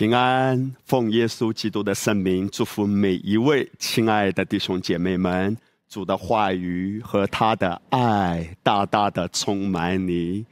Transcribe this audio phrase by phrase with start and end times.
[0.00, 5.54] 平安，奉耶稣基督的圣名，祝福每一位亲爱的弟兄姐妹们。
[5.90, 10.46] 主的话语和他的爱大大的充满你。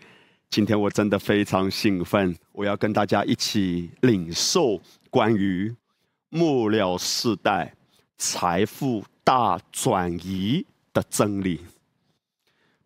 [0.50, 4.78] 今天我真的非常兴奋，我要跟大家一起领受
[5.08, 5.74] 关于
[6.28, 7.72] 末了世代
[8.18, 11.62] 财富大转移的真理。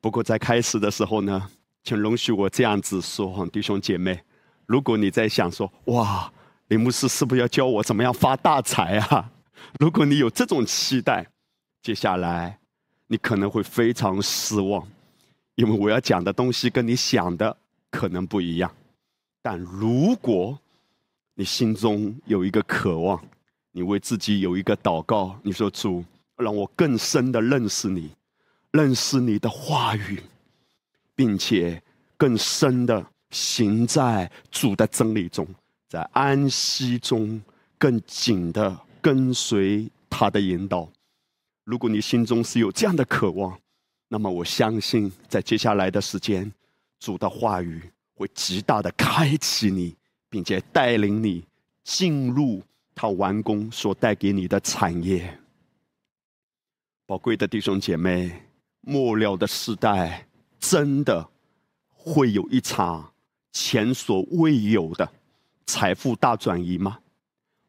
[0.00, 1.50] 不过在开始的时候呢，
[1.82, 4.20] 请容许我这样子说，弟兄姐妹，
[4.66, 6.32] 如果你在想说，哇。
[6.72, 9.30] 林牧师是不是要教我怎么样发大财啊？
[9.78, 11.26] 如果你有这种期待，
[11.82, 12.58] 接下来
[13.08, 14.82] 你可能会非常失望，
[15.54, 17.54] 因为我要讲的东西跟你想的
[17.90, 18.74] 可能不一样。
[19.42, 20.58] 但如果
[21.34, 23.22] 你心中有一个渴望，
[23.72, 26.02] 你为自己有一个祷告，你说主，
[26.38, 28.10] 让我更深的认识你，
[28.70, 30.22] 认识你的话语，
[31.14, 31.82] 并且
[32.16, 35.46] 更深的行在主的真理中。
[35.92, 37.38] 在安息中，
[37.76, 40.90] 更紧的跟随他的引导。
[41.64, 43.60] 如果你心中是有这样的渴望，
[44.08, 46.50] 那么我相信，在接下来的时间，
[46.98, 47.82] 主的话语
[48.14, 49.94] 会极大的开启你，
[50.30, 51.44] 并且带领你
[51.84, 52.62] 进入
[52.94, 55.38] 他完工所带给你的产业。
[57.04, 58.32] 宝贵的弟兄姐妹，
[58.80, 60.26] 末了的时代，
[60.58, 61.28] 真的
[61.86, 63.12] 会有一场
[63.52, 65.06] 前所未有的。
[65.66, 66.98] 财富大转移吗？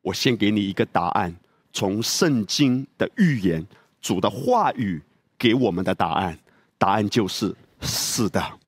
[0.01, 1.33] 我先给你一个答案，
[1.71, 3.65] 从圣经的预言、
[4.01, 5.01] 主的话语
[5.37, 6.37] 给我们的答案，
[6.77, 8.59] 答案就是是的。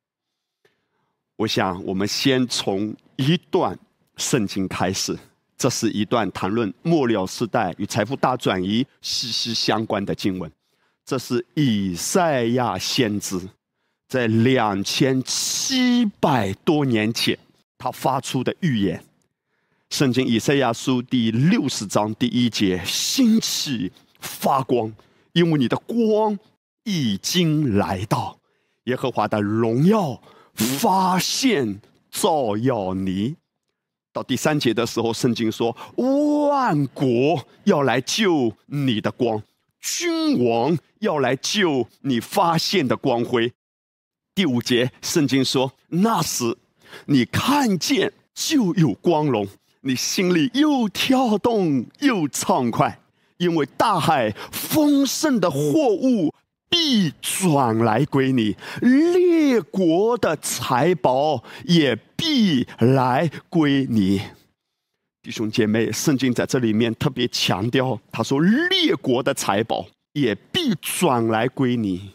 [1.35, 3.77] 我想，我们先从一段
[4.15, 5.17] 圣经开始，
[5.57, 10.49] 这是一段谈论末了时代与财富大转移息息相关的经文。
[11.05, 13.37] 这是以赛亚先知
[14.07, 17.37] 在两千七百多年前
[17.77, 19.03] 他发出的预言。
[19.95, 23.89] 圣经以赛亚书第六十章第一节：兴起
[24.19, 24.93] 发光，
[25.31, 26.37] 因为你的光
[26.83, 28.37] 已经来到，
[28.87, 30.21] 耶和华的荣耀
[30.53, 31.79] 发现
[32.11, 33.37] 照耀你。
[34.11, 35.73] 到第三节的时候，圣经说：
[36.49, 39.41] 万国要来救你的光，
[39.79, 43.53] 君王要来救你发现的光辉。
[44.33, 46.57] 第五节，圣经说：那时
[47.05, 49.47] 你看见就有光荣。
[49.87, 52.99] 你心里又跳动又畅快，
[53.37, 56.33] 因为大海丰盛的货物
[56.67, 64.19] 必转来归你，列国的财宝也必来归你。
[65.21, 72.09] 弟兄姐妹，圣经在这里面特别强调，他说列国的财宝也必转来归你。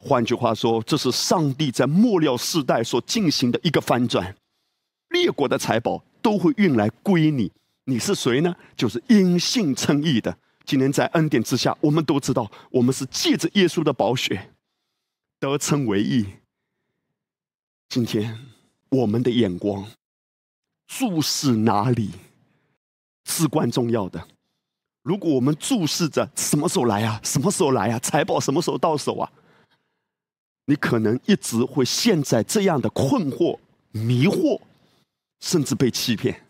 [0.00, 4.34] 换句话说，这是上帝在末了世代所进行的一个翻转，
[5.10, 6.02] 列国的财宝。
[6.28, 7.50] 都会运来归你。
[7.84, 8.54] 你是谁呢？
[8.76, 10.36] 就是因信称义的。
[10.66, 14.50] 今天在恩典之下，我们都知道，我们是借着耶稣的宝血
[15.40, 16.26] 得称为义。
[17.88, 18.38] 今天
[18.90, 19.86] 我们的眼光
[20.86, 22.10] 注视哪里，
[23.24, 24.28] 至关重要的。
[25.02, 29.32] 如果我们注视着什么时候来啊，什么时候来啊，财宝什么时候到手啊，
[30.66, 33.58] 你可能一直会陷在这样的困惑、
[33.92, 34.60] 迷惑。
[35.40, 36.44] 甚至被欺骗，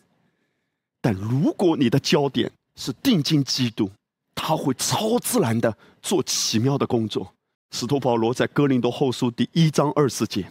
[1.01, 3.91] 但如果你的焦点是定睛基督，
[4.35, 7.35] 他会超自然的做奇妙的工作。
[7.71, 10.51] 使徒保罗在哥林多后书第一章二十节，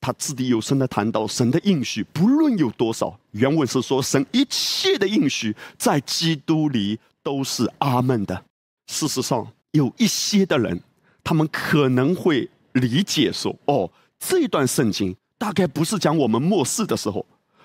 [0.00, 8.44] 他掷地有声的谈到神的应许，不论有多少，原文是说神一切的应许在基督里都是阿门的。
[8.88, 10.78] 事实上，有一些的人，
[11.22, 17.24] 他们可能会理解说：“哦，这段圣经大概不是讲我们末世的时候。”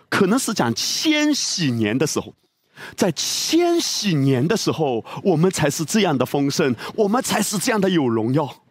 [0.10, 2.34] 可能是讲千禧年的时候，
[2.96, 8.64] 在千禧年的时候，我们才是这样的丰盛，我们才是这样的有荣耀。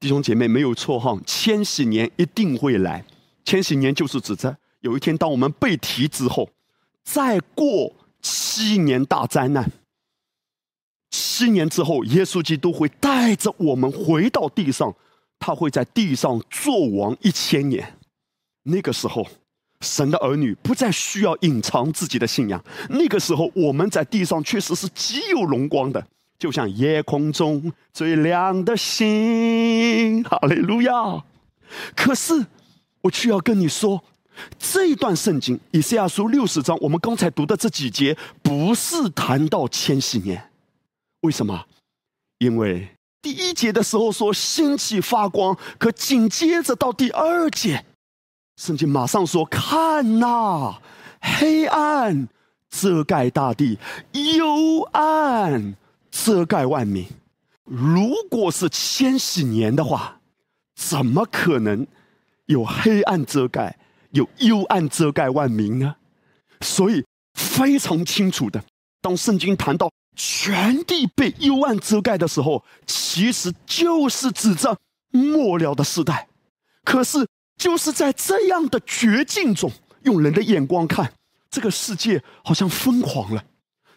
[0.00, 3.04] 弟兄姐妹没有错哈，千禧年一定会来。
[3.44, 6.50] 千禧年就是指着有一天，当我们被提之后，
[7.04, 9.70] 再过七年大灾难，
[11.10, 14.94] 七年之后，耶稣基督会带着我们回到地上，
[15.38, 17.98] 他会在地上做王一千年。
[18.64, 19.26] 那个时候。
[19.80, 22.62] 神的儿女不再需要隐藏自己的信仰。
[22.90, 26.06] 那个时候，我们在地上确实是极有荣光的，
[26.38, 30.22] 就像夜空中最亮的星。
[30.24, 31.24] 哈利路亚！
[31.96, 32.46] 可是，
[33.02, 34.04] 我却要跟你说，
[34.58, 40.50] 这一段圣经以赛亚书六十章，我们刚才读的这几节，不是谈到千禧年。
[41.22, 41.66] 为什么？
[42.38, 42.88] 因为
[43.22, 47.84] 第一节的时候说兴起发光，可紧接着到第二节。
[48.60, 50.74] 圣经马上说：“看呐，
[51.18, 52.28] 黑暗
[52.68, 53.78] 遮盖大地，
[54.12, 55.74] 幽暗
[56.10, 57.06] 遮盖万民。
[57.64, 60.20] 如果是千禧年的话，
[60.74, 61.86] 怎么可能
[62.44, 63.78] 有黑暗遮盖、
[64.10, 65.96] 有幽暗遮盖万民呢？
[66.60, 67.02] 所以
[67.32, 68.62] 非常清楚的，
[69.00, 74.76] 当圣经谈到全地被幽暗遮盖的时候，其实就是指着
[75.12, 76.28] 末了的时代。
[76.84, 77.26] 可是
[77.60, 79.70] 就是在这样的绝境中，
[80.04, 81.12] 用人的眼光看，
[81.50, 83.44] 这个世界好像疯狂了，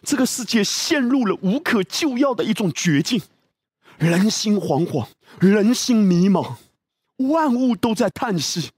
[0.02, 3.22] 这个世界陷入了无可救药的一种绝境，
[3.96, 5.06] 人心惶惶，
[5.40, 6.56] 人心迷茫，
[7.16, 8.70] 万物都在叹息。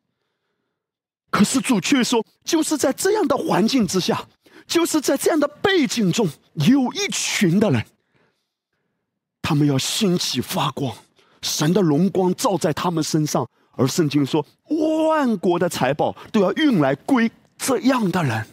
[1.30, 4.28] 可是主却说，就是在这样的环境之下，
[4.68, 7.84] 就是在这样的背景中，有一群的人，
[9.42, 10.96] 他们要兴起发光，
[11.42, 13.48] 神的荣光照在他们身上。
[13.76, 14.44] 而圣经说，
[15.08, 18.46] 万国的财宝都要运来归这样的人。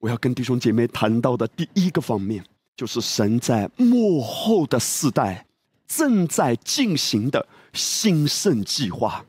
[0.00, 2.44] 我要跟弟兄姐妹谈到的第一个方面，
[2.76, 5.46] 就是神在幕后的世代
[5.86, 9.24] 正在进行的兴盛计划。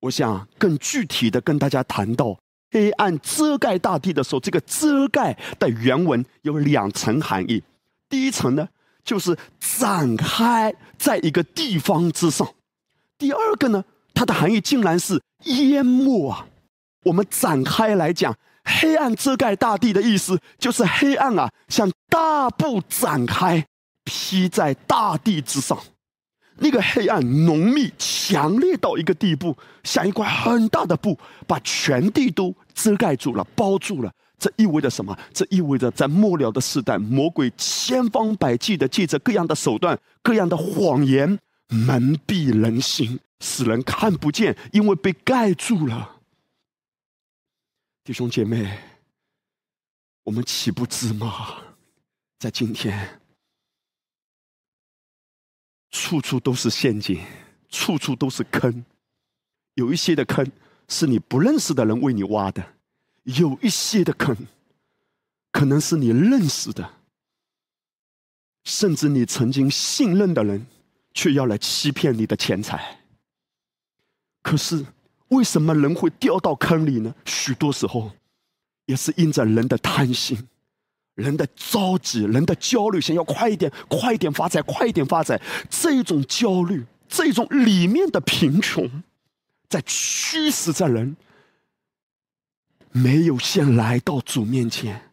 [0.00, 2.38] 我想更具体的跟大家谈到，
[2.70, 7.62] 黑暗遮盖大地的时候，这个遮盖的原文有两层含义。
[8.08, 8.66] 第一层呢，
[9.04, 12.46] 就是展开在一个地方之上；
[13.18, 13.84] 第二个呢。
[14.16, 16.46] 它的含义竟然是淹没啊！
[17.04, 18.34] 我们展开来讲，
[18.64, 23.66] 黑暗遮盖大地的意思，就是黑暗啊，像大布展开，
[24.04, 25.78] 披在大地之上。
[26.58, 29.54] 那个黑暗浓密、强烈到一个地步，
[29.84, 34.10] 像一块很大的布，把全地都遮盖住了、包住了。
[34.38, 35.14] 这意味着什么？
[35.34, 43.20] 这意味着在末了的时代，魔鬼千方百计的借着各样的手段、各样的谎言，蒙蔽人心。
[43.38, 46.22] 使人看不见，因为被盖住了。
[48.02, 48.78] 弟兄姐妹，
[50.22, 51.76] 我们岂不知吗？
[52.38, 53.20] 在今天，
[55.90, 57.22] 处处都是陷阱，
[57.68, 58.86] 处处都是坑。
[59.74, 60.50] 有一些的坑
[60.88, 62.76] 是你不认识的人为你挖的，
[63.24, 64.34] 有一些的坑
[65.52, 66.94] 可能是你认识的，
[68.64, 70.66] 甚至你曾经信任的人，
[71.16, 72.98] 却要来欺骗你的钱财。
[74.42, 74.84] 可是，
[75.28, 77.12] 为什么人会掉到坑里呢？
[77.24, 78.12] 许多时候，
[78.84, 80.46] 也是因着人的贪心、
[81.14, 85.40] 人的着急、人的焦虑，想要快一点、快一点发财、快一点发财。
[85.70, 89.02] 这种焦虑，这种里面的贫穷，
[89.70, 91.16] 在驱使着人
[92.92, 95.10] 没有先来到主面前。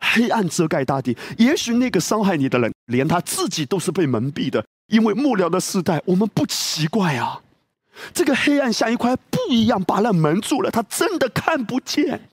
[0.00, 4.66] 黑暗遮盖大地，也许那个伤害你的人，连他自己都是被蒙蔽的。
[4.90, 7.40] 因为末了的时代，我们不奇怪啊。
[8.12, 12.28] 这个黑暗像一块布一样把人蒙住了，他真的看不见。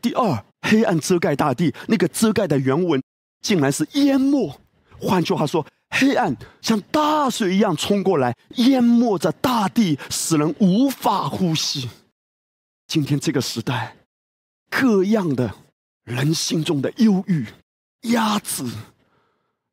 [0.00, 3.02] 第二，黑暗遮盖大地，那个遮盖的原文
[3.40, 4.58] 竟然是淹没。
[5.00, 11.88] 换句话说，黑暗像大水一样冲过来，淹没着大地，使人无法呼吸。
[12.86, 13.96] 今天这个时代，
[14.68, 15.54] 各样的
[16.04, 17.46] 人心中的忧郁、
[18.10, 18.64] 压制，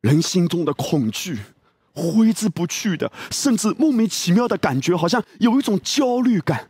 [0.01, 1.39] 人心中的恐惧。
[1.93, 6.69] 挥之不去的，甚至莫名其妙的感觉，好像有一种焦虑感，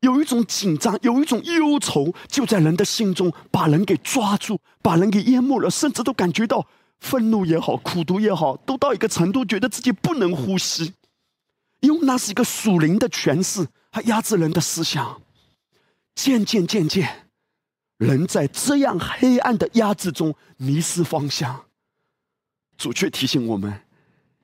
[0.00, 6.66] 有一种紧张，有一种忧愁，就在人的心中把人给抓住，把人给淹没了，甚至都感觉到
[7.00, 10.94] 愤怒也好，苦毒也好，都到一个程度，觉得自己不能呼吸，
[11.80, 15.20] 因为那是一个属灵的权势，它压制人的思想。
[16.14, 17.26] 渐渐渐渐，
[17.98, 21.64] 人在这样黑暗的压制中迷失方向。
[22.78, 23.83] 主却提醒我们。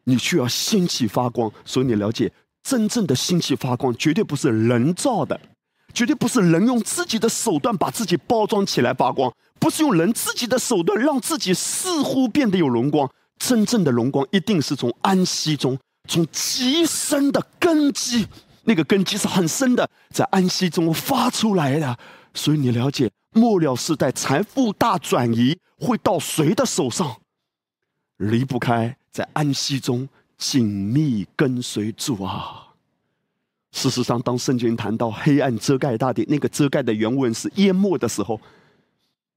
[0.04, 5.40] 你需要心气发光，所以你了解，真正的心气发光绝对不是人造的，
[5.92, 13.10] 绝对不是人用自己的手段把自己包装起来发光，不是用人自己的手段让自己似乎变得有荣光。
[13.38, 18.26] 真正的荣光一定是从安息中，从极深的根基，
[18.64, 21.98] 那个根基是很深的，在安息中发出来的。
[22.34, 27.16] 所以你了解，末了时代财富大转移会到谁的手上？
[28.18, 28.98] 离不开。
[29.12, 32.68] 在安息中紧密跟随主啊！
[33.72, 38.40] 事实上，当圣经谈到黑暗遮盖大地，那个遮盖的原文是淹没的时候，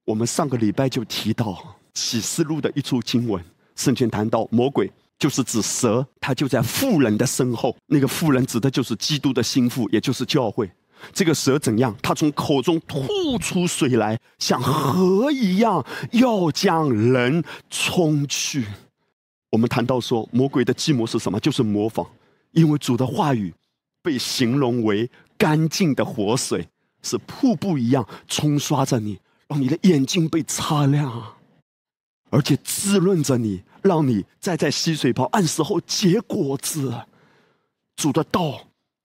[0.06, 3.44] 我们上个礼拜就提到启示录的一处经文，
[3.76, 7.76] 圣经谈到魔鬼就是指蛇，它就在妇人的身后。
[7.86, 10.72] 那个妇人指的就是基督的心腹，也就是教会。
[11.12, 11.96] 这个蛇怎样？
[12.02, 18.66] 它从口中吐出水来，像河一样，要将人冲去。
[19.54, 21.40] 我们谈到说，魔鬼的计谋是什么？
[21.40, 22.08] 就是模仿，
[22.54, 23.54] 因为主的话语
[24.02, 25.08] 被形容为
[25.38, 26.68] 干净的活水，
[27.04, 31.36] 是瀑布一样冲刷着你，让你的眼睛被擦亮，
[32.32, 36.92] 而且滋润着你，让你再在溪水旁按时候结果子。
[37.96, 38.60] 主的道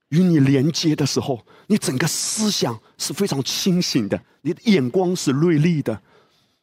[0.08, 6.00] 与你连接的时候，你整个思想是非常清醒的，你的眼光是锐利的，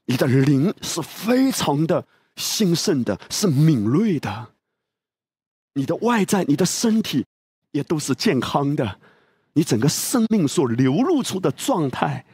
[0.05, 4.49] 你的灵是非常的兴盛的，是敏锐的。
[5.73, 7.25] 你的外在，你的身体
[7.71, 8.99] 也都是健康的，
[9.53, 12.25] 你整个生命所流露出的状态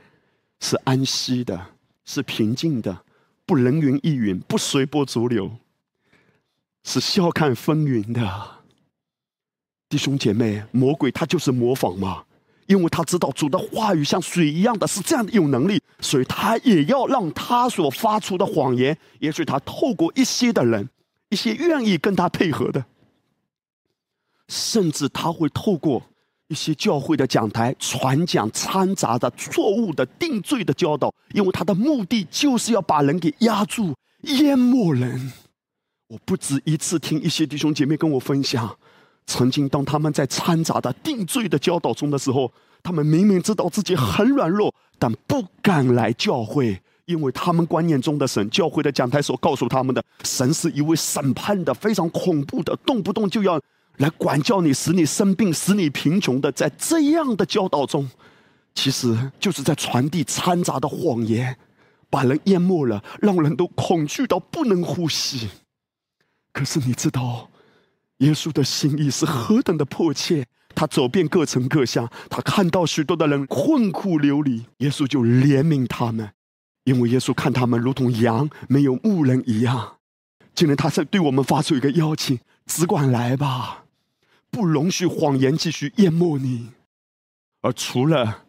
[0.59, 1.67] 是安息的，
[2.05, 3.03] 是平静的，
[3.45, 5.51] 不人云亦云，不随波逐流，
[6.83, 8.61] 是笑看风云的。
[9.89, 12.23] 弟兄姐妹，魔鬼他就是模仿嘛，
[12.67, 20.89] 因为他知道主的话语像水一样的是这样的有能力，所以他也要让他所发出的谎言，也许他透过一些的人，
[21.29, 22.83] 一些愿意跟他配合的，
[24.47, 26.01] 甚至他会透过
[26.47, 35.31] 一些教会的讲台传讲掺杂着错误的定罪的教导，因为他的目的就是要把人给压住、淹没人。
[36.07, 38.75] 我不止一次听一些弟兄姐妹跟我分享。
[39.27, 42.51] 曾经，当他们在掺杂的定罪的教导中的时候，
[42.83, 53.61] 他们明明知道自己很软弱，但不敢来教会，因为他们观念中的神，教会的讲台所告诉他们的神是一位审判的、非常恐怖的，动不动就要
[53.97, 56.51] 来管教你，使你生病、使你贫穷的。
[56.51, 58.09] 在这样的教导中，
[58.73, 61.57] 其实就是在传递掺杂的谎言，
[62.09, 65.49] 把人淹没了，让人都恐惧到不能呼吸。
[66.53, 67.47] 可是你知道？
[68.17, 70.45] 耶稣的心意是何等的迫切！
[70.73, 76.31] 他走遍各城各乡，他看到许多的人困苦流离，耶稣就怜悯他们，
[76.83, 79.97] 因为耶稣看他们如同羊没有牧人一样。
[80.53, 83.85] 今天他在对我们发出一个邀请：只管来吧，
[84.49, 86.71] 不容许谎言继续淹没你。
[87.61, 88.45] 而除了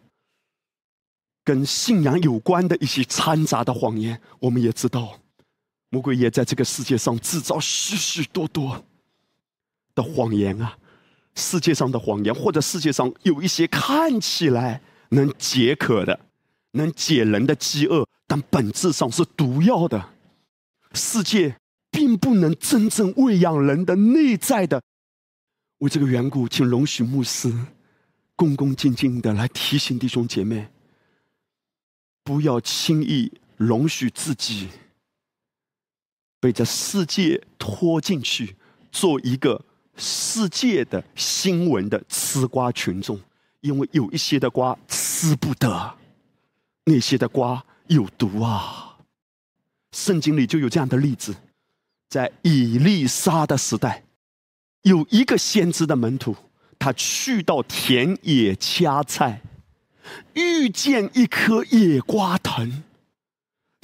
[1.43, 5.19] 跟信仰有关的一些掺杂的谎言，我们也知道，
[5.89, 8.83] 魔鬼也在这个世界上制造许许多多。
[9.95, 10.75] 的谎言啊，
[11.35, 16.19] 世界上的谎言，或者世界上有一些看起来能解渴的、
[16.71, 20.11] 能解人的饥饿，但本质上是毒药的。
[20.93, 21.57] 世界
[21.89, 24.81] 并不能真正喂养人的内在的。
[25.79, 27.51] 为这个缘故，请容许牧师
[28.35, 30.69] 恭恭敬敬的来提醒弟兄姐妹：
[32.23, 34.69] 不要轻易容许自己
[36.39, 38.55] 被这世界拖进去，
[38.91, 39.65] 做一个。
[39.95, 43.19] 世界的新闻的吃瓜群众，
[43.61, 45.95] 因为有一些的瓜吃不得，
[46.85, 48.97] 那些的瓜有毒啊。
[49.91, 51.35] 圣经里就有这样的例子，
[52.09, 54.03] 在以利沙的时代，
[54.81, 56.35] 有一个先知的门徒，
[56.79, 59.41] 他去到田野掐菜，
[60.33, 62.81] 遇见一棵野瓜藤，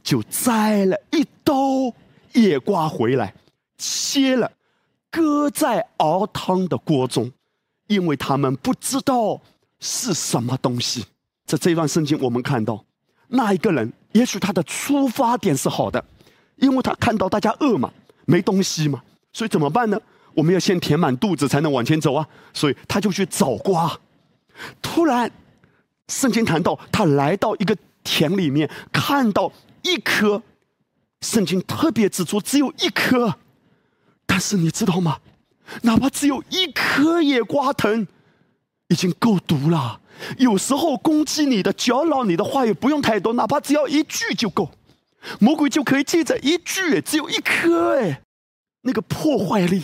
[0.02, 1.94] 就摘了一兜
[2.34, 3.36] 野瓜回来，
[3.78, 4.52] 切了。
[5.12, 7.32] 搁在熬汤的锅中，
[7.88, 9.42] 因为他们不知道
[9.80, 11.06] 是什么东西。
[11.46, 12.86] 在这段圣经，我们看到
[13.28, 16.04] 那一个人，也许他的出发点是好的，
[16.58, 17.92] 因为他看到大家饿嘛，
[18.26, 19.02] 没东西嘛，
[19.34, 20.00] 所以怎么办呢？
[20.36, 22.28] 我们要先填满肚子，才能往前走啊。
[22.54, 24.00] 所以他就去找瓜。
[24.82, 25.32] 突然，
[26.08, 29.52] 圣经谈到他来到一个田里面，看到
[29.82, 30.44] 一颗，
[31.22, 33.36] 圣经特别指出只有一颗。
[34.30, 35.18] 但是你知道吗？
[35.82, 38.08] 哪怕只有一颗野瓜藤，
[38.90, 40.00] 已经够毒了。
[40.38, 44.70] 有时候攻击你的、搅扰你的话也不用太多，哪怕只要一句就够。
[45.40, 48.22] 魔鬼就可以借着一句，只有一颗，哎，
[48.82, 49.82] 那个破坏力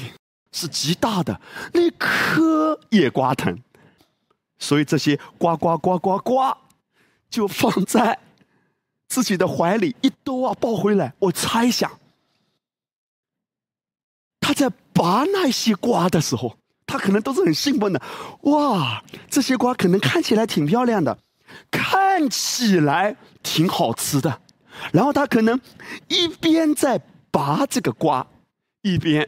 [0.52, 1.42] 是极大的。
[1.74, 3.58] 那颗野瓜藤，
[4.60, 6.56] 所以这些呱呱呱呱呱，
[7.30, 8.20] 就放在
[9.08, 11.14] 自己的怀里，一兜啊抱回来。
[11.18, 11.92] 我猜想。
[14.46, 18.00] 他在拔那些瓜的时候，他可能都是很兴奋的。
[18.42, 21.18] 哇，这些瓜可能看起来挺漂亮的，
[21.72, 24.42] 看起来挺好吃的。
[24.94, 25.60] 然后他可能
[26.10, 28.28] 一边在拔这个瓜，
[28.84, 29.28] 一边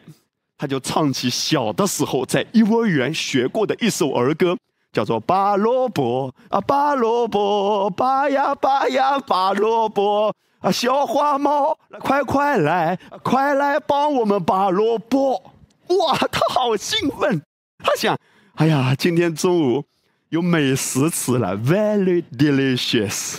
[0.56, 4.56] 他就唱起小的时候在幼儿园学过的一首儿歌，
[4.94, 10.30] 叫做《拔萝卜啊，拔萝卜，拔呀拔呀拔萝卜》。
[10.60, 15.54] 啊，小花猫，快快来，快来帮我们拔萝卜！
[15.88, 17.42] 哇，他好兴奋，
[17.78, 18.18] 他想，
[18.56, 19.86] 哎呀，今天中午
[20.30, 23.38] 有美食吃了，very delicious，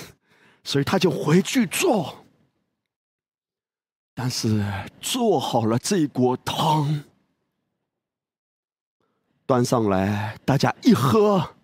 [0.62, 2.25] 所以他就回去做。
[4.14, 4.64] 但是
[5.00, 7.04] 做好了这锅汤，
[9.44, 11.56] 端上来，大家一喝，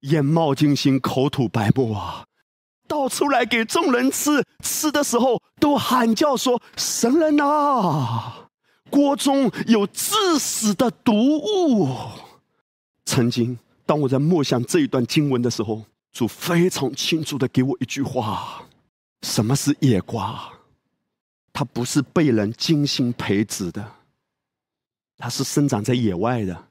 [0.00, 2.26] 眼冒金星，口吐白沫啊！
[2.90, 4.44] 倒出来给众人吃。
[4.64, 8.32] 吃的时候都喊叫说：“神人呐，
[8.90, 11.96] 锅中有致死的毒物。”
[13.06, 13.56] 曾经，
[13.86, 18.64] 当我在默想这一段经文的时候，主非常清楚的给我一句话
[19.22, 20.50] ：“什么是野瓜？
[21.52, 23.84] 它不是被人精心培植的，
[25.16, 26.64] 它是生长在野外的。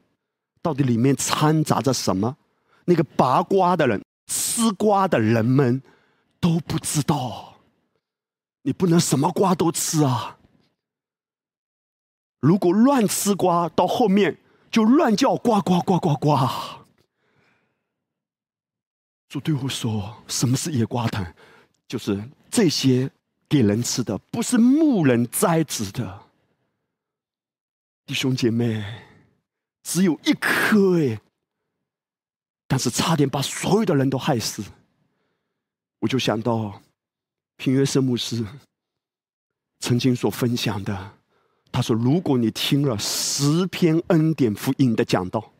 [0.60, 2.36] 到底里面掺杂着什么？
[2.84, 3.98] 那个拔瓜的人。”
[4.32, 5.82] 吃瓜的人们
[6.40, 7.60] 都不知道，
[8.62, 10.38] 你不能什么瓜都吃啊！
[12.40, 14.38] 如果乱吃瓜，到后面
[14.70, 16.38] 就乱叫呱呱呱呱呱。
[19.28, 21.24] 主对我说：“什么是野瓜藤？
[21.86, 23.10] 就是这些
[23.48, 26.22] 给人吃的，不是牧人栽植的。
[28.06, 28.82] 弟兄姐妹，
[29.82, 31.20] 只有一颗哎。”
[32.66, 34.64] 但是差点把所有的人都害死，
[36.00, 36.82] 我就想到
[37.56, 38.44] 平约圣牧师
[39.80, 41.12] 曾经所分享的，
[41.70, 45.52] 他说：“如果你听了十篇恩典福音的讲道，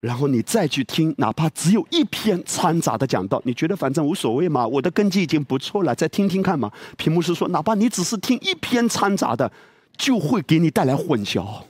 [0.00, 4.66] 然后你再去听，哪怕只有一篇掺杂的讲道，你觉得反正无所谓嘛？
[4.66, 9.52] 我的根基已经不错了，再听听看嘛。”平牧师说：“哪怕你只是听一篇掺杂的，
[9.96, 11.64] 就会给你带来混淆。”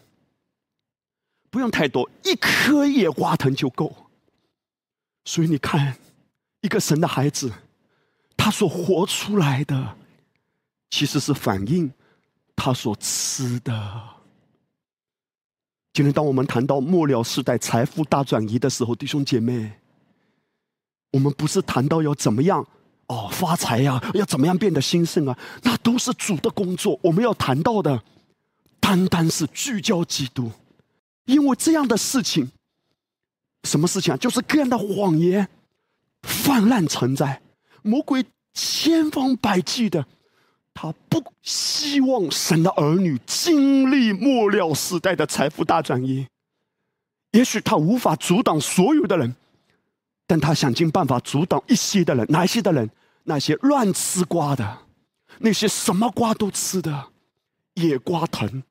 [1.50, 3.94] 不用太多，一颗野瓜藤就够。
[5.24, 5.96] 所以你看，
[6.60, 7.52] 一个神的孩子，
[8.36, 9.96] 他所活出来的，
[10.90, 11.92] 其实是反映
[12.56, 14.02] 他所吃的。
[15.92, 19.72] 今天，当我们谈到末了时代财富大转移的时候，弟兄姐妹，
[21.12, 22.64] 我们不是谈到要怎么样
[23.08, 26.98] 哦发财呀，要怎么样变得兴盛啊，那都是主的工作。
[27.02, 28.02] 我们要谈到的，
[28.78, 30.50] 单单是聚焦基督。
[31.24, 32.50] 因为这样的事情，
[33.64, 34.16] 什么事情啊？
[34.16, 35.48] 就是各样的谎言
[36.22, 37.40] 泛滥成灾，
[37.82, 40.06] 魔鬼千方百计的，
[40.74, 46.26] 他不希望神的儿女经历末了时代的财富大转移。
[47.32, 49.36] 也许他无法阻挡所有的人，
[50.26, 52.26] 但他想尽办法阻挡一些的人。
[52.30, 52.90] 哪些的人？
[53.24, 54.78] 那些乱吃瓜的，
[55.40, 57.08] 那些什么瓜都吃的
[57.74, 58.62] 野瓜藤。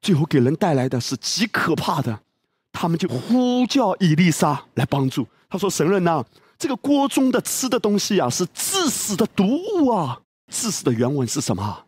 [0.00, 2.22] 最后给人带来的是极可怕的，
[2.72, 5.26] 他们就呼叫伊丽莎来帮助。
[5.48, 6.24] 他说：“神人呐，
[6.58, 10.20] 这个锅中的吃的东西啊，是致死的毒物啊！
[10.50, 11.84] 致死的原文是什么？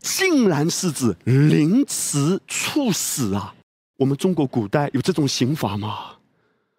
[0.00, 3.54] 竟然是指凌迟处死啊！
[3.96, 6.16] 我们中国古代有这种刑罚吗？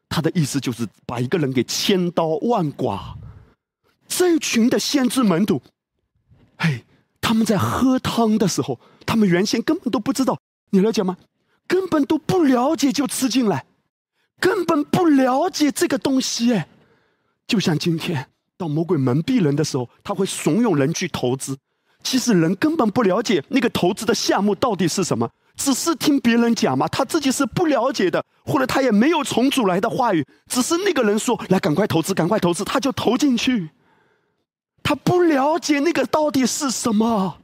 [0.07, 3.17] 他的意思就是把一个人给千刀万剐。
[4.07, 5.61] 这群的先知门徒，
[6.57, 6.85] 嘿，
[7.19, 10.39] 他们在喝汤的时候，他们原先根本都不知道。”
[10.69, 11.17] 你了解吗？
[11.67, 13.65] 根本都不了解就吃进来，
[14.39, 16.67] 根本不了解这个东西哎。
[17.45, 18.27] 就像今天，
[18.57, 21.57] 当魔鬼蒙蔽人的时候，他会怂恿人去投资。
[22.03, 33.71] 其实人根本不了解那个投资的项目到底是什么，只是听别人讲嘛，他自己是不了解的，或者他也没有重组来的话语，只是那个人说来赶快投资，赶快投资，他就投进去。
[34.83, 37.39] 他不了解那个到底是什么。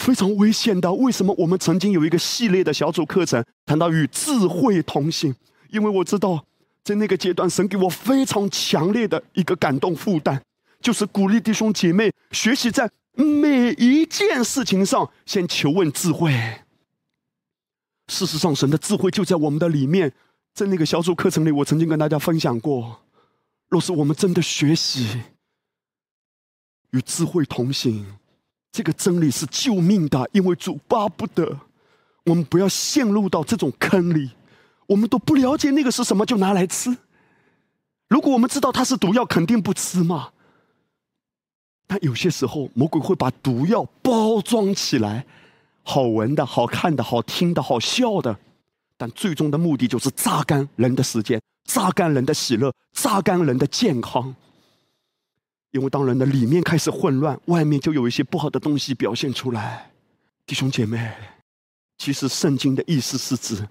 [0.00, 0.90] 非常危险的。
[0.94, 5.34] 为什么我们曾经有一个系列的小组课程谈到与智慧同行？
[5.70, 6.44] 因为我知道，
[6.82, 10.40] 在那个阶段，神给我非常强烈的一个感动负担，
[10.80, 16.32] 就是鼓励弟兄姐妹学习在每一件事情上先求问智慧。
[18.08, 20.12] 事实上，神的智慧就在我们的里面。
[20.52, 23.02] 在那个小组课程里，我曾经跟大家分享过：
[23.68, 25.22] 若是我们真的学习
[26.90, 28.04] 与智慧同行。
[28.72, 31.58] 这个真理是救命的，因为主巴不得
[32.24, 34.30] 我们不要陷入到这种坑里。
[34.86, 36.96] 我们都不了解那个是什么，就拿来吃。
[38.08, 40.30] 如果我们知道它是毒药，肯定不吃嘛。
[41.86, 45.26] 但有些时候，魔鬼会把毒药包装起来，
[45.82, 48.38] 好闻的、好看的、好听的、好笑的，
[48.96, 54.34] 但最终的目的就是榨干人的时间，榨干人的喜乐，榨干人的健康。
[55.72, 59.90] 因为当人的里面开始混乱，外面就有一些不好的东西表现出来。
[60.44, 61.14] 弟兄姐妹，
[61.98, 63.68] 其实圣经的意思是指，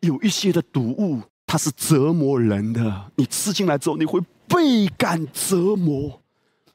[0.00, 3.10] 有一些的毒物，它是折磨人的。
[3.16, 6.22] 你吃进来之后，你会倍感折磨。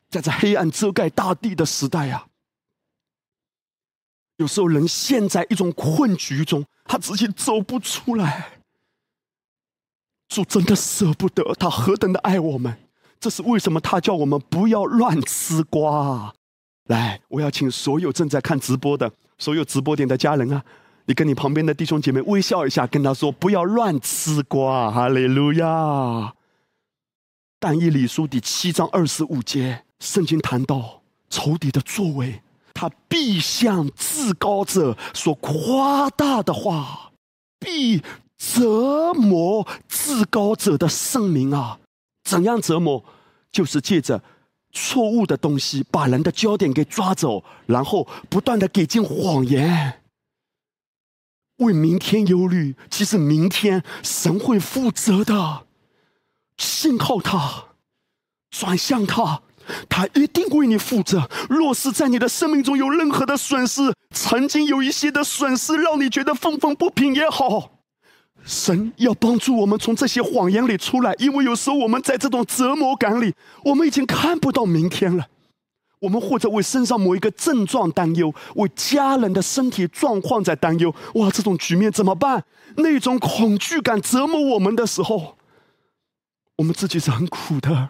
[0.09, 2.27] 在这黑暗遮盖大地的时代呀，
[4.37, 8.59] 有时候人陷在一种困局中，他自己走不出来。
[10.27, 12.77] 主真的舍不得，他何等的爱我们。
[13.19, 13.79] 这是为什么？
[13.79, 16.33] 他叫我们不要乱吃瓜。
[16.87, 20.63] 来，我要请所有正在看直播的所有直播点的家人啊，
[21.05, 24.91] 你跟你旁边的弟兄姐妹微笑一下，跟他说不要乱吃瓜。
[24.91, 26.35] 哈利路亚！
[27.59, 32.43] 但以理书第七章二十五节，圣经谈到仇敌的作为，
[32.75, 37.11] 他必向至高者说夸大的话，
[37.59, 38.03] 必
[38.37, 41.79] 折磨至高者的圣名啊！
[42.25, 43.05] 怎样折磨？
[43.51, 44.21] 就是借着
[44.73, 50.01] 错误的东西把人的焦点给抓走，然后不断的给进谎言，
[51.59, 52.75] 为明天忧虑。
[52.89, 55.67] 其实明天神会负责的。
[56.57, 57.65] 信靠他，
[58.49, 59.41] 转向他，
[59.87, 61.29] 他一定为你负责。
[61.49, 67.74] 若是在你的生命中有任何的损失，曾经有一些的损失让你觉得愤愤不平也好，
[68.45, 75.27] 神要帮助我们从这些谎言里出来，因为有时候我们在这种折磨感里，我们已经看不到明天了。
[75.99, 80.93] 我们或者为身上某一个症状担忧，为家人的身体状况在担忧。
[81.15, 82.43] 哇，这种局面怎么办？
[82.77, 85.35] 那种恐惧感折磨我们的时候。
[86.57, 87.89] 我们自己是很苦的，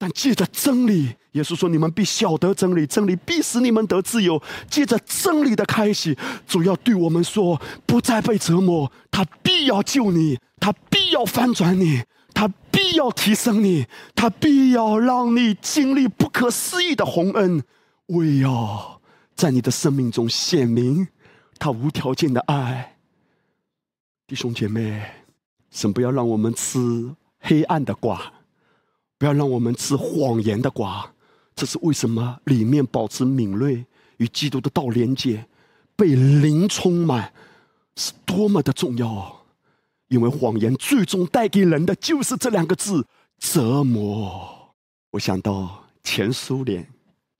[0.00, 13.84] 但借着真理，耶稣说：“你们必晓得真理，真理必使你们得自由。”借着真理的开启，主要对我们说：“不再被折磨，他必要救你，他必要翻转你，他必要提升你，
[14.14, 17.62] 他必要让你经历不可思议的洪恩，
[18.06, 19.02] 为要
[19.36, 21.08] 在你的生命中显明
[21.58, 22.96] 他无条件的爱。”
[24.26, 25.02] 弟兄姐妹，
[25.70, 27.14] 神不要让我们吃。
[27.42, 28.32] 黑暗的瓜，
[29.20, 31.12] 不要让我们吃谎言的瓜。
[31.54, 32.40] 这是为什么？
[32.44, 33.84] 里面保持敏锐
[34.16, 35.44] 与基督的道连接，
[35.94, 37.30] 被灵充满，
[37.96, 39.44] 是多么的重要。
[40.08, 43.06] 因为谎言最终带给人的就是这两个字：
[43.38, 44.72] 折磨。
[45.10, 46.88] 我想到前苏联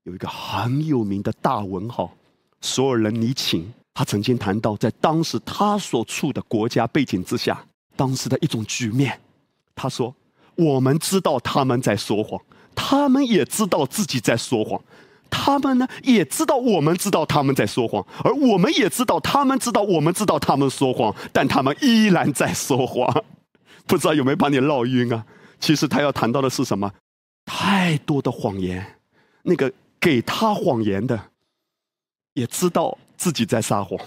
[0.03, 2.13] 有一个很有名的大文豪
[2.61, 7.65] 索尔仁尼琴，他曾经谈到，在当时他所处的国家背景之下，
[7.97, 9.19] 当时的一种局面。
[9.75, 10.15] 他说
[10.61, 12.41] ：“我们知道他们在说谎，
[12.75, 14.79] 他们也知道自己在说谎，
[15.31, 23.25] 他们呢也知道我们知道他们在说谎，而我们也知道他们知道我们知道他们说谎，但他们依然在说谎。
[23.89, 25.25] 不知道有没有把你绕晕啊？
[25.59, 26.93] 其实他要谈到的是什么？
[27.47, 28.85] 太多的谎言，
[29.43, 31.19] 那个给他谎言的，
[32.35, 33.99] 也知道自己在撒谎，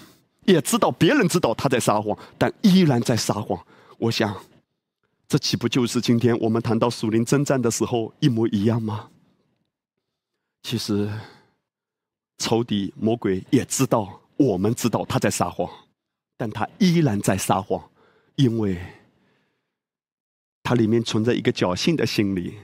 [0.44, 3.58] 也知道别人知道他在撒谎，但依然在撒谎。
[3.98, 4.34] 我想。”
[5.34, 9.10] 这岂不就是今天我们谈到属灵征战的时候一模一样吗？
[10.62, 11.10] 其实，
[12.38, 15.68] 仇敌魔鬼也知道，我们知道他在撒谎，
[16.36, 17.82] 但他依然在撒谎，
[18.36, 18.78] 因为
[20.62, 22.54] 他里面存在一个侥幸的心理。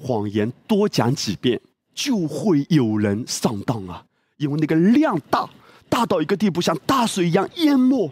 [0.00, 1.60] 谎言多讲几遍，
[1.92, 4.06] 就会有人上当啊！
[4.36, 5.50] 因为那个量大，
[5.88, 8.08] 大到一个地步，像大水一样淹没，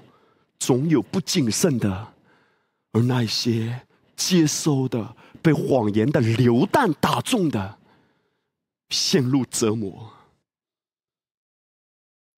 [0.59, 2.15] 总有不谨慎的。
[2.93, 7.79] 而那些接收的被谎言的流弹打中的，
[8.89, 10.11] 陷入折磨。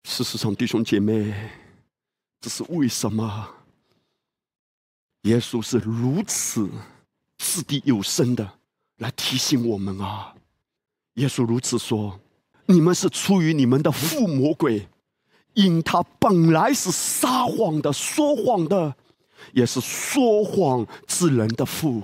[0.04, 1.32] 事实上，弟兄姐妹，
[2.40, 3.48] 这是为什么？
[5.22, 6.68] 耶稣是如此
[7.38, 8.58] 掷地有声的
[8.96, 10.34] 来提醒我们啊！
[11.14, 12.18] 耶稣如此说
[12.66, 14.88] ：“你们是出于你们的父魔鬼，
[15.54, 18.96] 因他本来是撒谎的、说谎的。”
[19.52, 22.02] 也是说谎之人的父，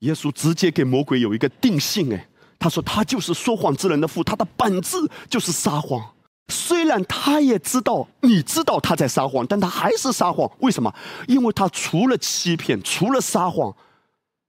[0.00, 2.28] 耶稣直接给魔鬼有一个定性，哎，
[2.58, 4.96] 他说他就是说谎之人的父，他的本质
[5.28, 6.14] 就是撒谎。
[6.48, 10.50] 虽然他也知道，你知道他在撒谎，但他还是撒谎。
[10.58, 10.92] 为什么？
[11.28, 13.72] 因为他除了欺骗，除了撒谎，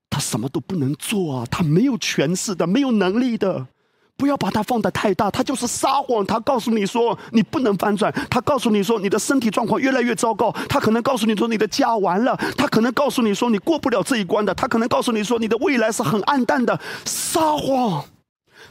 [0.10, 1.46] 他什么都不能做啊！
[1.52, 3.68] 他没有权势的，没有能力的。
[4.22, 6.24] 不要把它放得太大，他就是撒谎。
[6.24, 16.80] 他告诉你说你不能翻转，他告诉你说你的身体状况越来越糟糕，他可能告诉你说你的家完了，他可能告诉你说你过不了这一关的，他可能告诉你说你的未来是很暗淡的。
[17.04, 18.06] 撒谎，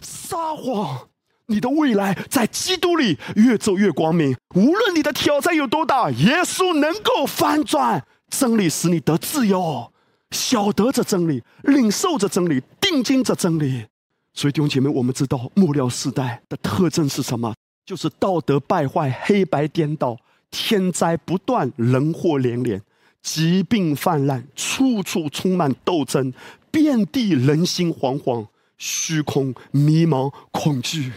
[0.01, 1.09] 撒谎，
[1.47, 4.37] 你的未来在基督里越走越光明。
[4.55, 9.91] 无论你的挑战有多大，耶稣能够翻转真理，使你得自由。
[10.31, 13.87] 晓得这真理，领受着真理，定睛着真理。
[14.33, 17.53] 所以弟兄姐妹，我们知道末了时代的特征是什么？
[17.85, 20.17] 就是道德败坏、黑白颠倒、
[20.51, 22.81] 天灾不断、人祸连连、
[23.21, 26.33] 疾病泛滥、处处充满斗争、
[26.71, 28.47] 遍地人心惶惶、
[28.79, 31.13] 虚空迷茫、恐惧。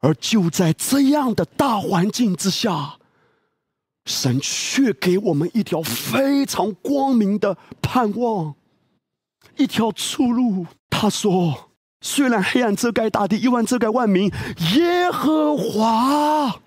[0.00, 2.96] 而就在这样的大环境之下，
[4.04, 8.56] 神却给我们一条非常光明的盼望，
[9.56, 10.66] 一条出路。
[10.90, 11.69] 他说。
[12.00, 14.32] 虽然黑暗遮盖大地，亿万遮盖万民，
[14.74, 16.60] 耶和华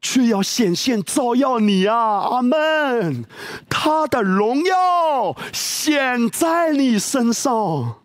[0.00, 1.96] 却要显现照耀你啊！
[1.96, 3.24] 阿门。
[3.68, 7.96] 他的荣耀显在你身上。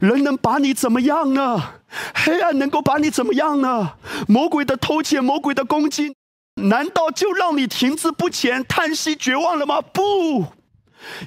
[0.00, 1.74] 人能把你怎么样呢？
[2.12, 3.92] 黑暗能够把你怎么样呢？
[4.26, 6.16] 魔鬼的偷窃，魔鬼的攻击，
[6.56, 9.80] 难道就让你停滞不前、叹息绝望了吗？
[9.80, 10.46] 不，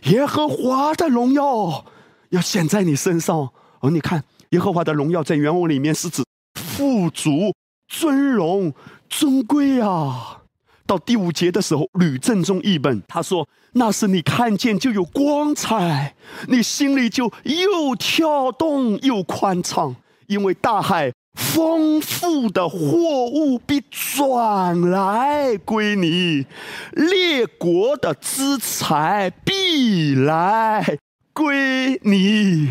[0.04, 1.86] 耶和华的荣耀
[2.30, 3.50] 要显在你身上。
[3.80, 6.24] 哦，你看，耶和华的荣耀在原文里面是指
[6.56, 7.54] 富足、
[7.88, 8.74] 尊荣、
[9.10, 10.42] 尊贵啊。
[10.86, 16.16] 到第五节的时候，吕正中译本他说：“那是你看见就有光彩，
[16.48, 22.78] 你心里就又跳动又宽敞，因为大海丰富的货
[23.26, 26.46] 物必转来归你，
[26.94, 30.98] 列国的资财必来
[31.34, 32.70] 归你。”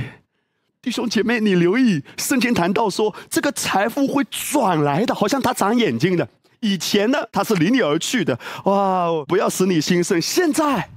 [0.87, 6.29] 弟兄姐妹，你留意圣经谈到说，这个财富会转来的，好像他长眼睛的。
[6.61, 9.09] 以前呢，他是离你而去的，哇！
[9.27, 10.23] 不要使你心生。
[10.23, 10.89] 现在，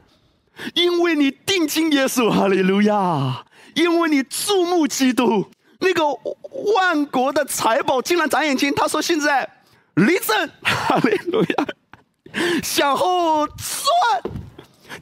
[0.75, 3.43] 因为你定睛耶稣，哈利路亚！
[3.73, 5.49] 因为你注目基督，
[5.80, 6.04] 那个
[6.75, 8.71] 万国的财宝竟然长眼睛。
[8.75, 9.49] 他说：“现在
[9.95, 11.65] 立正，哈利路亚！
[12.62, 13.58] 向后转，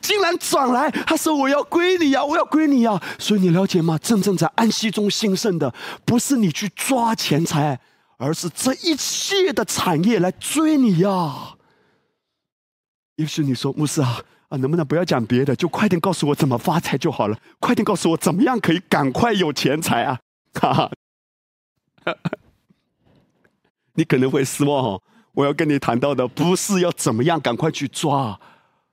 [0.01, 0.89] 竟然转来。
[0.91, 3.01] 他说：我要归你呀，我要归你呀。
[3.19, 3.97] 所以你了解吗？
[3.97, 5.73] 真正在安息中兴盛的，
[6.05, 7.79] 不是你去抓钱财。”
[8.19, 11.53] 而是这一切的产业来追你呀！
[13.17, 14.19] 也许你说牧师啊
[14.49, 17.37] 啊，能不能不要讲别的，就快点告诉我怎么发财就好了？
[17.59, 20.19] 快点告诉我怎么样可以赶快有钱财啊！
[20.55, 20.91] 哈哈，
[23.93, 25.03] 你可能会失望哦。
[25.33, 28.39] 我要跟你谈到的不是要怎么样赶快去抓，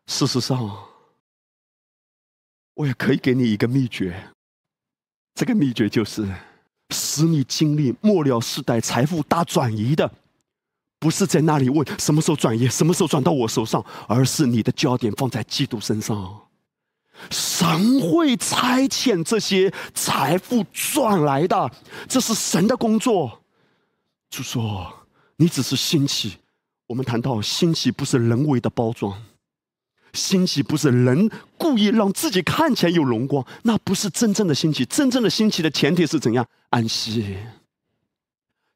[0.07, 0.87] 事实上，
[2.75, 4.33] 我也可以给你一个秘诀。
[5.35, 6.29] 这个秘诀就是。
[6.91, 10.09] 使你经历末了世代财富大转移的，
[11.01, 16.43] 不是在那里问什么时候转移，什么时候转到我手上，而是你的焦点放在基督身上。
[17.31, 17.67] 神
[18.01, 21.73] 会差遣这些财富转来的，
[22.07, 23.43] 这是神的工作。
[24.29, 26.37] 就说你只是兴起，
[26.87, 29.21] 我们谈到兴起不是人为的包装。
[30.15, 34.85] 兴起不是人故意让自己看起来有荣光，那不是真正的兴起。
[34.85, 36.47] 真正的兴起的前提是怎样？
[36.71, 37.37] 安息，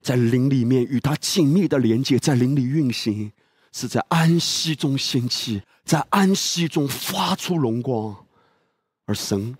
[0.03, 3.33] 在灵里面与他紧密的连接，在灵里运行，
[3.73, 8.17] 是在安息中兴起，在安息中发出荣光，
[9.07, 9.57] 而神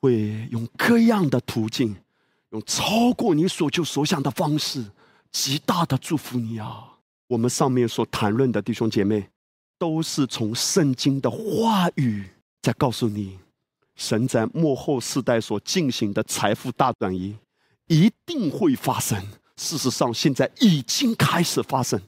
[0.00, 1.96] 会用各样的途径，
[2.50, 4.84] 用超过你所求所想的方式，
[5.30, 6.88] 极大的祝福你啊！
[7.28, 9.28] 我们上面所谈论的弟兄姐妹。
[9.82, 12.24] 都是从圣经的话语
[12.62, 13.36] 在告诉你，
[13.96, 17.36] 神在幕后世代所进行的财富大转移
[17.88, 19.20] 一定会发生。
[19.56, 22.00] 事实上，现在已经开始发生，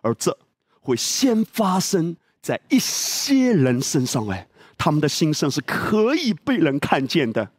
[0.00, 0.34] 而这
[0.80, 4.26] 会先发生在一些人身上。
[4.28, 7.50] 哎，他们的心声是可以被人看见的。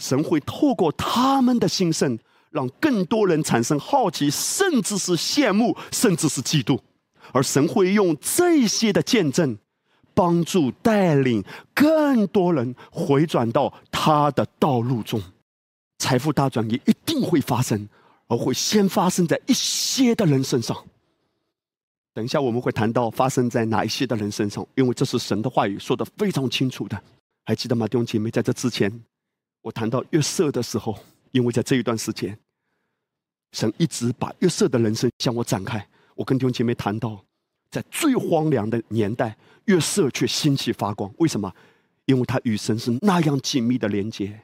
[0.00, 2.18] 神会透过他们的心声，
[2.50, 6.80] 让更多人产生好奇，甚至是羡慕，甚至是嫉妒。
[7.32, 9.56] 而神会用这些的见证，
[10.14, 11.42] 帮助带领
[11.74, 15.20] 更多人回转到他的道路中，
[15.98, 17.88] 财富大转移一定会发生，
[18.28, 20.76] 而会先发生在一些的人身上。
[22.12, 27.02] 等一下我们会谈到发生在哪一些的人身上，因为这是神的话语说的非常清楚的，
[27.44, 28.30] 还记得吗，弟兄姐妹？
[28.30, 29.02] 在这之前，
[29.62, 30.96] 我谈到约瑟的时候，
[31.32, 32.38] 因为在这一段时间，
[33.50, 35.84] 神一直把约瑟的人生向我展开。
[36.14, 37.24] 我跟弟兄姐妹谈到，
[37.70, 41.12] 在最荒凉的年代，月色却兴起发光。
[41.18, 41.52] 为什么？
[42.06, 44.42] 因为他与神是那样紧密的连接。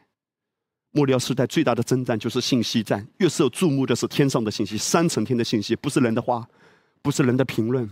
[0.93, 3.07] 末了时代最大的征战就是信息战。
[3.19, 6.49] 月色注目的是天上的信息，三层天的信息，不是人的话，
[7.03, 7.89] 不是人的评论，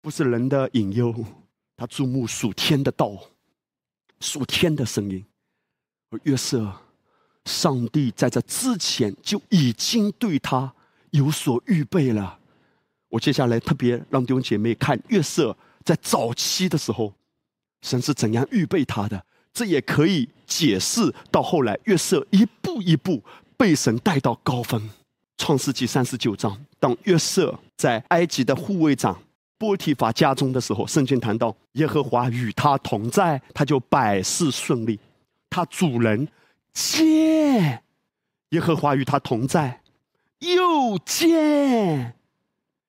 [0.00, 1.14] 不是人的引诱。
[1.76, 3.12] 他注目属天的道，
[4.20, 5.24] 属天的声音。
[6.10, 6.72] 而月色，
[7.44, 10.72] 上帝在这之前就已经对他
[11.10, 12.37] 有所预备了。
[13.08, 17.12] 我接下来特别让弟兄姐妹看约瑟在早期的时候，
[17.82, 19.24] 神是怎样预备他的。
[19.52, 23.22] 这也可以解释到后来约瑟一步一步
[23.56, 24.90] 被神带到高峰。
[25.36, 29.18] 创世纪三十九章，当约瑟在埃及的护卫长
[29.56, 35.00] 波提法家中的时候，圣经谈到耶和华与他同在，他就百事顺利。
[35.48, 36.28] 他主人
[36.74, 37.82] 见
[38.50, 39.80] 耶和华与他同在，
[40.40, 42.17] 又见。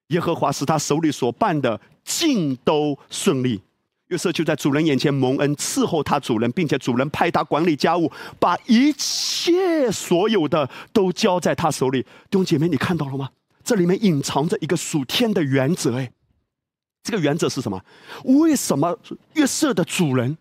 [0.09, 3.61] 耶和华使他手里所办的尽都顺利。
[4.07, 12.01] 约瑟就在主人眼前蒙恩伺候他主人，并且主人派他管理家务，把一切所有的都交在他手里。
[12.01, 13.29] 弟兄姐妹，你看到了吗？
[13.63, 15.95] 这里面隐藏着一个属天的原则。
[15.97, 16.11] 哎，
[17.03, 17.79] 这个原则是什么？
[18.23, 18.97] 为什么
[19.33, 20.39] 约瑟的主人？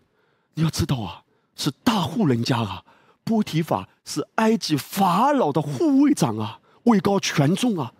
[0.55, 1.21] 你要知道啊，
[1.55, 2.83] 是大户人家啊，
[3.23, 7.93] 波提法是埃及法老的护卫长啊，位高权重啊。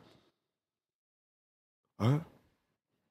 [2.00, 2.20] 而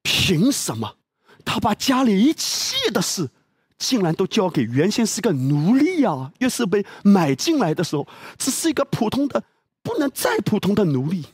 [0.02, 0.96] 凭什么
[1.44, 3.30] 他把家里一切的事，
[3.78, 6.32] 竟然都交给原先是个奴隶啊？
[6.40, 9.44] 越是被买进来的时候，只是一个普通的、
[9.82, 11.24] 不能再普通的奴隶。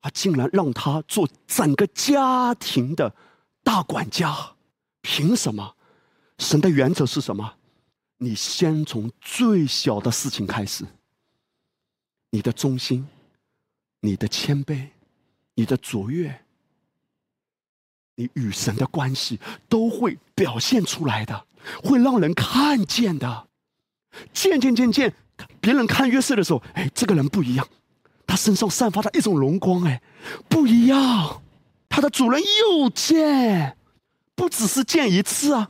[0.00, 3.14] 啊竟然让他做整个家庭的
[3.62, 4.54] 大管家，
[5.00, 5.76] 凭什么？
[6.38, 7.54] 神的原则是什么？
[8.18, 10.84] 你先从最小的事情开始，
[12.30, 13.06] 你的忠心、
[14.00, 14.88] 你的谦卑、
[15.54, 16.43] 你的卓越，
[18.16, 21.46] 你与神的关系都会表现出来的，
[21.82, 23.46] 会让人看见的。
[24.32, 25.12] 渐渐渐渐，
[25.60, 27.66] 别人看约瑟的时候，哎，这个人不一样。
[28.26, 30.00] 他身上散发的一种荣光，哎，
[30.48, 31.42] 不一样。
[31.88, 33.76] 他的主人又见，
[34.34, 35.68] 不只是见一次啊，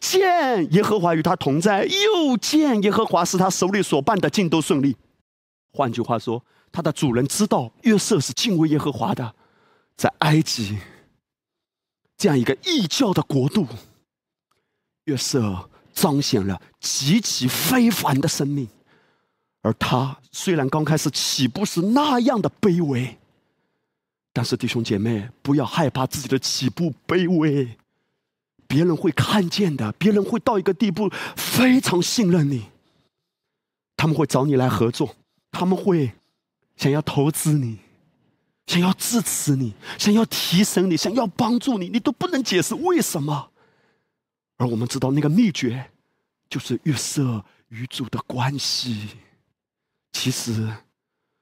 [0.00, 4.96] 见耶和华与他同在，又见耶和华是他手里所办的尽都顺利。
[5.72, 9.34] 换句话说，他的主人知道约瑟是敬畏耶和华的，
[9.96, 10.78] 在埃及
[12.22, 13.66] 这样一个异教的国度，
[15.06, 18.68] 约瑟彰显了极其非凡的生命。
[19.60, 23.18] 而他虽然刚开始起步是那样的卑微，
[24.32, 27.76] 但是弟兄姐妹不要害怕自己的起步卑微，
[28.68, 32.66] 别人会看见的，别人会到一个地步非常信任你，
[33.96, 35.16] 他们会找你来合作，
[35.50, 36.12] 他们会
[36.76, 37.78] 想要投资你，
[38.66, 43.50] 想要支持你，想要提升你，想要帮助你，你都不能解释为什么。
[44.56, 45.90] 而我们知道那个秘诀，
[46.48, 49.08] 就是约瑟与主的关系。
[50.12, 50.72] 其实，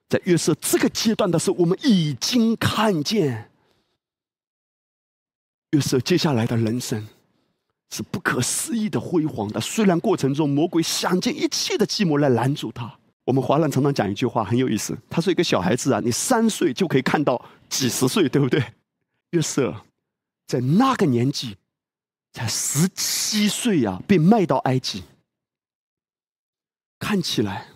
[0.09, 3.51] 在约瑟这个阶段的时候，我们已经看见
[5.73, 7.07] 约瑟接下来的人生
[7.91, 9.61] 是不可思议的辉煌的。
[9.61, 12.99] 虽然过程中魔鬼想尽一切的计谋来拦住他。
[13.25, 18.63] 我们华人常常讲一句话很有意思，他说：“一个小孩子啊，你三岁就可以看到几十岁，对不对？”
[19.31, 19.85] 约瑟
[20.47, 21.57] 在那个年纪
[22.33, 25.05] 才十七岁呀，被卖到埃及，
[26.99, 27.69] 看起来。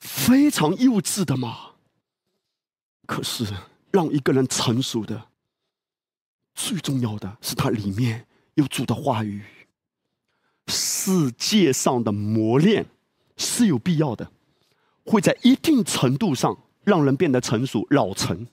[0.00, 1.76] 非常幼稚的嘛，
[3.06, 3.46] 可是
[3.90, 5.28] 让一个人成熟的，
[6.54, 9.42] 最重要的是他里面有主的话语。
[10.66, 12.84] 世界上的磨练
[13.36, 14.30] 是有必要的，
[15.04, 18.46] 会在一定程度上让人变得成熟老成，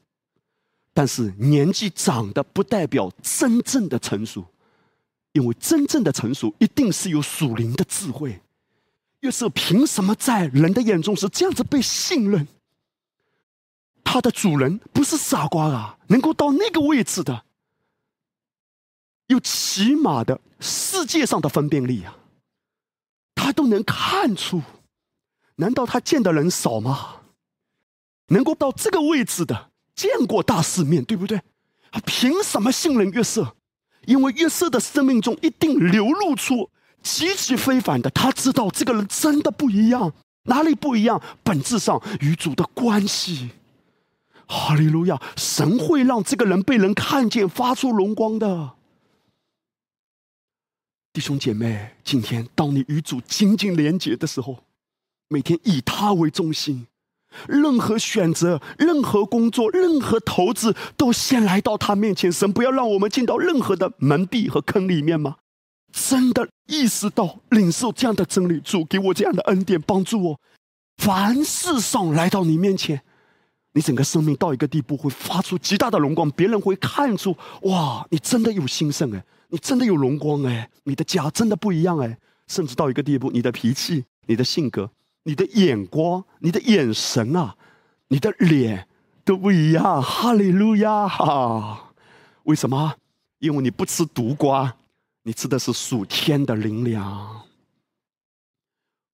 [0.93, 4.45] 但是年纪长的不代表真正的成熟，
[5.33, 8.41] 因为真正的成熟一定是有属灵的智慧。
[9.21, 12.47] 约瑟凭什么在人的眼中是这样子被信任？
[14.03, 17.43] 他的主人不是傻瓜啊，能够到那个位置的，
[19.27, 22.17] 有起码的世界上的分辨力啊，
[23.41, 24.61] 他都能看出。
[25.55, 27.15] 难道他见的人少吗？
[28.27, 31.41] 能够到这个位置的，见过大世面，对不对？
[31.91, 33.55] 他凭什么信任约瑟？
[34.05, 36.69] 因为约瑟的生命中一定流露出。
[37.01, 41.19] 极其非凡的，他知道这个人真的不一样，哪里不一样？
[41.43, 43.49] 本质上与主的关系。
[44.45, 45.19] 哈利路亚！
[45.35, 48.75] 神会让这个人被人看见，发出荣光的。
[51.13, 54.59] 弟兄姐妹，今天当你与主紧紧连结的时候，
[55.27, 56.87] 每天以他为中心，
[57.49, 62.31] 任何选择、任何工作、任何投资，都先来到他面前。
[62.31, 65.35] 神不要让我们进到任何的门壁和坑里面吗？
[65.91, 70.39] 真的意识到领受这样的真理，主给我这样的恩典，帮助我
[70.95, 73.03] 凡事上来到你面前，
[73.73, 84.91] 你整个生命到一个地步会发出极大的荣光，别人会看出哇，你真的有兴盛哎，你真的有荣光哎，你的家真的不一样哎，甚至到一个地步，你的脾气、你的性格、
[85.23, 87.55] 你的眼光、你的眼神啊，
[88.09, 88.87] 你的脸
[89.23, 90.01] 都不一样。
[90.01, 91.07] 哈利路亚！
[91.07, 91.93] 哈，
[92.43, 92.95] 为什么？
[93.39, 94.75] 因为你不吃毒瓜。
[95.23, 97.43] 你吃的是属天的灵粮，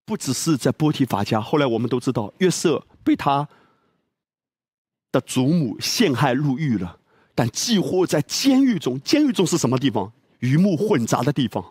[0.06, 1.42] 不只是在波提法家。
[1.42, 3.46] 后来我们都知道，约瑟被他
[5.18, 7.00] 的祖母陷害入狱了，
[7.34, 9.02] 但几乎在监狱中。
[9.02, 10.12] 监狱中是什么地方？
[10.40, 11.66] 鱼目混杂的地方。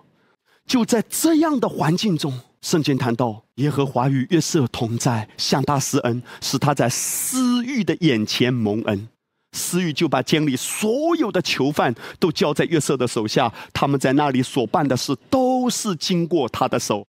[0.67, 9.09] 就在这样的环境中，圣经谈到耶和华与约瑟同在，向他施恩，使他在私欲的眼前蒙恩。
[9.53, 17.07] 私欲就把监里所有的囚犯都交在约瑟的手下，他们在那里所办的事都是经过他的手。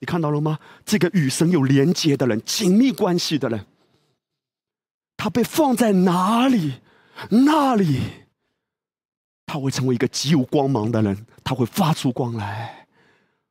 [0.00, 0.58] 你看到了吗？
[0.84, 3.64] 这个与神有连接的人、紧密关系的人，
[5.22, 6.80] 他被放在哪里？
[7.30, 8.00] 那里
[9.46, 12.88] 他会成为一个极有光芒的人，他会发出光来，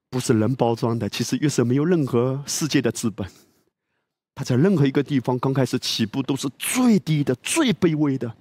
[0.10, 1.08] 不是人包装的。
[1.08, 3.26] 其实约瑟没有任何世界的资本，
[4.36, 8.36] 他在任何一个地方刚开始起步都是最低的、最卑微的。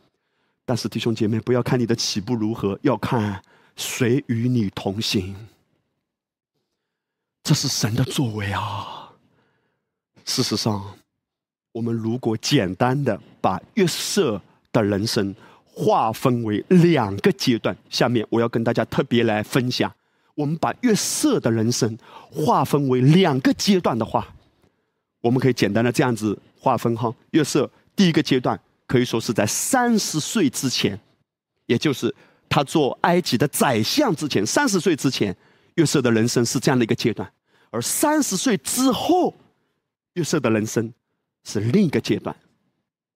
[0.65, 3.41] 但是弟兄姐妹，不要看你的起步如何，要看
[3.77, 5.37] 谁与你同行。
[7.45, 9.13] 这是神的作为啊！
[10.25, 10.99] 事实上，
[11.73, 14.41] 我们如果简单的把约瑟
[14.73, 19.93] 的人生划分为两个阶段，下面我要跟大家特别来分享。
[20.35, 21.97] 我们把约瑟的人生
[22.31, 24.27] 划分为两个阶段的话，
[25.21, 27.15] 我们可以简单的这样子划分哈。
[27.31, 30.99] 约瑟第一个阶段可以说是在三十岁之前，
[31.67, 32.15] 也就是
[32.49, 35.37] 他做埃及的宰相之前，三十岁之前。
[35.77, 37.33] 约瑟的人生是这样的一个阶段，
[37.71, 39.33] 而三十岁之后，
[40.15, 40.93] 约瑟的人生
[41.45, 42.35] 是另一个阶段。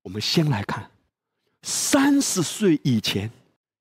[0.03, 0.91] 我们先来看
[1.63, 3.31] 三十岁以前，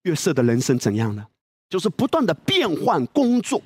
[0.04, 1.26] 约瑟的人生怎样呢？
[1.70, 3.62] 就是不断的变换工作，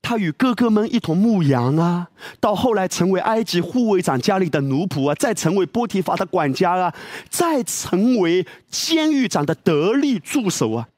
[0.00, 2.08] 他与哥哥们一同牧羊啊，
[2.40, 6.94] 到后来成为埃及护卫长家里的奴仆啊，再成为波提法的管家啊，
[7.30, 10.88] 再成为监狱长的得力助手啊。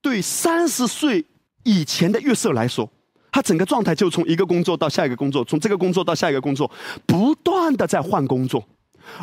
[0.00, 1.24] 对三十岁。
[1.66, 2.90] 以前的月色来说，
[3.34, 6.70] 他整个状态就从一个工作到下一个工作，从这个工作到下一个工作，
[7.04, 8.64] 不断的在换工作。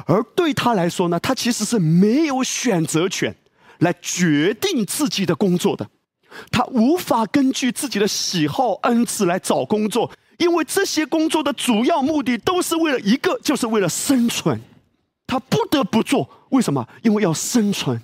[0.06, 3.34] 而对他来说呢，他其实是没有选择权
[3.80, 5.88] 来决定自己的工作的，
[6.52, 14.60] 他无法根据自己的喜好恩赐来找工作，因为这些工作的主要目的都是为了一个，就是为了生存。
[15.26, 16.86] 他不得不做，为什么？
[17.04, 18.02] 因为要生存。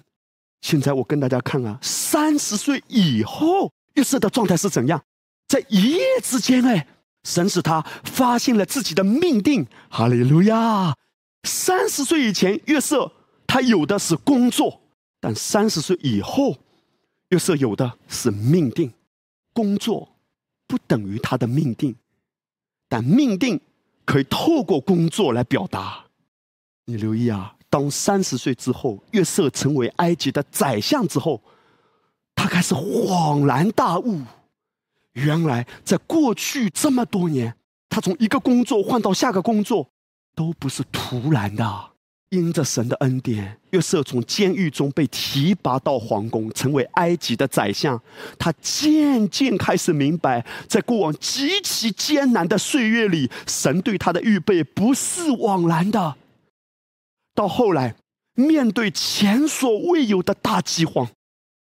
[0.62, 3.74] 现在我跟大家看啊，三十岁以后。
[3.96, 5.02] 约瑟的状态是怎样？
[5.48, 6.88] 在一夜之间，哎，
[7.24, 9.66] 神使他发现了自己的命定。
[9.90, 10.96] 哈利路亚！
[11.44, 13.12] 三十岁以前，约瑟
[13.46, 14.82] 他有的是工作；
[15.20, 16.58] 但三十岁以后，
[17.30, 18.92] 约瑟有的是命定。
[19.54, 20.10] 工作
[20.68, 21.96] 不等于他的命定，
[22.88, 23.60] 但命定
[24.06, 26.06] 可以透过工作来表达。
[26.86, 31.42] 你留意啊，当三十岁之后，约瑟成为埃及的宰相之后。
[32.36, 34.22] 他开始恍然大悟，
[35.18, 37.56] 原来在过去这么多年，
[37.90, 39.90] 他从一个工作换到下个工作，
[40.36, 41.92] 都不是突然的。
[42.30, 48.02] 因着神的恩典，约瑟从监狱中被提拔到皇宫，成为埃及的宰相。
[48.38, 56.16] 他渐渐开始明白，在过往极其艰难的岁月里，神对他的预备不是枉然的。
[57.34, 57.96] 到后来，
[58.34, 61.08] 面对前所未有的大饥荒。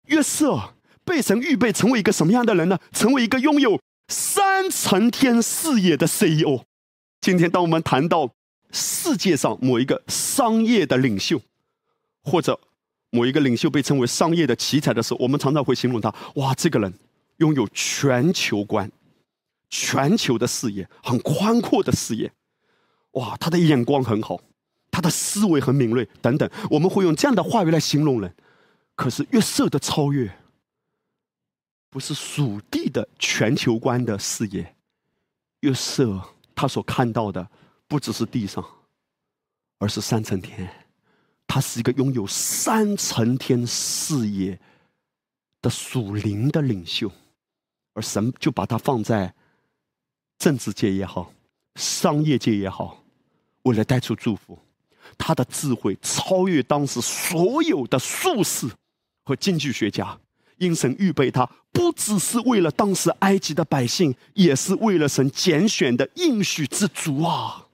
[0.07, 0.72] 约瑟
[1.05, 2.79] 被神预备成为一个什么样的人呢？
[2.91, 6.65] 成为一个拥有三层天视野的 CEO。
[7.21, 8.31] 今天，当我们谈到
[8.71, 11.41] 世界上某一个商业的领袖，
[12.23, 12.59] 或者
[13.11, 16.93] 某一个领袖被称为商业的奇才的时候，我们常常会形容他：哇，这个人
[17.37, 18.91] 拥有全球观、
[19.69, 22.31] 全球的视野，很宽阔的视野。
[23.11, 24.41] 哇，他的眼光很好，
[24.89, 26.49] 他的思维很敏锐，等等。
[26.71, 28.33] 我们会用这样的话语来形容人。
[28.95, 30.31] 可是约瑟的超越，
[31.93, 34.75] 不是属地的全球观的视野。
[35.59, 36.19] 约瑟
[36.55, 37.47] 他所看到的，
[37.87, 38.65] 不只是地上，
[39.77, 40.67] 而是三层天。
[41.45, 44.59] 他是一个拥有三层天视野
[45.61, 47.11] 的属灵的领袖，
[47.93, 49.31] 而神就把他放在
[50.39, 51.31] 政治界也好，
[51.75, 53.03] 商业界也好，
[53.61, 54.57] 为了带出祝福。
[55.15, 58.67] 他的智慧超越当时所有的术士。
[59.25, 60.19] 和经济学家，
[60.57, 67.65] 因神预备他，不只是为了当时埃及的百姓，也是为了神拣选的应许之族啊！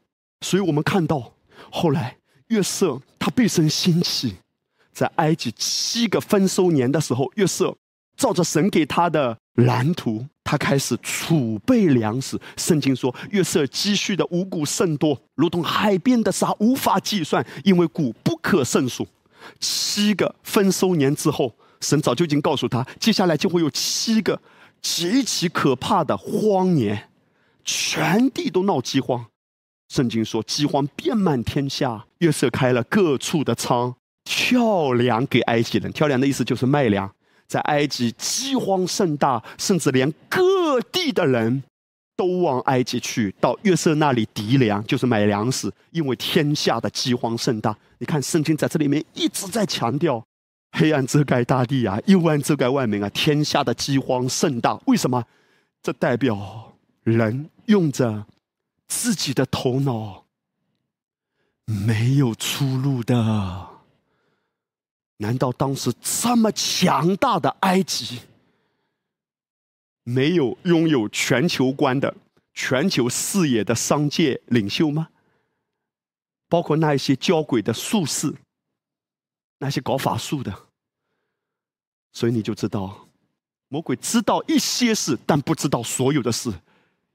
[0.42, 1.34] 所以我们看到，
[1.70, 2.18] 后来
[2.48, 4.36] 约瑟他被神兴起，
[4.94, 7.76] 在埃及七个丰收年的时候，约瑟
[8.16, 12.40] 照着神给他的蓝图，他开始储备粮食。
[12.58, 19.08] 圣经说，约瑟积蓄的五谷甚多，如同海边的沙，无法计算，因为谷不可胜数。
[19.60, 24.40] 七个丰收年之后，神早就已经告诉他，接下来就会有七个
[24.82, 27.10] 极其可怕的荒年，
[27.64, 29.26] 全地都闹饥荒。
[29.90, 35.92] 圣经说，饥荒遍满天下，约瑟开了各处的仓，挑粮给埃及人。
[35.92, 37.10] 挑粮的意思就是卖粮。
[37.48, 41.64] 在埃及饥荒甚大，甚至连各地的人。
[42.16, 45.72] 都往埃及去，到约瑟那里籴粮，就是买粮食。
[45.92, 47.74] 因为天下的饥荒甚大。
[47.98, 50.22] 你看，圣经在这里面一直在强调：
[50.72, 54.80] 黑暗遮盖大地啊，幽暗遮盖万民啊，天下的饥荒甚大。
[54.86, 55.26] 为什么？
[55.82, 58.26] 这代表人用着
[58.88, 60.26] 自己的头脑
[61.65, 63.67] 没有出路的。
[65.17, 68.20] 难道当时这么强大的埃及，
[70.03, 72.15] 没有拥有全球观的、
[72.53, 75.09] 全球视野的商界领袖吗？
[76.47, 78.34] 包括那一些交鬼的术士，
[79.60, 80.68] 那些搞法术的，
[82.12, 83.07] 所以你就知道，
[83.68, 86.51] 魔鬼知道一些事，但不知道所有的事，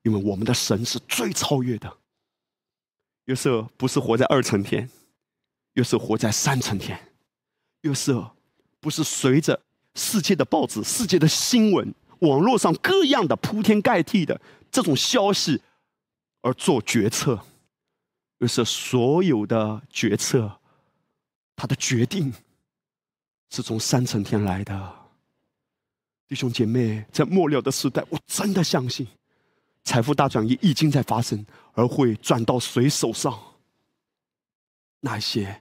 [0.03, 1.99] 因为我们的神是最超越的。
[3.25, 4.89] 约瑟不是活在二层天，
[5.73, 7.13] 约瑟活在三层天。
[7.81, 8.31] 约瑟
[8.81, 9.63] 不是随着
[9.95, 14.39] 世界的报纸、世界的新闻、网络上各样的铺天盖地的
[14.71, 15.63] 这种消息
[16.43, 17.43] 而做决策。
[18.39, 20.61] 约瑟所有的决策，
[21.57, 22.33] 他的决定
[23.51, 24.95] 是从三层天来的。
[26.27, 29.07] 弟兄姐妹，在末了的时代，我真的相信，
[29.83, 33.39] 财富大转移已经在发生，而会转到谁手上？
[35.01, 35.61] 那些。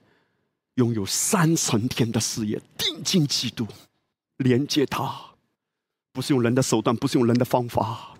[0.74, 3.64] 拥有三层天的事业，定睛基督，
[4.38, 5.36] 连接他，
[6.10, 8.18] 不是用人的手段，不是用人的方法，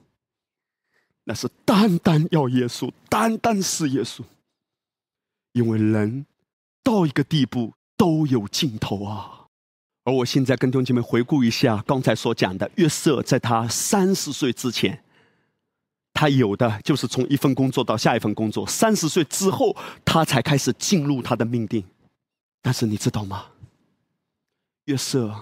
[1.25, 4.23] 那是单单要耶稣，单单是耶稣。
[5.51, 6.25] 因为人
[6.85, 9.47] 到一个地步都有尽头啊。
[10.05, 15.03] 而我现在跟弟兄姐妹回顾一下刚才所讲的，约瑟在他三十岁之前，
[16.13, 19.75] 他有的就是从一份工作到下一份工作；三十岁之后，
[20.05, 21.83] 他才开始进入他的命定。
[22.61, 23.47] 但是你知道吗？
[24.85, 25.35] 约瑟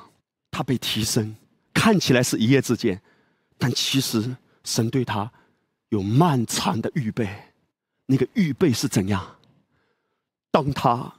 [0.51, 1.35] 他被提升，
[1.75, 3.03] 看起来是一夜之间，
[3.59, 5.33] 但其实神对他
[5.89, 7.29] 有漫长的预备。
[8.07, 9.39] 那个预备是怎样？
[10.53, 11.13] 当他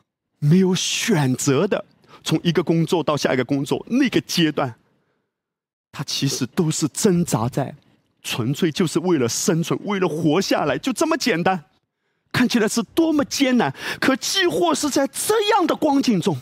[0.44, 1.86] 没有选择的
[2.22, 4.76] 从一个工作到下一个工作那个阶段，
[5.90, 7.74] 他其实都是挣扎在，
[8.22, 11.64] 纯粹就是为了生存，为了活下来，就这么简单。
[12.34, 16.38] 看起来是多么艰难，可几乎是在这样的光景中，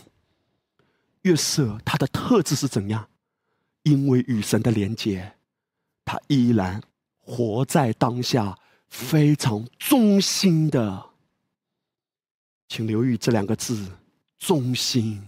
[1.20, 3.08] 月色他的特质是怎样？
[3.84, 5.34] 因为与神的连接，
[6.04, 6.82] 他依然
[7.20, 11.11] 活在当下，非常忠心的。
[12.72, 13.86] 请留意这两个字：
[14.38, 15.22] 忠心。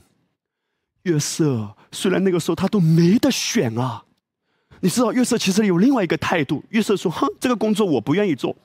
[1.03, 4.03] 月色虽然那个时候他都没得选啊，
[4.81, 6.65] 你知道，月色其实有另外一个态度。
[6.71, 8.57] 月色说：“哼，这个工作我不愿意做。”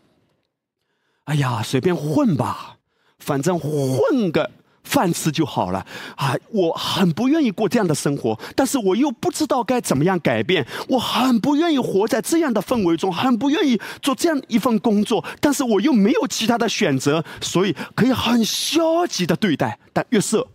[1.27, 2.77] 哎呀，随便混吧，
[3.17, 4.49] 反正混个
[4.89, 5.85] 饭吃就好了
[6.15, 6.35] 啊！
[6.49, 10.65] 我很不愿意过这样的生活，但是我又不知道该怎么样改变。
[10.87, 19.79] 我很不愿意活在这样的氛围中，很不愿意做这样一份工作，但是我又没有其他的选择，所以可以很消极的对待。
[19.93, 20.47] 但月色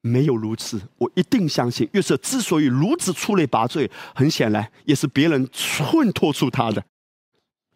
[0.00, 6.82] 没有如此，我一定相信，月色之所以如此出类拔萃，很显然也是别人衬托出他的。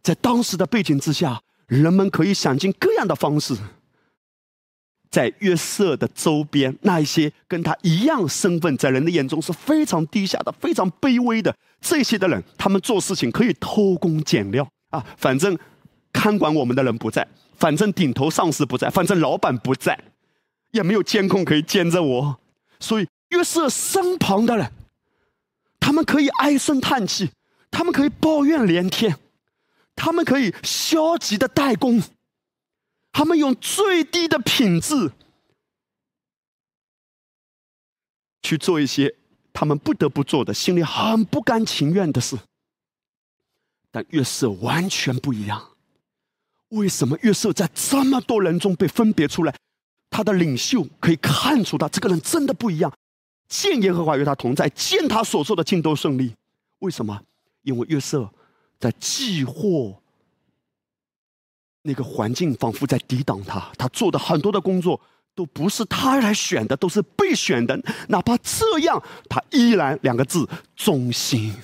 [0.02, 1.42] 在当时的背景之下。
[1.68, 3.56] 人们可以想尽各样的方式，
[5.12, 15.04] 在约瑟的周边，那一些跟他一样身份，在人的眼中是非常低下的、非常卑微的这些的人，他们做事情可以偷工减料啊！
[15.18, 15.56] 反正
[16.14, 19.96] 看管我们的人不在，反正顶头上司不在，反正老板不在，
[20.70, 22.40] 也没有监控可以监着我，
[22.80, 24.72] 所以约瑟身旁的人，
[25.78, 27.30] 他们可以唉声叹气，
[27.70, 29.16] 他们可以抱怨连天。
[29.94, 32.02] 他们可以消极的怠工，
[33.12, 35.12] 他们用最低的品质
[38.42, 39.14] 去做一些
[39.52, 42.38] 他们不得不做的、心里很不甘情愿的事。
[43.90, 45.70] 但月色完全不一样。
[46.70, 49.54] 为什么月色在这么多人中被分别出来？
[50.10, 52.92] 他的领袖可以看出他这个人真的不一样。
[53.48, 56.34] 见耶和华与他同在，见他所做的尽都顺利。
[56.78, 57.22] 为什么？
[57.62, 58.32] 因为月色。
[58.80, 60.01] 在寄货，
[61.82, 63.70] 那个环境仿佛在抵挡他。
[63.76, 65.00] 他做的很多的工作
[65.34, 67.80] 都不是他来选的，都是被选的。
[68.08, 71.54] 哪怕这样，他依然两个字：忠心。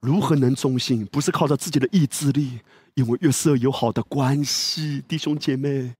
[0.00, 1.06] 如何能忠心？
[1.06, 2.60] 不是靠着自己的意志力，
[2.94, 5.94] 因为约瑟有好的关系，弟兄姐妹，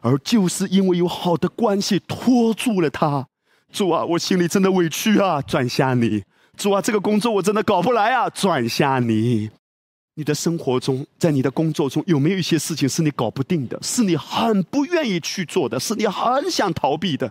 [0.00, 3.26] 而就是因为有好的关系拖住了他。
[3.70, 5.42] 主啊，我心里真的委屈啊！
[5.42, 6.24] 转向你。
[6.56, 8.30] 主啊，这个工作我真的搞不来啊！
[8.30, 9.50] 转向你，
[10.18, 17.30] 你的生活中，在你的工作中，有没有一些事情是你搞不定的，是你很不愿意去做的，是你很想逃避的？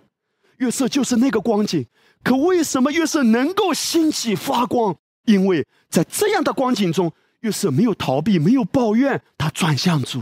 [0.58, 1.88] 月色就是那个光景，
[2.24, 4.96] 可为什么月色能够兴起发光？
[5.26, 10.22] 因为在这样的光景中，月色没有逃避，没有抱怨，他转向主，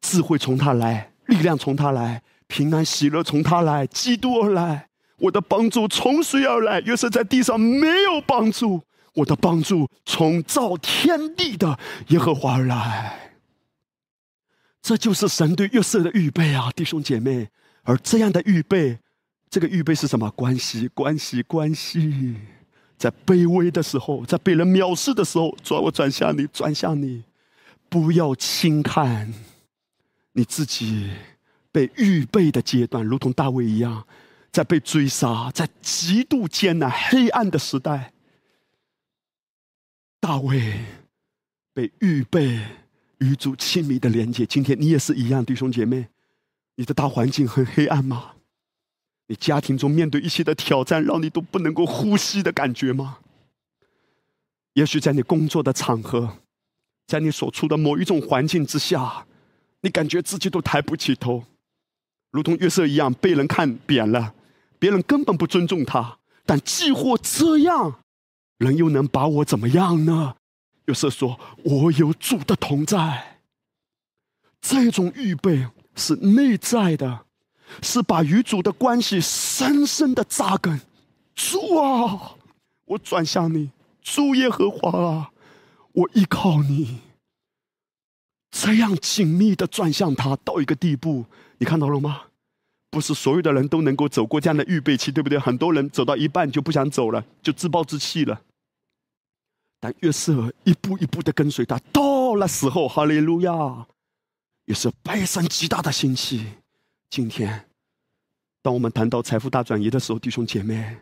[0.00, 4.86] 智慧从他来，力量从他来，平安喜乐从他来，基督而来。
[5.18, 6.80] 我的帮助从谁而来？
[6.82, 8.82] 约瑟在地上没有帮助，
[9.14, 13.18] 我的帮助从造天地的耶和华而来。
[14.80, 17.48] 这就是神对约瑟的预备啊，弟兄姐妹。
[17.84, 18.98] 而这样的预备，
[19.50, 20.30] 这个预备是什么？
[20.30, 22.36] 关系，关系，关系。
[22.96, 27.24] 在卑微的时候，在被人藐视的时候，转我转向你，转向你，
[27.88, 29.34] 不要轻看
[30.34, 31.10] 你自己
[31.72, 34.06] 被预备的阶段，如同大卫一样，
[34.52, 38.11] 在被追杀，在极度艰难、黑暗的时代，
[40.22, 40.72] 大卫
[41.74, 42.56] 被预备
[43.18, 44.46] 与主亲密的连接。
[44.46, 46.06] 今天你也是一样，弟兄姐妹，
[46.76, 48.34] 你的大环境很黑暗吗？
[49.26, 53.18] 你家庭中面对一切的挑战，让你都不能够呼吸的感觉吗？
[54.74, 56.38] 也许在你工作的场合，
[57.08, 59.26] 在你所处的某一种环境之下，
[59.80, 61.42] 你感觉自己都抬不起头，
[62.30, 64.32] 如同约瑟一样被人看扁了，
[64.78, 66.20] 别人根本不尊重他。
[66.46, 67.98] 但既或这样，
[68.62, 70.36] 人又能把我怎么样呢？
[70.86, 73.38] 约瑟说：“我有主的同在。”
[74.62, 77.26] 这种预备是内在的。
[77.80, 80.78] 是把与主的关系深深的扎根。
[81.34, 82.34] 主啊，
[82.84, 83.70] 我转向你，
[84.02, 85.30] 主耶和华啊，
[85.92, 86.98] 我依靠你。
[88.50, 91.24] 这样紧密的转向他到一个地步，
[91.56, 92.24] 你看到了吗？
[92.90, 95.38] 不是所有的人都能够走过这样的预备期，对不对？
[95.38, 98.42] 很多人走到一半就不想走了，就自暴自弃了。
[99.82, 103.84] 但约瑟一步一步的跟随他，到了时候，哈利路亚，
[104.66, 106.46] 也是百上极大的兴起。
[107.10, 107.68] 今天，
[108.62, 110.98] 当我们谈到财富大转移的时候，弟兄姐妹，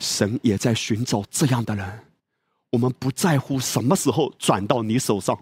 [0.00, 2.06] 神也在寻找这样的人。
[2.70, 5.38] 我们不在乎什么时候转到你手上。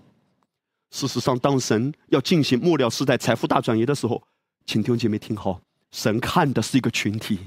[0.90, 4.22] 事实上，当神要进行末了时代财富大转移的时候，
[4.66, 5.58] 请弟兄姐妹听好，
[5.92, 7.38] 神看的是一个群体，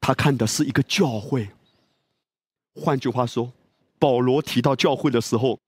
[0.00, 1.48] 他看的是一个教会。
[2.76, 3.52] 换句话说，
[3.98, 5.58] 保罗提到教会的时候，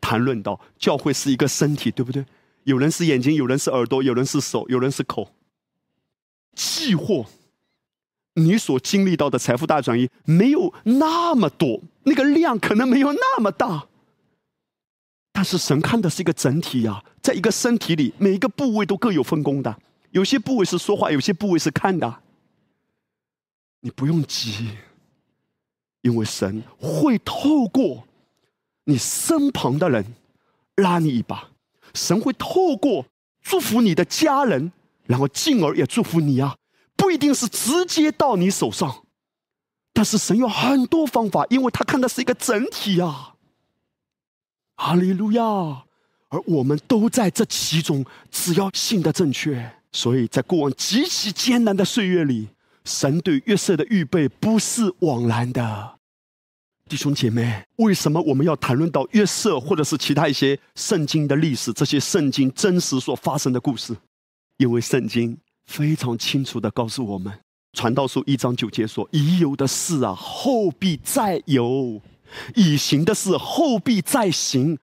[0.00, 2.24] 谈论到教会是一个身体，对不对？
[2.64, 5.32] 有人是眼睛，有人是耳朵，有人是手，有人是口。
[6.54, 7.24] 既或
[8.34, 13.86] 你所经历到的财富大转移没有那么多，那个量可能没有那么大，
[15.32, 19.78] 但是神看的是一个整体呀，在一个身体里，每一个部位都各有分工的，
[20.10, 22.22] 有些部位是说话，有些部位是看的。
[23.80, 24.68] 你不用急，
[26.02, 28.04] 因为神会透过
[28.84, 30.14] 你身旁的人
[30.76, 31.50] 拉你一把，
[31.94, 33.06] 神会透过
[33.42, 34.72] 祝福你的家人。
[35.06, 36.54] 然后进而也祝福你啊，
[36.94, 39.06] 不一定是直接到你手上，
[39.94, 43.36] 但是神有很多方法，因为他看的是一个整体啊。
[44.76, 45.42] 哈利路亚！
[46.28, 52.48] 而我们都在这其中，只要信的正确，所以在过往极其艰难的岁月里，
[52.88, 55.98] 神对约瑟的预备不是枉然的。
[56.88, 63.94] 弟兄姐妹，为什么我们要谈论到约瑟，或者是其他一些圣经的历史，这些圣经真实所发生的故事？
[64.56, 65.36] 因为圣经
[65.66, 67.30] 非常清楚的告诉我们，
[67.74, 72.00] 《传道书》一章九节说：“已有的事啊，后必再有；
[72.56, 74.78] 已行的事，后必再行。”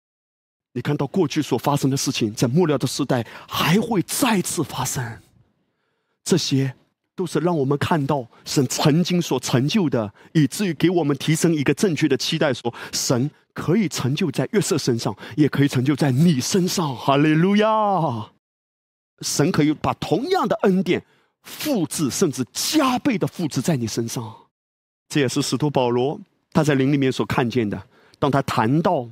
[0.73, 5.21] 你看到过去所发生的事情，在末了的时代还会再次发生。
[6.23, 6.75] 这些
[7.15, 16.95] 都是让我们看到神曾经所成就的，以至于给我们提升一个正确的期待：说神可以成就在约瑟身上，也可以成就在你身上。
[16.95, 18.31] 哈利路亚。
[19.21, 21.01] 神可以把同样的恩典
[21.41, 24.35] 复制，甚至加倍的复制在你身上。
[25.07, 26.19] 这也是使徒保罗
[26.51, 27.81] 他在灵里面所看见的。
[28.19, 29.07] 当他谈到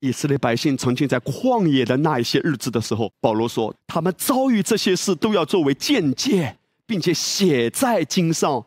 [0.00, 6.58] 以色列百姓曾经在旷野的那一些日子的时候，保罗说：“他们遭遇这些事，都要作为见解，
[6.88, 8.66] 并且写在经上，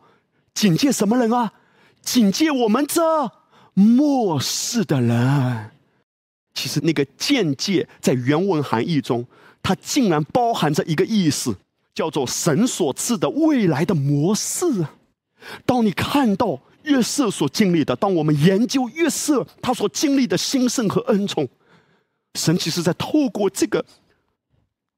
[0.53, 1.51] 警戒什么人啊？
[2.01, 3.01] 警戒我们这
[3.73, 5.71] 末世的人。”
[6.53, 9.27] 其实那个见解在原文含义中。
[9.63, 11.55] 它竟然包含着一个意思，
[11.93, 14.65] 叫做神所赐的未来的模式。
[15.67, 21.47] 当你看到约瑟所经历的，当我们研究约瑟他所经历的兴盛和恩宠，
[22.33, 23.85] 神其实在透过这个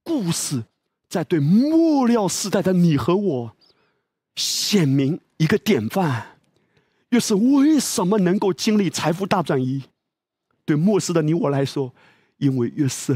[0.01, 0.63] 故事，
[1.14, 3.55] 在对末了时代的你和我
[4.36, 6.39] 显明一个典范。
[7.09, 9.84] 约瑟为什么能够经历财富大转移？
[10.66, 11.93] 对末世的你我来说，
[12.38, 13.16] 因为约瑟。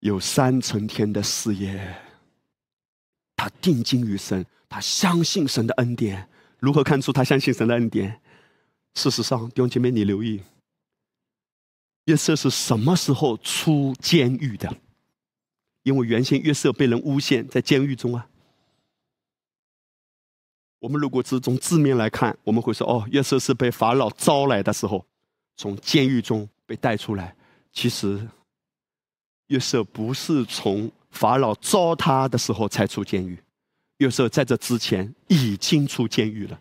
[0.00, 1.94] 有三层天的事业，
[3.36, 6.26] 他定睛于神，他相信神的恩典。
[6.58, 8.18] 如何看出他相信神的恩典？
[8.94, 10.40] 事实上，弟兄姐妹，你留意，
[12.06, 14.74] 约瑟是什么时候出监狱的？
[15.82, 18.28] 因为原先约瑟被人诬陷在监狱中啊。
[20.78, 25.04] 我们如果只从字面来看，我们会说：哦，约瑟是被法老招来的时候，
[25.56, 27.36] 从监狱中被带出来。
[27.72, 28.28] 其实。
[29.48, 33.42] 约瑟不是从法老招他的时候才出监狱，
[33.96, 36.60] 约瑟在这之前已经出监狱了，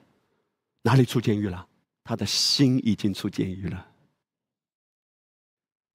[0.84, 1.68] 哪里出监狱了？
[2.05, 3.88] 他的心已经出监狱了。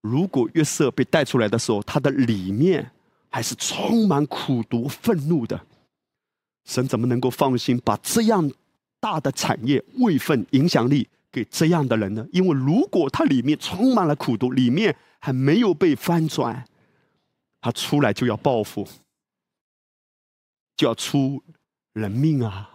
[0.02, 2.92] 如果约瑟被带出来的时候，他的里面
[3.32, 5.66] 还是充满苦毒、愤怒的，
[6.64, 8.48] 神怎么能够放心把这样
[9.00, 12.24] 大的产业、位分、影响力给这样的人呢？
[12.32, 16.64] 因为如果他里面充满了苦毒，里面还没有被翻转，
[17.60, 18.86] 他出来就要报复。
[20.76, 21.42] 就要出
[21.92, 22.70] 人命啊！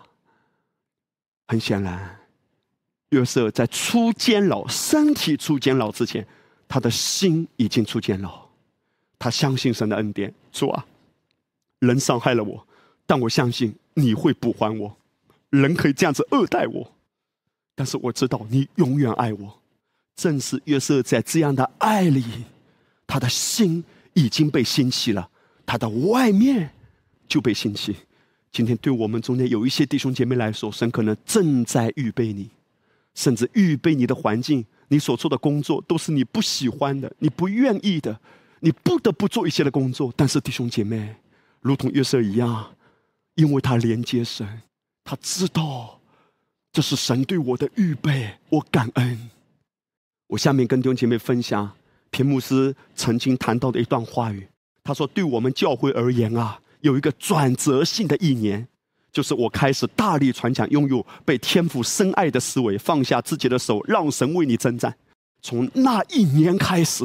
[1.48, 2.20] 很显然，
[3.10, 6.26] 约瑟在出监牢、身体出监牢之前，
[6.68, 8.47] 他的心已经出监牢。
[9.20, 10.86] 他相信神的恩典，主啊，
[11.80, 12.68] 人伤害了我，
[13.06, 14.96] 但我相信你会补还我。
[15.50, 16.92] 人可以这样子恶待我，
[17.76, 19.60] 但是我知道你永远爱我。
[20.16, 22.24] 正是约瑟在这样的爱里，
[23.06, 25.30] 他的心已经被兴起了，
[25.66, 26.72] 他的外面。
[27.28, 27.94] 就被兴起。
[28.54, 32.50] 今天对我们中间有一些弟兄姐妹来说，神可能正在预备你，
[33.14, 38.18] 甚至预备你的环境，你所做的工作都是你不喜欢的、你不愿意的，
[38.60, 40.14] 你不得不做一些的工作。
[40.16, 41.16] 但是弟兄姐妹，
[41.62, 42.74] 如同约瑟一样，
[43.36, 44.62] 因为他连接神，
[45.04, 46.00] 他知道
[46.72, 49.30] 这是神对我的预备，我感恩。
[50.28, 51.72] 我下面跟弟兄姐妹分享
[52.10, 54.48] 平牧师曾经谈到的一段话语，
[54.84, 58.68] 他说：“对我们教会而言啊。”有一个转折性的一年，
[59.12, 64.96] 就是我开始大力传讲，拥有被天赋深爱的思维，放下自己的手，让神为你征战。
[65.42, 67.04] 从那一年开始，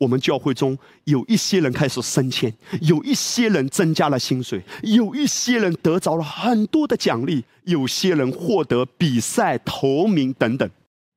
[0.00, 10.68] 我们教会中有一些人开始升迁，有一些人增加了薪水，有一些人得着了很多的奖励，有些人获得比赛头名等等。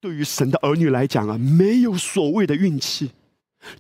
[0.01, 3.11] 对于神的儿女来讲啊，没有所谓的运气，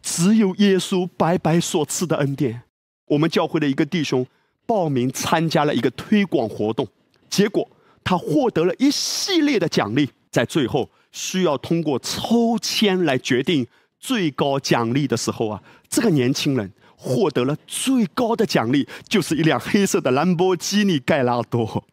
[0.01, 2.61] 只有耶稣白白所赐的恩典。
[3.07, 4.25] 我们教会的一个弟兄
[4.65, 6.87] 报名参加了一个推广活动，
[7.29, 7.69] 结果
[8.05, 13.67] 他获得了一系列的奖励，在最后需要通过抽签来决定
[14.03, 21.85] 最高奖励的时候啊，这个年轻人获得了最高的奖励，就是一辆黑色的兰博基尼盖拉多。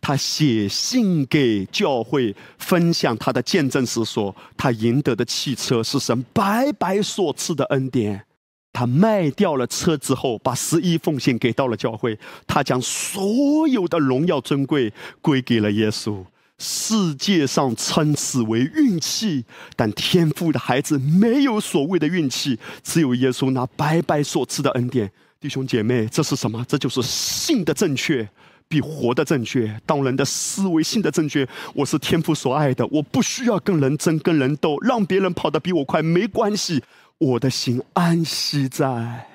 [0.00, 8.24] 他写信给教会分享他的见证时说，他赢得的汽车是神白白所赐的恩典。
[8.72, 12.18] 他卖掉了车之后，把十一奉献给到了教会。
[12.46, 16.24] 他将所有的荣耀尊贵归给了耶稣。
[16.58, 19.44] 世界上称此为运气，
[19.76, 25.10] 但天赋的孩子没有所谓的运气，只有耶稣那白白所赐的恩典。
[25.40, 26.64] 弟兄姐妹，这是什么？
[26.66, 28.26] 这就是信的正确
[28.66, 29.78] 比活的正确。
[29.84, 36.82] 当人的思维信的正确，我是天赋所爱的，我不需要跟人争、跟人斗，让别人跑得比我快没关系。
[37.18, 39.26] 我的心安息在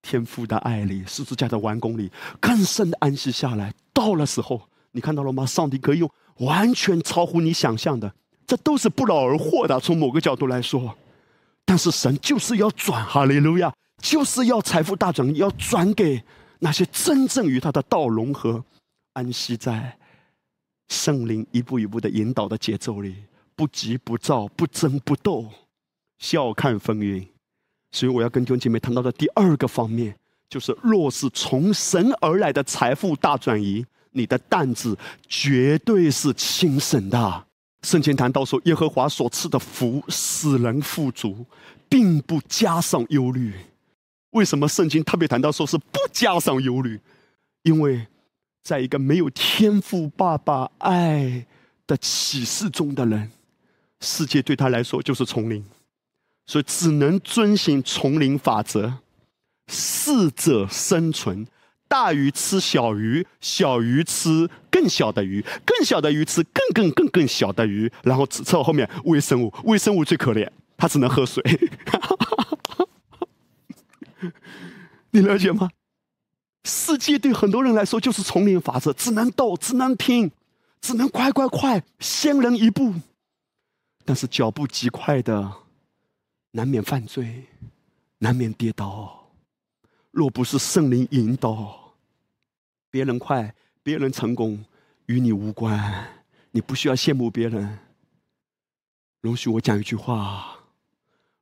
[0.00, 3.74] 天父的爱里，十字架的完工里，更深的安息下来。
[3.92, 5.44] 到了时候，你看到了吗？
[5.44, 6.08] 上帝可以用
[6.38, 8.12] 完全超乎你想象的，
[8.46, 9.78] 这都是不劳而获的。
[9.80, 10.96] 从某个角度来说，
[11.64, 16.22] 但是神就是要转，哈利路亚，就是要财富大转，要转给
[16.58, 18.64] 那些真正与他的道融合、
[19.14, 19.96] 安息在
[20.88, 23.16] 圣灵一步一步的引导的节奏里，
[23.54, 25.46] 不急不躁，不争不斗。
[26.18, 27.28] 笑看风云，
[27.90, 30.16] 所以我要跟弟兄姐妹谈到的第二个方面，
[30.48, 33.84] 就是若是从神而来的财富大转移，
[34.16, 34.96] 你的担子
[35.28, 37.44] 绝对是轻省的。
[37.82, 41.46] 圣经谈到说，耶和华所赐的福使人富足，
[41.88, 43.54] 并不加上忧虑。
[44.30, 47.00] 为什么圣经特别谈到说是不加上忧虑？
[47.62, 48.06] 因为
[48.62, 51.46] 在一个没有天赋爸爸爱
[51.86, 53.30] 的启示中的人，
[54.00, 55.64] 世界对他来说就是丛林。
[56.48, 58.92] 所以只能遵循丛林法则，
[59.66, 61.44] 适者生存，
[61.88, 71.42] 大鱼吃小鱼，小鱼吃更小的鱼，更小的鱼吃更更更更小的鱼，然后只测后面微生物，微生物最可怜，它只能喝水。
[75.10, 75.70] 你了解吗？
[76.64, 80.30] 世界对很多人来说就是丛林法则，只能斗，只能拼，
[80.80, 82.94] 只能快快快，先人一步。
[84.04, 85.52] 但是脚步极快的。
[86.52, 87.44] 难免犯罪，
[88.18, 89.15] 难免跌倒。
[90.16, 91.92] 若不是圣灵引导，
[92.90, 94.64] 别人快，别人成功，
[95.04, 96.08] 与你无关。
[96.52, 97.78] 你不需要羡慕别人。
[99.20, 100.56] 容许我讲一句话：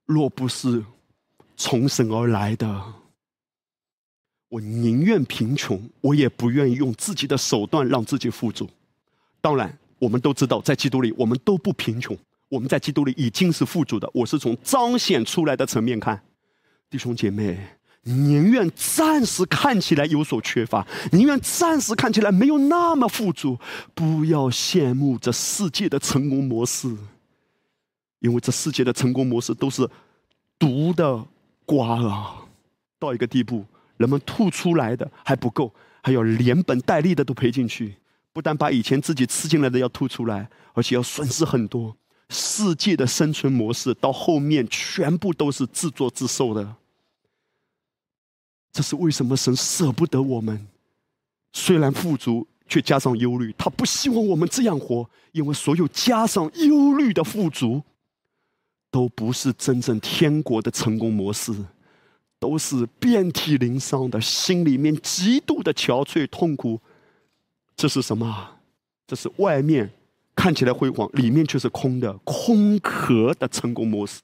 [0.06, 0.84] 若不是
[1.56, 2.94] 从神而来的，
[4.48, 8.68] 我宁愿贫穷，我也不愿意用自己的手段让自己富足。
[9.40, 12.18] 当然，我们都知道，在基督里，我们都不贫穷。
[12.48, 14.10] 我们在基督里已经是富足的。
[14.12, 16.20] 我是从彰显出来的层面看，
[16.90, 17.64] 弟兄姐妹，
[18.04, 23.58] 宁愿暂时看起来有所缺乏，宁愿暂时看起来没有那么富足，
[23.94, 26.94] 不要羡慕这世界的成功模式，
[28.20, 29.88] 因为这世界的成功模式都是
[30.58, 31.24] 毒的
[31.64, 32.36] 瓜啊！
[32.98, 33.64] 到一个地步，
[33.96, 37.94] 人们吐出来的还不够，还要连本带利的都赔进去，
[38.34, 41.96] 不但把以前自己吃进来的要吐出来，而且要损失很多。
[42.28, 46.76] 世界的生存模式到后面全部都是自作自受的。
[48.74, 50.66] 这是为什么神舍不得我们？
[51.52, 53.54] 虽然富足，却加上忧虑。
[53.56, 57.80] 他不希望我们这样活，因为所有加上忧虑的富足，
[58.90, 61.54] 都不是真正天国的成功模式，
[62.40, 66.80] 都是遍体鳞伤的，心里面极度的憔悴痛苦。
[67.76, 68.58] 这是什么？
[69.06, 69.88] 这是外面
[70.34, 74.20] 看起来辉煌，里面却是空的、空壳的成功模式。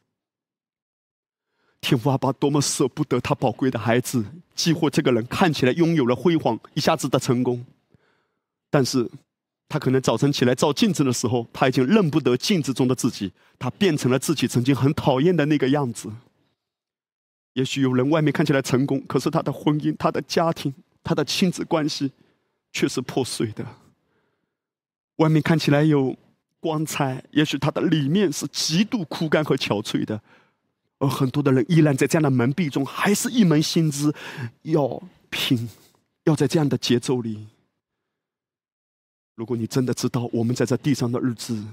[1.80, 4.24] 天父阿爸多么舍不得他宝贵的孩子，
[4.54, 7.64] 几乎这个人看起来拥有了辉煌，一下子的成功，
[8.68, 9.10] 但是，
[9.68, 16.10] 他可能早晨起来照镜子的时候，他已经认不得镜子中的自己，他变成了自己曾经很讨厌的那个样子。
[17.54, 20.72] 也许有人外面看起来成功，可是他的婚姻、他的家庭、
[21.02, 22.12] 他的亲子关系
[22.72, 23.64] 却是破碎的。
[25.16, 26.16] 外面看起来有
[26.60, 30.20] 光彩，也许他的里面是极度枯干和憔悴的。
[31.00, 34.14] 而很多的人依然在这样的门壁中，还是一门心思
[34.62, 35.68] 要拼，
[36.24, 37.46] 要在这样的节奏里。
[39.34, 41.64] 如果你真的知道我们在这地上的日子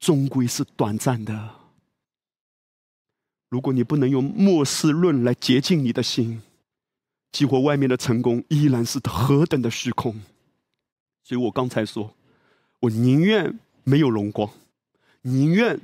[0.00, 1.50] 终归是短暂的，
[3.48, 6.42] 如果你不能用末世论来洁净你的心，
[7.30, 10.20] 激活外面的成功依然是何等的虚空。
[11.22, 12.12] 所以我刚才说，
[12.80, 14.50] 我宁愿没有荣光，
[15.22, 15.80] 宁愿。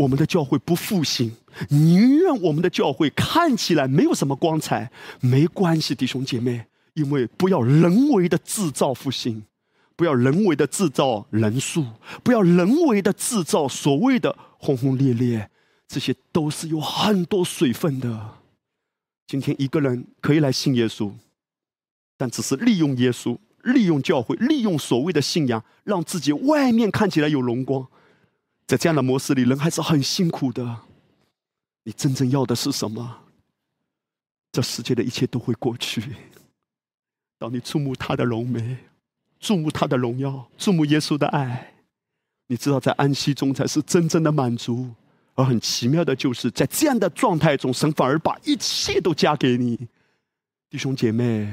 [0.00, 1.30] 我们的教会不复兴，
[1.68, 4.90] 宁愿我们的教会看起来没有什么光彩，
[5.20, 9.42] 没关系，弟兄姐妹，因为不要人为的制造复兴，
[9.96, 11.84] 不要人为的制造人数，
[12.22, 15.50] 不要人为的制造所谓的轰轰烈烈，
[15.86, 18.36] 这些都是有很多水分的。
[19.26, 21.12] 今天一个人可以来信耶稣，
[22.16, 27.86] 但只是利用耶稣、利用教会、利用所谓的信仰，让自己外面看起来有荣光。
[28.70, 30.82] 在这样的模式里，人还是很辛苦的。
[31.82, 33.24] 你真正要的是什么？
[34.52, 36.00] 这世界的一切都会过去。
[37.36, 38.78] 当你注目他的荣美，
[39.40, 41.74] 注目他的荣耀，注目耶稣的爱，
[42.46, 44.88] 你知道在安息中才是真正的满足。
[45.34, 49.88] 而很奇妙的就是在这样的状态中，神反而把一切都加给你，
[50.68, 51.52] 弟兄姐妹。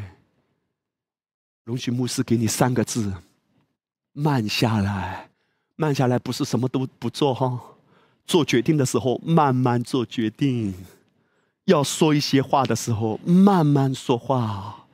[1.63, 3.11] 容许牧师给你三个字：
[4.13, 5.31] 慢下来。
[5.77, 7.57] 慢下来不是什么都不做哈，
[8.25, 10.73] 做决定的时候慢慢做决定，
[11.65, 14.87] 要说一些话的时候慢慢说话，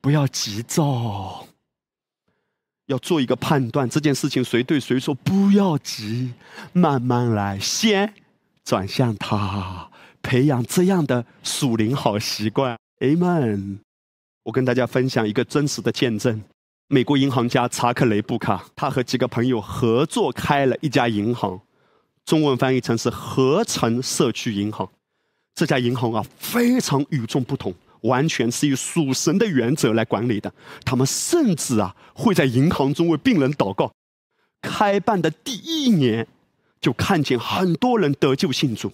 [0.00, 1.44] 不要急躁。
[2.86, 6.32] 要做一个判断，这件事情谁对谁错，不要急，
[6.72, 8.14] 慢慢来，先
[8.64, 9.90] 转向他，
[10.22, 12.78] 培养这样的属灵好习惯。
[13.00, 13.80] Amen。
[14.44, 16.42] 我跟大家分享一个真实的见证。
[16.90, 21.60] 美国银行家查克雷布卡，他和几个朋友合作开了一家银行，
[22.24, 24.88] 中文翻译成是合成社区银行。
[25.54, 30.50] 这家银行啊，非常与众不同，完全是以属神的原则来管理的。
[30.82, 33.92] 他们甚至啊，会在银行中为病人祷告。
[34.62, 36.26] 开办的第一年，
[36.80, 38.90] 就看见很多人得救信主。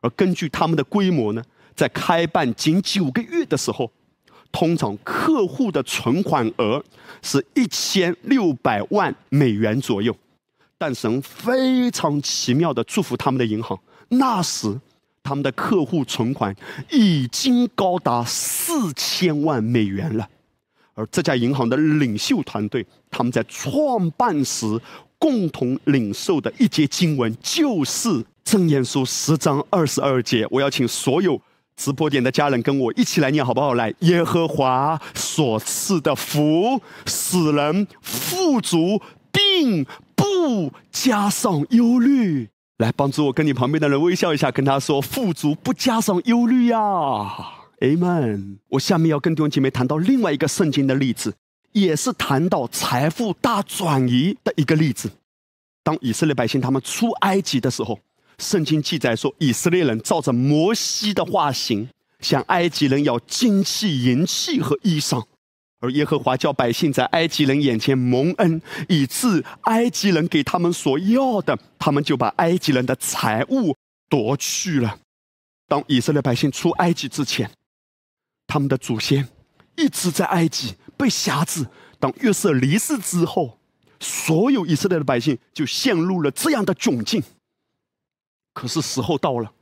[0.00, 3.92] 而根据他们的规模呢，在开办仅九个月的时候。
[4.54, 6.80] 通常客户的存款额
[7.22, 10.16] 是一千六百万美元左右，
[10.78, 13.76] 但神非常奇妙的祝福他们的银行，
[14.10, 14.80] 那时
[15.24, 16.54] 他们的客户存款
[16.92, 20.28] 已经高达四千万美元了。
[20.94, 24.80] 而这家银行的领袖团队，他们在创办时
[25.18, 28.08] 共同领受的一节经文，就是
[28.44, 30.46] 《正言书》十章二十二节。
[30.48, 31.42] 我要请所有。
[31.76, 33.74] 直播点的家人跟我一起来念好不好？
[33.74, 39.02] 来，耶和华所赐的福使人富足，
[39.32, 42.48] 并不加上忧虑。
[42.78, 46.78] 来，帮助我跟你旁边的人微笑一下，跟他说：富足不加上忧虑呀。
[47.80, 48.58] Amen。
[48.68, 51.34] 我下面要跟弟兄姐妹谈到另外一个圣经的例子，
[51.72, 55.10] 也是谈到财富大转移的一个例子。
[55.82, 57.98] 当以色列百姓他们出埃及的时候。
[58.38, 61.88] 圣经记载说，以色列人照着摩西的画型，
[62.20, 65.24] 向埃及人要金器、银器和衣裳，
[65.80, 73.76] 而耶和华叫百姓在埃及人眼前蒙恩，以致埃及人给他们所要的，他们就把埃及人的财物
[74.08, 74.98] 夺去了。
[75.68, 77.50] 当以色列百姓出埃及之前，
[78.46, 79.28] 他们的祖先
[79.76, 81.66] 一直在埃及被辖制。
[82.00, 83.58] 当约瑟离世之后，
[83.98, 87.22] 所有以色列的百姓就陷入了这样的窘境。
[88.54, 89.52] 可是时候到了，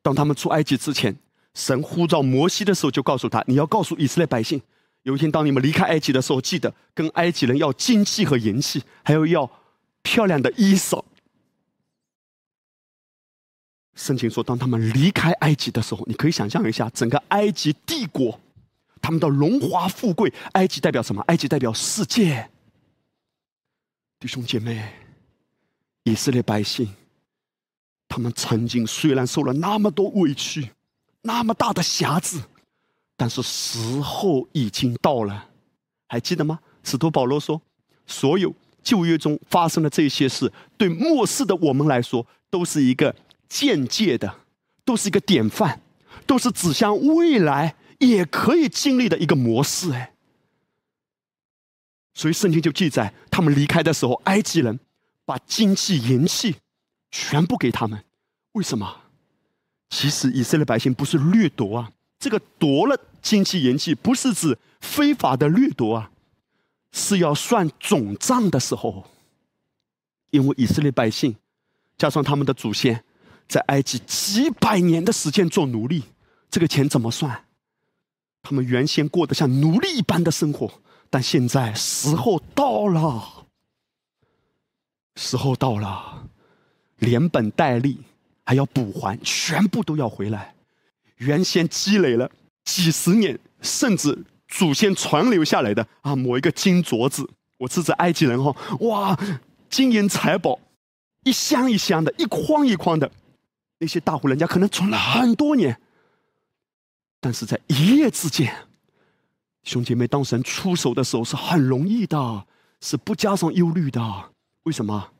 [0.00, 1.14] 当他们出埃及之前，
[1.52, 4.62] 神呼召摩西的时候，就告诉他：“你要告诉以色列百姓，
[5.02, 9.50] 有一天当你们离开埃及的时候，记得跟埃及人要金器和银器，还有要
[10.02, 11.04] 漂亮的衣裳。”
[13.96, 18.38] 圣经说，当他们离开埃及的时候，你可以想象一下，整个埃及帝国，
[19.02, 20.32] 他们的荣华富贵。
[20.52, 21.20] 埃及代表什么？
[21.22, 22.48] 埃及代表世界。
[24.20, 24.92] 弟兄姐妹，
[26.04, 26.94] 以色列百姓，
[28.08, 30.70] 他们曾经虽然受了那么多委屈，
[31.22, 32.40] 那么大的瑕疵，
[33.16, 35.50] 但是时候已经到了。
[36.08, 36.58] 还记得吗？
[36.82, 37.60] 使徒保罗说，
[38.06, 43.14] 所有旧约中发生的这些事，对末世的我们来说，都是一个。
[43.48, 44.40] 间接的，
[44.84, 45.80] 都是一个典范，
[46.26, 49.90] 都是指向未来也可以经历的一个模式。
[49.94, 50.12] 哎，
[52.12, 54.78] 所以圣经就记载，他们离开的时候，埃及人
[55.24, 56.56] 把金器银器
[57.10, 58.04] 全部给他们。
[58.52, 59.02] 为什么？
[59.90, 66.10] 其实以色列百姓不是掠夺啊，这个夺了金器银器，不是指非法的掠夺啊，
[66.92, 69.06] 是要算总账的时候，
[70.30, 71.36] 因为以色列百姓
[71.96, 73.04] 加上他们的祖先。
[73.48, 76.04] 在埃及几百年的时间做奴隶，
[76.50, 77.46] 这个钱怎么算？
[78.42, 80.70] 他们原先过得像奴隶一般的生活，
[81.08, 83.46] 但现在时候到了，
[85.16, 86.28] 时候到了，
[86.98, 87.98] 连本带利
[88.44, 90.54] 还要补还，全部都要回来。
[91.16, 92.30] 原先积累了
[92.64, 99.18] 几十年，甚至祖先传留下来的啊，某一个金镯子，我是指埃及人哈，哇，
[99.68, 100.58] 金银财宝，
[101.24, 103.10] 一箱一箱的，一筐一筐的。
[103.80, 105.80] 那些大户人家可能存了很多年，
[107.20, 108.52] 但是在一夜之间，
[109.62, 112.46] 兄姐妹，当神出手的时候是很容易的，
[112.80, 114.00] 是不加上忧虑的。
[114.64, 115.10] 为什么？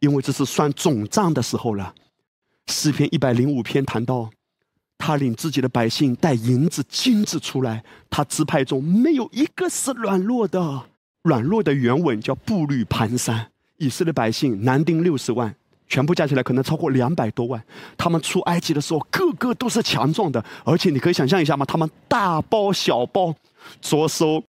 [0.00, 1.94] 因为这是算总账的时候了。
[2.66, 4.30] 诗篇一百零五篇谈到，
[4.98, 10.86] 他领自己的百姓带银子、金子出来，他支派中没有一个是软弱的。
[11.22, 13.46] 软弱的原文叫步履蹒跚。
[13.78, 15.54] 以色列百姓男丁六十万。
[15.88, 17.60] 全部加起来可能超过两百多万。
[17.98, 21.66] 他们出埃及的时候，个个都是强壮的，而且你可以想象一下吗？
[21.66, 23.34] 他们大包小包，
[23.80, 24.44] 左手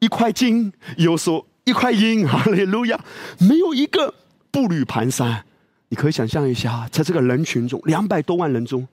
[0.00, 2.98] 一块金，右手一块银， 哈利路亚，
[3.38, 4.12] 没有一个
[4.50, 5.42] 步履蹒跚。
[5.88, 8.86] 你可以想象一下，在这个人群中，两百多万人中，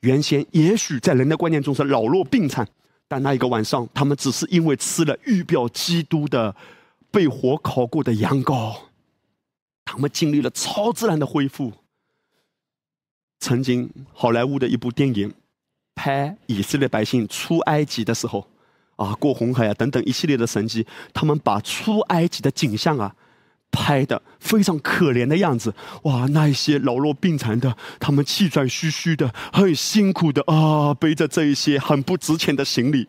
[0.00, 2.66] 原先也许在人的观念中是老弱病残，
[3.06, 6.56] 但那一个晚上，他们只是因为吃了预表基督的
[7.10, 8.74] 被火烤过的羊羔。
[9.84, 11.72] 他们经历了超自然的恢复。
[13.40, 15.34] 曾经好莱坞的一部电影，
[15.94, 18.46] 拍以色列百姓出埃及的时候，
[18.96, 23.14] 啊，过红海啊等等一系列的神迹，他们把出埃及的景象啊
[23.70, 25.74] 拍的非常可怜的样子。
[26.02, 33.08] 哇，那一些老弱病残的，他们气喘吁吁的，很辛苦的啊，背着这一些很不值钱的行李，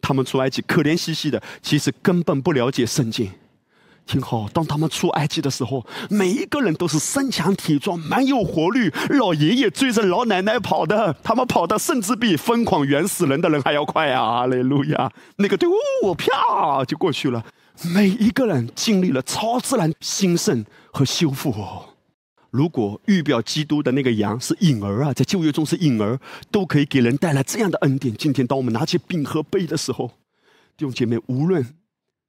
[0.00, 3.30] 他们出埃及可怜兮兮的，其实根本不了解圣经。
[4.06, 8.90] 听好，当他们出埃及的时候，每一个人都是身强体壮，蛮有活力。
[9.10, 14.22] 老爷爷追着老奶奶跑的，他们跑的甚至比疯狂原始人的人还要快啊！
[14.22, 15.68] 阿雷路亚，那个队
[16.02, 17.44] 伍啪就过去了。
[17.84, 21.94] 每一个人经历了超自然兴盛和修复哦。
[22.50, 26.18] 如果预表基督的那个羊是婴儿啊，在旧约中是婴儿，
[26.50, 28.14] 都可以给人带来这样的恩典。
[28.16, 30.08] 今天当我们拿起饼和杯的时候，
[30.76, 31.74] 弟兄姐妹，无论。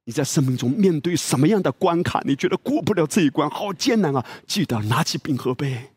[0.05, 2.19] 你在生命中面对什么样的关卡？
[2.25, 4.25] 你觉得过不了这一关，好艰难啊！
[4.47, 5.91] 记得拿起饼和杯，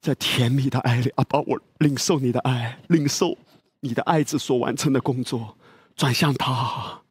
[0.00, 3.36] 在甜蜜的爱里，阿爸，我领受你的爱，领受
[3.80, 5.54] 你的爱子所完成的工作，
[5.94, 7.02] 转向他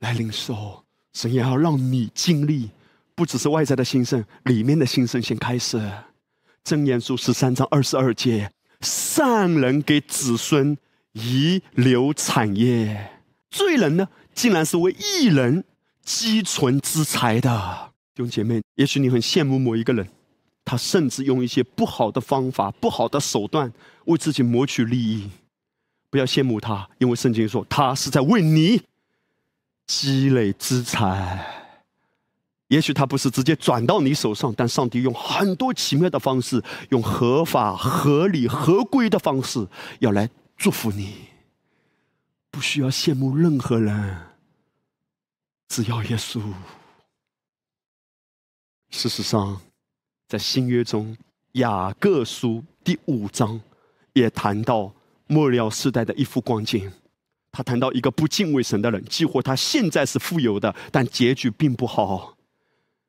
[0.00, 0.84] 来领受。
[1.12, 2.70] 神也要让你经历，
[3.14, 5.90] 不只是外在的兴盛，里面的兴盛先开始。
[6.64, 10.76] 真言书十三章二十二节：善人给子孙
[11.12, 13.20] 遗留产业，
[13.50, 14.08] 罪人呢？
[14.34, 15.62] 竟然是为一人
[16.02, 20.08] 积存之财的弟兄姐妹，也许你很羡慕某一个人，
[20.64, 23.72] 他甚至用一些不好的方法、不好的手段
[24.06, 25.30] 为自己谋取利益。
[26.10, 28.82] 不要羡慕他，因为圣经说他是在为你
[29.86, 31.62] 积累资财。
[32.68, 39.68] 也许他不是直接转到你手上，但上帝用很多奇妙的方式，用合法、合理、合规的方式，
[40.00, 41.28] 要来祝福你。
[42.50, 44.28] 不需要羡慕任何人，
[45.68, 46.40] 只要耶稣。
[48.90, 49.60] 事实上，
[50.26, 51.16] 在新约中，
[51.52, 53.60] 雅各书第五章
[54.14, 54.92] 也谈到
[55.26, 56.90] 末了时代的一幅光景。
[57.56, 62.36] 他谈到一个不敬畏神的人，几乎他现在是富有的，但结局并不好。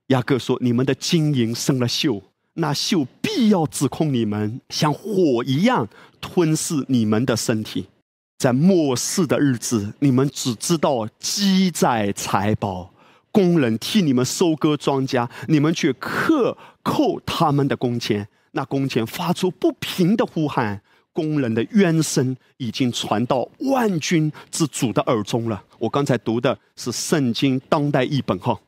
[0.09, 2.21] 雅各说：“你们的金银生了锈，
[2.53, 5.87] 那锈必要指控你们，像火一样
[6.21, 7.87] 吞噬你们的身体。
[8.37, 12.93] 在末世的日子，你们只知道积攒财宝，
[13.31, 18.27] 工人替你们收割庄稼，你们却克扣他们的工钱。
[18.51, 20.83] 那工钱发出不平的呼喊。”
[21.15, 25.63] 工人的冤声已经传到万军之主的耳中了。
[25.79, 28.59] 我刚才读的是圣经当代译本哈，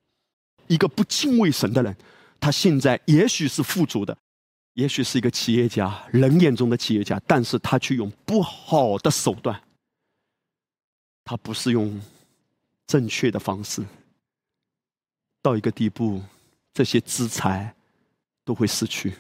[0.68, 1.94] 一个不敬畏神的人，
[2.40, 4.18] 他现在也许是富足的，
[4.76, 9.62] 也许是一个企业家，人眼中的企业家，但是他却用不好的手段，
[11.26, 12.02] 他不是用
[12.88, 13.84] 正确的方式，
[15.42, 16.24] 到一个地步，
[16.74, 17.76] 这些资财
[18.46, 19.14] 都会失去。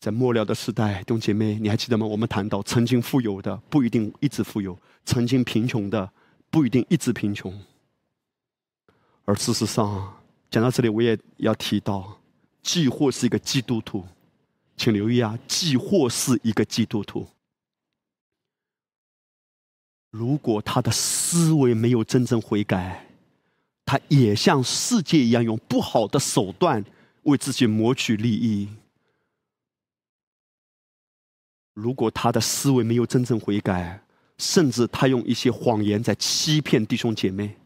[0.00, 2.06] 在末了的时代，弟兄姐妹，你还记得吗？
[2.06, 6.08] 我们谈到，曾经富有的不一定一直富有，曾经贫穷的
[6.50, 7.52] 不一定一直贫穷。
[9.24, 12.16] 而事实上，讲到这里，我也要提到，
[12.62, 14.04] 既或是一个基督徒，
[14.76, 17.26] 请留意啊，既或是一个基督徒，
[20.10, 23.04] 如果他的思维没有真正悔改，
[23.84, 26.84] 他也像世界一样，用不好的手段
[27.24, 28.68] 为自己谋取利益。
[31.78, 34.02] 如果他的思维没有真正悔改，
[34.36, 37.56] 甚至他用一些谎言在欺骗弟兄姐妹，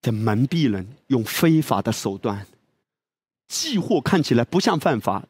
[0.00, 2.46] 在蒙蔽人，用非法的手段，
[3.46, 5.22] 既或看起来不像犯法，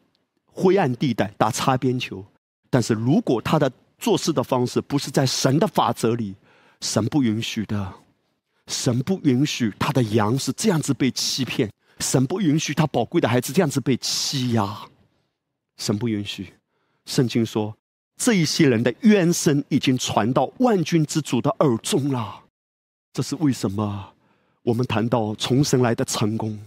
[0.47, 2.25] 灰暗地带打擦边球，
[2.71, 6.37] 但是如果他的做事的方式不是在神的法则里，
[6.81, 7.93] 神不允许的，
[8.69, 14.89] 神不允许他的羊是这样子被欺骗，神不允许他宝贵的孩子这样子被欺压。
[15.77, 16.55] 神不允许，
[17.07, 17.77] 圣经说，
[18.17, 22.45] 这一些人的冤声已经传到万军之主的耳中了。
[23.13, 24.13] 这是为什么？
[24.63, 26.59] 我们谈到重生来的成功，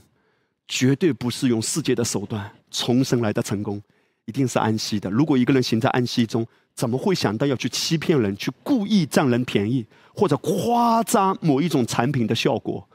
[0.67, 2.51] 绝对不是用世界的手段。
[2.69, 3.81] 重生来的成功，
[4.25, 5.09] 一定是安息的。
[5.09, 12.85] 如果一个人行在安息中，怎么会想到要去欺骗人，去故意占人便宜，或者夸张某一种产品的效果？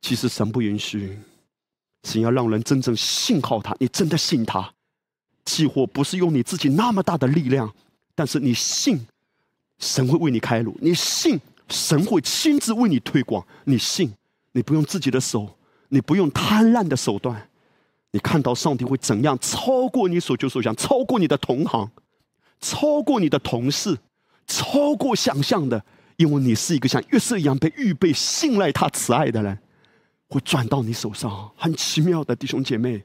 [0.00, 1.18] 其实神不允许，
[2.04, 3.74] 神要让人真正信靠他。
[3.80, 4.72] 你真的信他？
[5.48, 7.74] 期货不是用你自己那么大的力量，
[8.14, 9.06] 但是你信，
[9.78, 11.40] 神会为你开路；你信，
[11.70, 14.12] 神会亲自为你推广；你信，
[14.52, 15.56] 你不用自己的手，
[15.88, 17.48] 你不用贪婪的手段，
[18.10, 21.90] 你看到上帝会怎样超过你所求所想，超过你的同行，
[22.60, 23.96] 超过你的同事，
[24.46, 25.82] 超过想象的，
[26.16, 29.58] 因为你是一个像约瑟一样被预备、信赖他慈爱的人，
[30.28, 33.02] 会转到你手上，很奇妙的弟兄姐妹，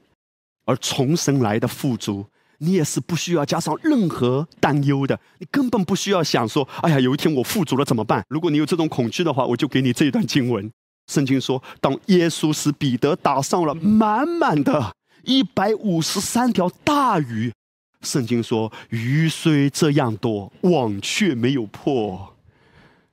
[0.66, 2.26] 而从神来的富足。
[2.58, 10.70] 你也是不需要加上任何担忧的，你根本不需要想说：“哎呀，有一天我富足了怎么办？”如果你有这种恐惧的话，我就给你这一段经文。
[11.12, 14.94] 圣经说：“当耶稣使彼得打上了满满的
[15.24, 17.52] 一百五十三条大鱼，
[18.00, 22.34] 圣经说鱼虽这样多，网却没有破。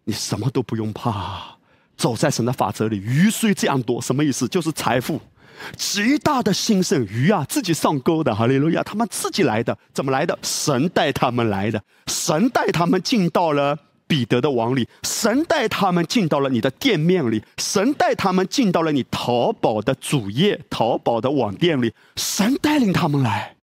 [0.06, 1.58] 你什么都不用怕，
[1.98, 2.98] 走在神的法则里。
[2.98, 4.48] 鱼虽这样多，什么意思？
[4.48, 5.20] 就是财富。”
[5.76, 10.38] 极大的兴盛，鱼啊，自己上钩的，哈利路亚，他们自己来的，怎么来的？
[10.42, 13.78] 神带他们来的，神带他们进到了
[14.08, 23.55] 彼得的网里，神带他们进到了你的店面里，神带他们进到了你淘宝的主页、淘宝的网店里，神带领他们来。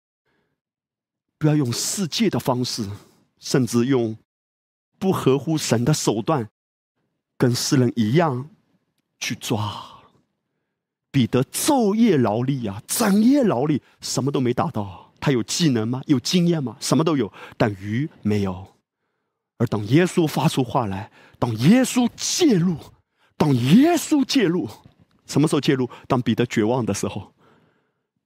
[1.38, 2.88] 不要用世界的方式，
[3.38, 4.16] 甚至用
[4.98, 6.48] 不合乎神的手段，
[7.36, 8.48] 跟世人一样
[9.20, 9.97] 去抓。
[11.10, 15.12] 彼得昼夜劳力啊，整夜劳力，什么都没打到。
[15.20, 16.00] 他有技能吗？
[16.06, 16.76] 有经验吗？
[16.78, 18.66] 什么都有，但鱼没有。
[19.56, 22.76] 而当耶稣发出话来，当耶稣介入，
[23.36, 24.68] 当耶稣介入，
[25.26, 25.90] 什么时候介入？
[26.06, 27.32] 当彼得绝望的时候。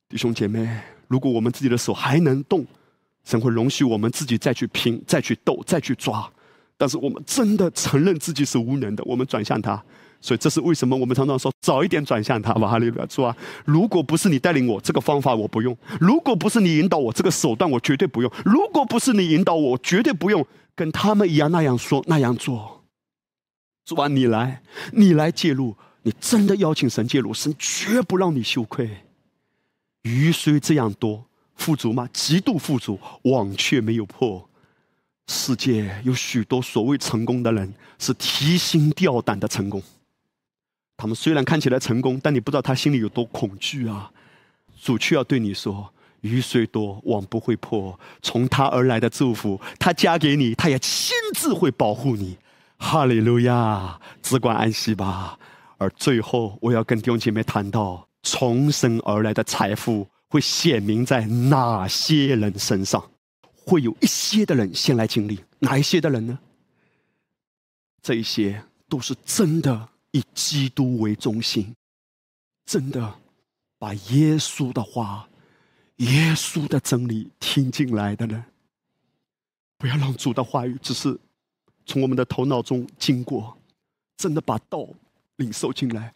[0.08, 2.66] 弟兄姐妹，如果我们自己的手还能动，
[3.24, 6.30] 神会容许我们自己再去拼、再去斗、再去抓。
[6.76, 9.82] 但是我们真的承认自己是无能的，我们转向他。
[10.22, 13.36] 所以这是为什么我们常常说早一点转向他吧，哈利路亚主啊！
[13.64, 20.46] 如果不是你带领我，这个方法我不用；如果不是你引导我，这个手段我绝对不用；如果不是你引导我，我绝对不用
[20.76, 22.84] 跟他们一样那样说那样做。
[23.84, 24.62] 主啊，你来，
[24.92, 28.88] 你来介入，你真的邀请神介入，神绝不让你羞愧。
[30.02, 31.24] 鱼虽这样多，
[31.56, 32.08] 富足吗？
[32.12, 34.48] 极度富足，网却没有破。
[35.26, 39.82] 世界有许多所谓成功的人，是提心吊胆的成功。
[40.96, 44.10] 他们虽然看起来成功，但你不知道他心里有多恐惧啊！
[44.80, 47.98] 主却要对你说：雨水多，网不会破。
[48.20, 52.38] 从他而来的祝福，他加给你，他也亲自会保护你。
[52.78, 55.38] 哈利路亚，只管安息吧。
[55.78, 63.10] 而最后，我要跟弟兄姐妹谈到，从生而来的财富会显明在哪些人身上？
[63.64, 66.38] 会有一些的人先来经历，哪一些的人呢？
[68.02, 71.74] 这一些都是真的以基督为中心，
[72.64, 73.18] 真的
[73.78, 75.28] 把耶稣的话。
[75.96, 78.42] 耶稣的真理听进来的人，
[79.78, 81.16] 不要让主的话语只是
[81.86, 83.56] 从我们的头脑中经过，
[84.16, 84.88] 真的把道
[85.36, 86.12] 领受进来。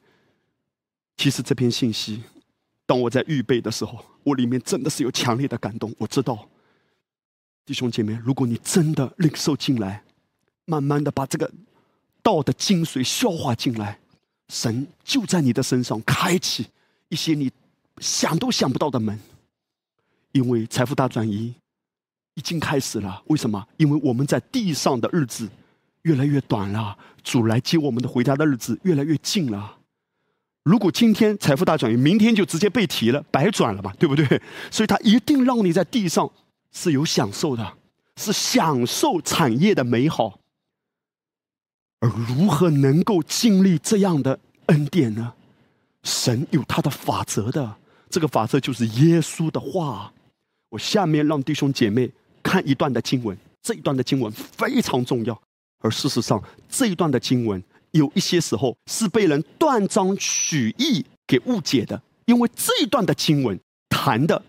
[1.17, 2.25] 其实这篇信息，
[2.85, 5.95] 当我在预备的时候，我里面真的是有强烈的感动。
[5.99, 6.49] 我知道，
[7.65, 10.03] 弟兄姐妹，如果你真的领受进来，
[10.65, 11.49] 慢慢的把这个
[12.27, 13.97] 道的精髓消化进来，
[14.49, 16.67] 神就在你的身上开启
[17.09, 17.49] 一些你
[17.99, 19.17] 想都想不到的门。
[20.33, 21.55] 因为财富大转移
[22.35, 23.65] 已经开始了，为什么？
[23.77, 25.49] 因为我们在地上的日子
[26.03, 29.77] 越来越短了，主来接我们的回家的日子越来越近了。
[30.65, 34.43] 如果今天财富大转移，明天就直接被提了，白转了嘛，对不对？
[34.69, 36.29] 所以他一定让你在地上
[36.73, 37.75] 是有享受的，
[38.17, 40.41] 是享受产业的美好。
[42.01, 45.33] 而如何能够经历这样的恩典呢？
[46.03, 47.77] 神有他的法则的，
[48.09, 50.13] 这个法则就是耶稣的话。
[50.71, 52.11] 我下面让弟兄姐妹
[52.43, 55.41] 看一段的经文，这一段的经文非常重要。
[55.81, 57.63] 而事实上，这一段的经文
[57.93, 63.59] 有一些时候是被人断章取义给误解的，因为这一段的经文
[63.89, 64.41] 谈的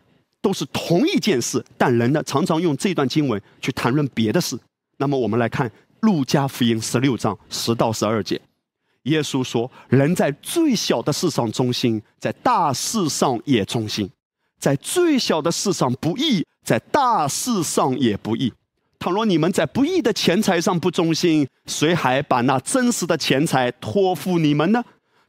[0.42, 4.58] 都是同一件事，但人呢常常用这段经文去谈论别的事。
[4.98, 5.72] 那么，我们来看
[6.08, 8.42] 路加福音十六章十到十二节，
[9.04, 14.10] 耶稣说：“人在最小的事上忠心，在大事上也忠心。”
[14.58, 18.54] 在最小的事上不义，在大事上也不义。
[18.98, 24.82] 倘若你们在不义的钱财上不忠心，谁还把那真实的钱财托付你们呢？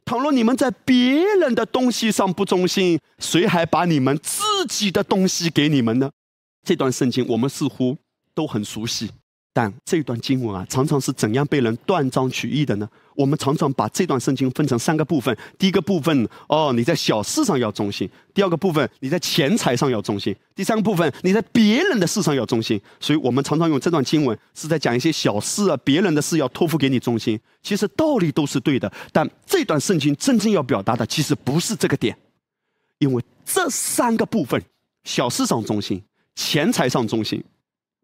[0.05, 6.09] 倘若你们在别人的东西上不忠心，谁还把你们自己的东西给你们呢？
[6.63, 7.97] 这段圣经我们似乎
[8.33, 9.11] 都很熟悉。
[9.59, 12.87] 但这段经文啊，常常是怎样被人断章取义的呢？
[13.13, 22.79] 我们常常把这段圣经分成三个部分：第一个部分，哦，你在小事上要忠心；第二个部分，你在钱财上要忠心；第三个部分，你在别人的事上要忠心。
[23.01, 27.37] 所以我们常常用这段经文是在讲一些小事啊，别人的事要托付给你忠心。
[27.61, 32.17] 其实道理都是对的，但这段圣经真正要表达的其实不是这个点，
[32.99, 34.63] 因为这三个部分：
[35.03, 36.01] 小事上忠心，
[36.33, 37.43] 钱财上忠心。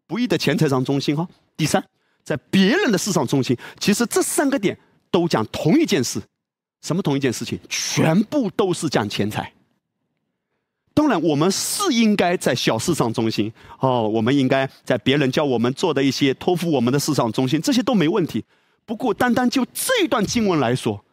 [0.08, 1.26] 不义的钱财上中心哈，
[1.56, 1.82] 第三，
[2.22, 3.56] 在别人的市场中心。
[3.78, 4.78] 其实这三个点
[5.10, 6.20] 都讲同一件事，
[6.82, 7.58] 什么同一件事情？
[7.68, 9.52] 全部都是讲钱财。
[10.94, 18.44] 当然，我们是应该在小事上中心哦，我们应该在别人叫我们做的一些托付我们的事上中心，这些都没问题。
[18.84, 21.04] 不过，单单就这段经文来说，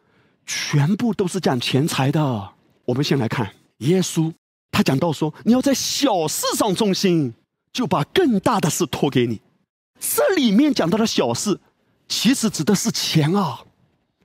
[0.46, 2.50] 全部都是讲钱财的。
[2.84, 4.32] 我们先来看耶稣，
[4.70, 7.34] 他讲到说，你要在小事上中心。
[7.74, 9.40] 就把更大的事托给你，
[9.98, 11.58] 这里面讲到的小事，
[12.08, 13.64] 其实指的是钱啊。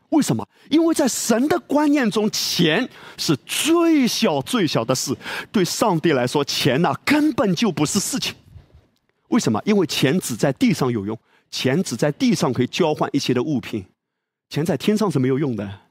[0.10, 0.48] 为什么？
[0.72, 5.16] 因为在神的观念中，钱是最小最小的事。
[5.52, 8.34] 对上帝来说，钱呐根本就不是事情。
[9.28, 9.62] 为什么？
[9.66, 11.16] 因为钱只在地上有用，
[11.52, 13.86] 钱只在地上可以交换一些的物品，
[14.50, 15.82] 钱在天上是没有用的。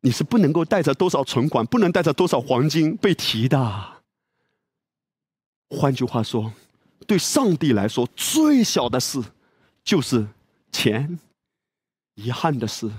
[0.00, 4.02] 你是不能够带着多少存款，不能带着多少黄金被提的。
[5.70, 6.52] 换句话说，
[7.02, 9.22] 对上帝来说，最小的事
[9.84, 10.26] 就是
[10.70, 11.18] 钱。
[12.14, 12.90] 遗憾的是，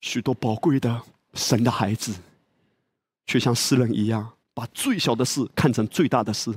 [0.00, 1.02] 许多宝贵的
[1.34, 2.12] 神的孩子，
[3.26, 6.52] 却像诗人一样，把最小的事看成最大的事。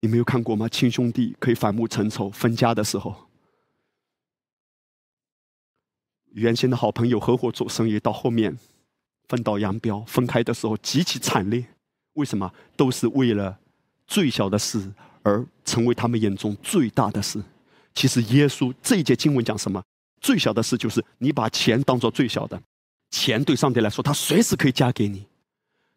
[0.00, 0.68] 你没有看过吗？
[0.68, 3.28] 亲兄弟可以反目成仇，分家的时候，
[6.32, 8.58] 原先的好朋友合伙做生意，到后面。
[9.28, 11.64] 分道扬镳，分开的时候极其惨烈。
[12.14, 12.50] 为什么？
[12.76, 13.56] 都是为了
[14.06, 17.42] 最小的事而成为他们眼中最大的事。
[17.94, 19.82] 其实耶稣这一节经文讲什么？
[20.20, 22.60] 最小的事就是你把钱当做最小的。
[23.10, 25.26] 钱对上帝来说，他随时可以加给你。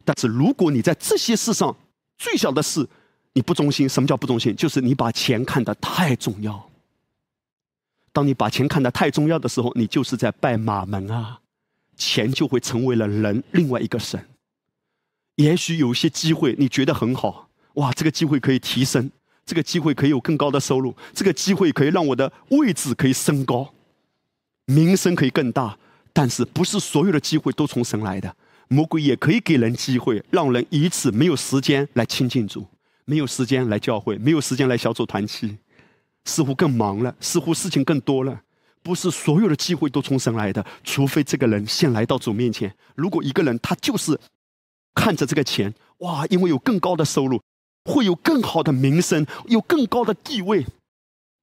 [0.04, 1.74] 但是如果你在这些事上
[2.18, 2.88] 最小的事
[3.32, 4.54] 你不忠心，什么叫不忠心？
[4.56, 6.70] 就是你把钱看得太重要。
[8.12, 11.40] 当你把钱看得太重要的时候，你就是在拜马门啊。
[11.96, 14.22] 钱就会成为了人另外一个神。
[15.36, 19.10] 也许有些机会你觉得很好，哇，这个机会可以提升，
[19.44, 23.72] 这个机会可以有更高的收入，这个机会可以让我的位置可以升高，
[24.66, 25.78] 名声可以更大。
[26.12, 28.34] 但是不是所有的机会都从神来的？
[28.68, 32.66] 魔鬼也可以给人机会，让人以此没有时间来亲近主，
[33.04, 35.58] 没有时间来教会，没有时间来小组团契，
[36.24, 38.40] 似乎更忙了，似乎事情更多了。
[38.82, 42.74] 不是所有的机会都从神来的，除非这个人先来到主面前。
[42.94, 44.18] 如果一个人他就是
[44.96, 47.40] 看着这个钱，哇，因为有更高的收入，
[47.84, 50.66] 会有更好的名声，有更高的地位，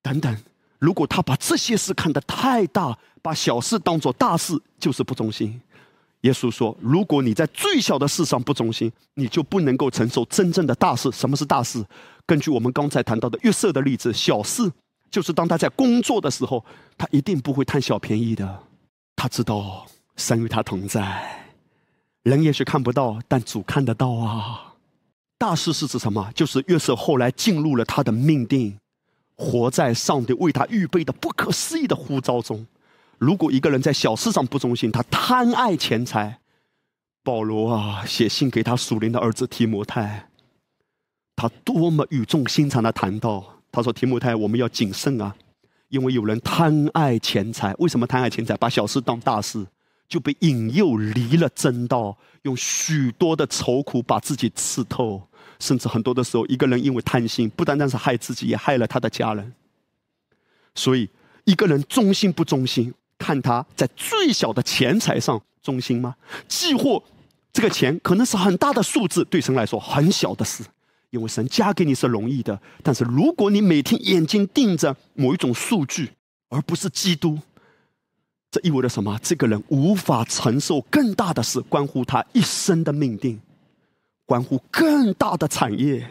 [0.02, 0.38] 等等。
[0.80, 5.62] 如果他把这些事看得太大，把小事当做大事，就是不忠心。
[6.22, 11.12] 耶稣说：“如果你在最小的事上不忠心，你就不能够承受真正的大事。
[11.12, 11.86] 什么是大事？
[12.26, 14.72] 根据我们刚才谈到的约瑟的例子，小事。”
[15.12, 16.66] 就是当他在工作的时候，
[16.98, 18.64] 他一定不会贪小便宜的。
[19.16, 19.86] 他知道
[20.16, 21.43] 神与他同在，
[22.24, 24.76] 人也许看不到，但主看得到啊。
[25.38, 26.32] 大事是指什么？
[26.34, 28.78] 就是约瑟后来进入了他的命定，
[29.36, 32.66] 活在上帝为他预备的不可思议的呼召中。
[33.18, 36.40] 如果一个人在小事上不忠心，他贪爱钱财。
[37.24, 40.28] 保罗啊，写信给他属灵的儿子提摩太，
[41.36, 43.46] 他多么语重心长的谈到。
[43.72, 45.34] 他说：“提摩太，我们要谨慎啊，
[45.90, 47.74] 因为有人贪爱钱财。
[47.80, 48.56] 为什么贪爱钱财？
[48.58, 49.66] 把小事当大事，
[50.08, 55.28] 就被引诱离了真道，用许多的愁苦把自己刺透。
[55.60, 59.54] 甚至很多的时候，一个人因为贪心，不单单是害自己，也害了他的家人。
[60.76, 61.10] 所以，
[61.46, 66.16] 一个人忠心不忠心，看他在最小的钱财上忠心吗？
[66.48, 67.02] 既或
[67.54, 70.64] 这个钱可能是很大的数字，对神来说很小的事。”
[71.12, 76.10] 因为神加给你是容易的，但是如果你每天眼睛盯着某一种数据，
[76.50, 77.38] 而不是基督，
[78.54, 79.18] 这意味着什么？
[79.24, 83.42] 这个人无法承受更大的事，关乎他一生的命定，
[84.28, 86.08] 关乎更大的产业。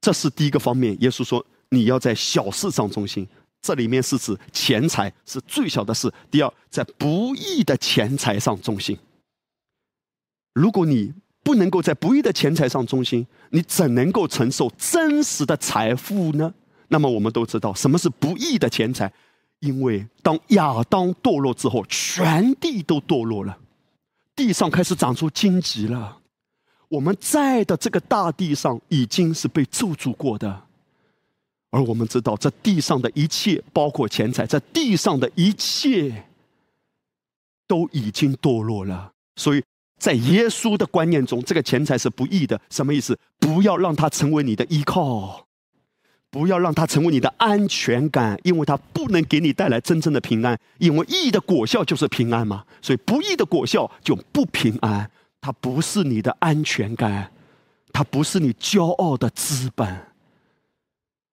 [0.00, 0.96] 这是第一个方面。
[1.02, 3.28] 耶稣说：“你要在小事上忠心。”
[3.60, 6.10] 这里面是指钱财是最小的事。
[6.30, 8.98] 第二，在不义的钱财上忠心。
[10.54, 11.12] 如果你。
[11.44, 16.54] 不能够在不义的钱财上忠心，你怎能够承受真实的财富呢？
[16.88, 19.12] 那么我们都知道什么是不义的钱财，
[19.64, 23.58] 因为当亚当堕落之后，全地都堕落了，
[24.36, 26.18] 地上开始长出荆棘了。
[26.88, 30.62] 我们在的这个大地上已经是被咒诅过的，
[31.70, 36.26] 而我们知道这地上的一切，包括钱财，在地上的一切
[37.66, 39.62] 都已经堕落了，所以。
[39.96, 42.60] 在耶稣的观念中，这个钱财是不义的。
[42.68, 43.18] 什么意思？
[43.38, 45.46] 不要让它成为你的依靠，
[46.34, 50.58] 不要让它成为你的安全感，因为它不能给你带来真正的平安。
[50.78, 55.08] 因为义的果效就是平安嘛，所以不义的果效就不平安。
[55.40, 57.30] 它不是你的安全感，
[57.92, 60.06] 它不是你骄傲的资本。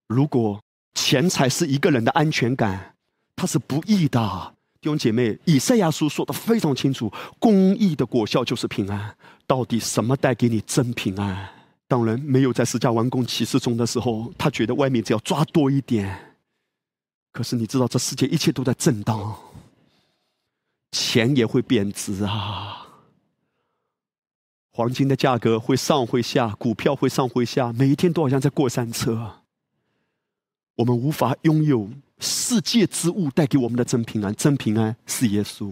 [0.06, 0.60] 如果
[0.94, 2.94] 钱财是一个人的安全感，
[3.34, 4.54] 它是不义的。
[4.80, 9.16] 弟兄姐妹，以赛亚书说的非常清楚，公义的果效就是平安。
[9.48, 11.48] 到底什么带给你真平安？
[11.92, 16.38] 当然没有在释迦完工启示中的时候，他觉得外面只要抓多一点。
[17.32, 19.36] 可是你知道，这世界一切都在震荡，
[20.92, 22.86] 钱也会贬值啊，
[24.72, 29.42] 黄金的价格会上会下，股票会上会下，每一天都好像在过山车。
[30.76, 31.90] 我们无法拥有。
[32.20, 35.70] 世界之物带给我们的真平安，真平安是耶稣。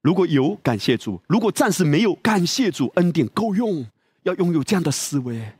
[0.00, 3.86] 如果有，感谢主；如果暂时没有，感谢主，恩典够用。
[4.22, 5.52] 要拥有这样的思维，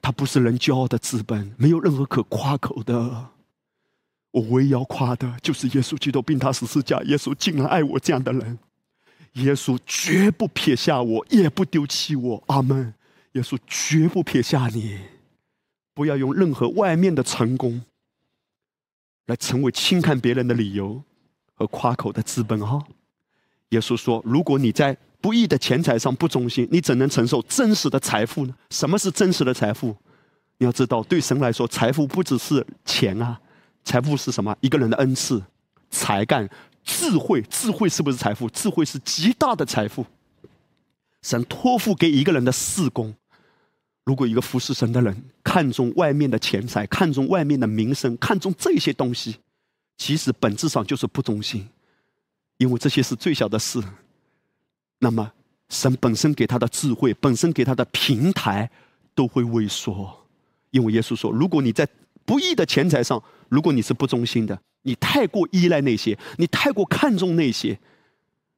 [0.00, 3.30] 他不是人骄傲的资本，没有任何可夸口的。
[4.30, 7.00] 我唯一要夸的就是耶稣基督，并他十字架。
[7.02, 8.58] 耶稣竟然爱我这样的人，
[9.34, 12.42] 耶稣绝不撇下我，也不丢弃我。
[12.46, 12.94] 阿门。
[13.32, 14.98] 耶稣绝不撇下你。
[15.94, 17.82] 不要用任何外面的成功。
[19.26, 21.00] 来成为轻看别人的理由
[21.54, 22.82] 和夸口的资本哈。
[23.68, 28.54] 耶稣说：“如果你在不义的钱财上不忠心，你怎能承受真实的财富呢？
[28.70, 29.96] 什么是真实的财富？
[30.58, 33.40] 你要知道，对神来说，财富不只是钱啊，
[33.84, 34.54] 财富是什么？
[34.60, 35.40] 一个人的恩赐、
[35.90, 36.46] 才干、
[36.82, 37.40] 智慧。
[37.42, 38.50] 智慧是不是财富？
[38.50, 40.04] 智慧是极大的财富。
[41.22, 43.14] 神托付给一个人的事工。”
[44.04, 49.36] 如果一个服侍神的人看重外面的钱财，看重外面的名声，看重这些东西，
[49.96, 51.68] 其实本质上就是不忠心，
[52.58, 53.80] 因为这些是最小的事。
[55.04, 55.32] 那么，
[55.68, 58.70] 神本身给他的智慧，本身给他的平台，
[59.16, 60.16] 都会萎缩。
[60.70, 61.84] 因为耶稣说，如果你在
[62.24, 67.76] 不义的钱财上，如果你是不忠心的，你太过依赖那些，你太过看重那些。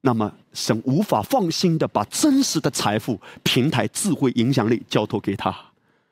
[0.03, 5.51] 那么，神无法放心的把真实的财富、平台、智慧、影响力交托给他，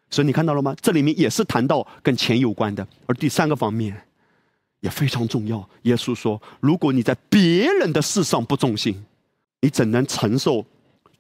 [0.08, 0.74] 所以你看到了吗？
[0.80, 2.88] 这里面也是谈到跟钱有关的。
[3.04, 3.94] 而第三个方面
[4.80, 5.68] 也非常重要。
[5.82, 9.04] 耶稣说：“如果你在别人的事上不忠心，
[9.62, 10.66] 你怎能承受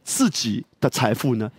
[0.04, 1.50] 自己的财富呢？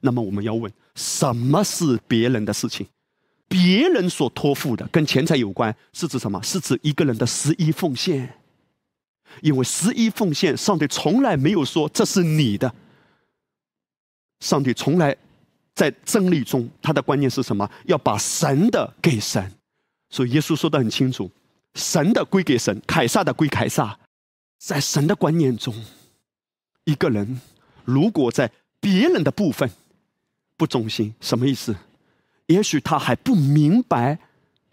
[0.00, 2.86] 那么我们要问：什么是别人的事情？
[3.48, 6.42] 别人所托付的跟钱财有关，是指什么？
[6.42, 8.40] 是指一个人的十一奉献。
[9.40, 12.74] 因为十一奉献，上帝从来没有说这是你的。
[14.40, 15.16] 上帝从来
[15.74, 17.68] 在真理中，他的观念是什么？
[17.86, 19.52] 要把神的给神。
[20.10, 21.30] 所以耶稣说的很清楚：
[21.74, 23.96] 神的归给神，凯撒的归凯撒。
[24.58, 25.74] 在神的观念中，
[26.84, 27.40] 一个人
[27.84, 28.50] 如果在
[28.80, 29.70] 别人的部分
[30.56, 31.74] 不忠心，什么意思？
[32.46, 34.18] 也许他还不明白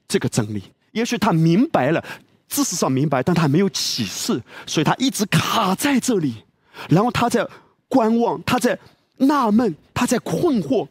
[0.07, 2.03] 这个真理，也许他明白了，
[2.47, 6.43] 知识上明白，但他没有启示，所以他一直卡在这里。
[6.89, 7.47] 然后他在
[7.87, 8.77] 观望，他在
[9.17, 10.87] 纳闷，他在困惑：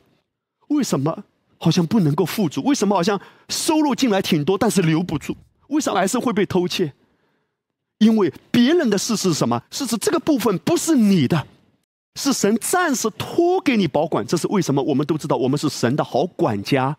[0.68, 1.24] 为什么
[1.58, 2.62] 好像不能够富足？
[2.62, 5.36] 为什么好像收入进来挺多，但是留不住？
[5.68, 6.92] 为什么还是会被偷窃？
[8.00, 9.62] 因为别人的事是什么？
[9.70, 11.46] 是指这个部分不是你的。
[12.16, 14.82] 是神暂时托给你保管，这是为什么？
[14.82, 16.96] 我们都知道，我们是神的好管家，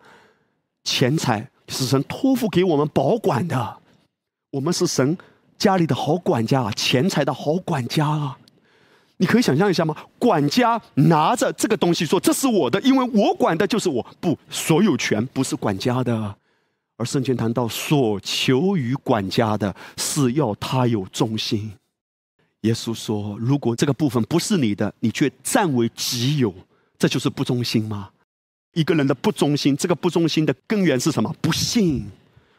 [0.84, 3.76] 钱财是神托付给我们保管的，
[4.52, 5.18] 我们是神
[5.58, 8.38] 家里的好管家，钱财的好管家啊！
[9.18, 9.94] 你可以想象一下吗？
[10.18, 16.36] 管家拿着这个东西说：“这是我的，因为我管的就是我。”不，所有权不是管家的，
[17.02, 21.72] 而圣经谈到所求于管家的是要他有忠心。
[22.60, 26.54] 耶稣说：“如果这个部分不是你的，你却占为己有，
[26.96, 28.10] 这就是不忠心吗？
[28.74, 31.34] 一个人的不忠心，这个不忠心的根源是什么？
[31.40, 32.06] 不信，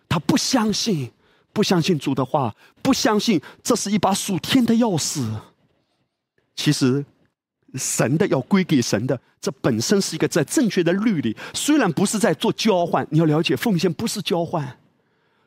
[0.09, 1.09] 他不相信，
[1.53, 5.25] 不相信主的话，不相信这是一把属天的钥匙。
[6.53, 7.05] 其实，
[7.75, 14.79] 神的要归给神的，这本身是一个在正确的律里，虽然不是在做交换，你要了解，奉献不是交换。”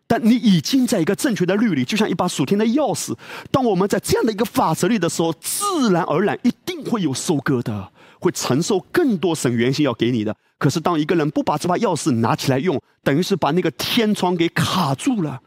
[0.09, 3.13] 但你已经在一个正确的律里，就像一把属天的钥匙。
[3.51, 10.37] 当我们在这样的一个法则里的时候，自然而然一定会有收割的，会承受更多神原先要给你的。
[10.59, 15.43] 可是，当一个人不把这把钥匙拿起来用，等于是把那个天窗给卡住了。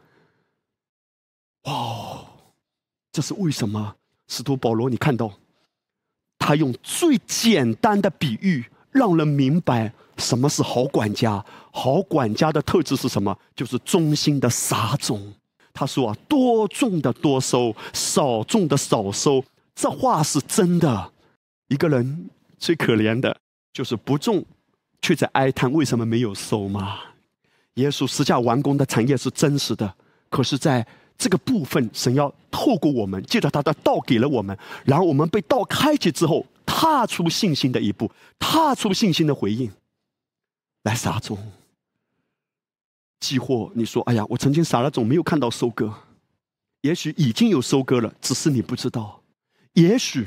[1.64, 2.26] 哇，
[3.10, 3.96] 这是为什么？
[4.28, 5.32] 使徒保罗，你看到
[6.40, 9.92] 他用最简单的比喻，让人明白。
[10.16, 11.42] 什么是好管家？
[11.72, 13.38] 好管家的特质是什么？
[13.54, 15.32] 就是忠心的撒种。
[15.72, 19.42] 他说啊，多种的多收，少种的少收。
[19.74, 21.12] 这话是真的。
[21.68, 23.34] 一个人最可怜的
[23.72, 24.44] 就是不种，
[25.00, 26.98] 却在哀叹为什么没有收吗？
[27.74, 29.94] 耶稣施加完工的产业是真实的，
[30.28, 30.86] 可是在
[31.20, 34.56] 这个部分，神要透过我们，借着他的道给了我们，
[34.86, 39.70] 然后我们被道开启之后，踏出信心的一步，踏出信心的回应。
[40.84, 41.36] 来撒种，
[43.20, 43.70] 寄货。
[43.74, 45.92] 你说：“哎呀，我曾经撒了种，没有看到收割。
[46.80, 49.20] 也许已经有收割了，只是你不知道。
[49.74, 50.26] 也许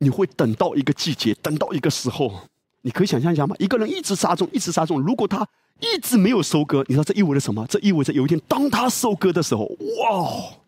[0.00, 2.42] 你会等到一个季节，等到一个时候。
[2.82, 3.56] 你可以想象一下吗？
[3.58, 5.48] 一个人一直撒种，一直撒种，如果他
[5.80, 7.66] 一直没有收割，你知道这意味着什么？
[7.68, 10.58] 这意味着有一天，当他收割的时候，哇！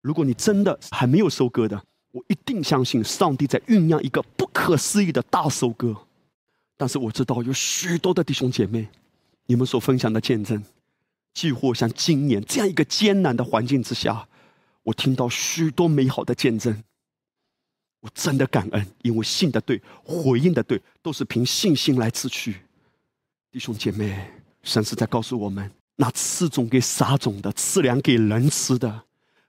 [0.00, 5.96] 如果你真的还没有收割的，我一定相信上帝在酝酿一个不可思议的大收割。”
[6.76, 8.88] 但是我知道有许多的弟兄姐妹，
[9.46, 10.62] 你们所分享的见证，
[11.34, 14.26] 几乎像今年这样一个艰难的环境之下，
[14.82, 16.82] 我听到许多美好的见证。
[18.00, 22.56] 我真的感恩，因为信的对，回应的对，都是凭信心来支取。
[23.52, 24.28] 弟兄姐妹，
[24.62, 29.02] 神是在告诉我们：那赐种给撒种的，赐粮给人吃的，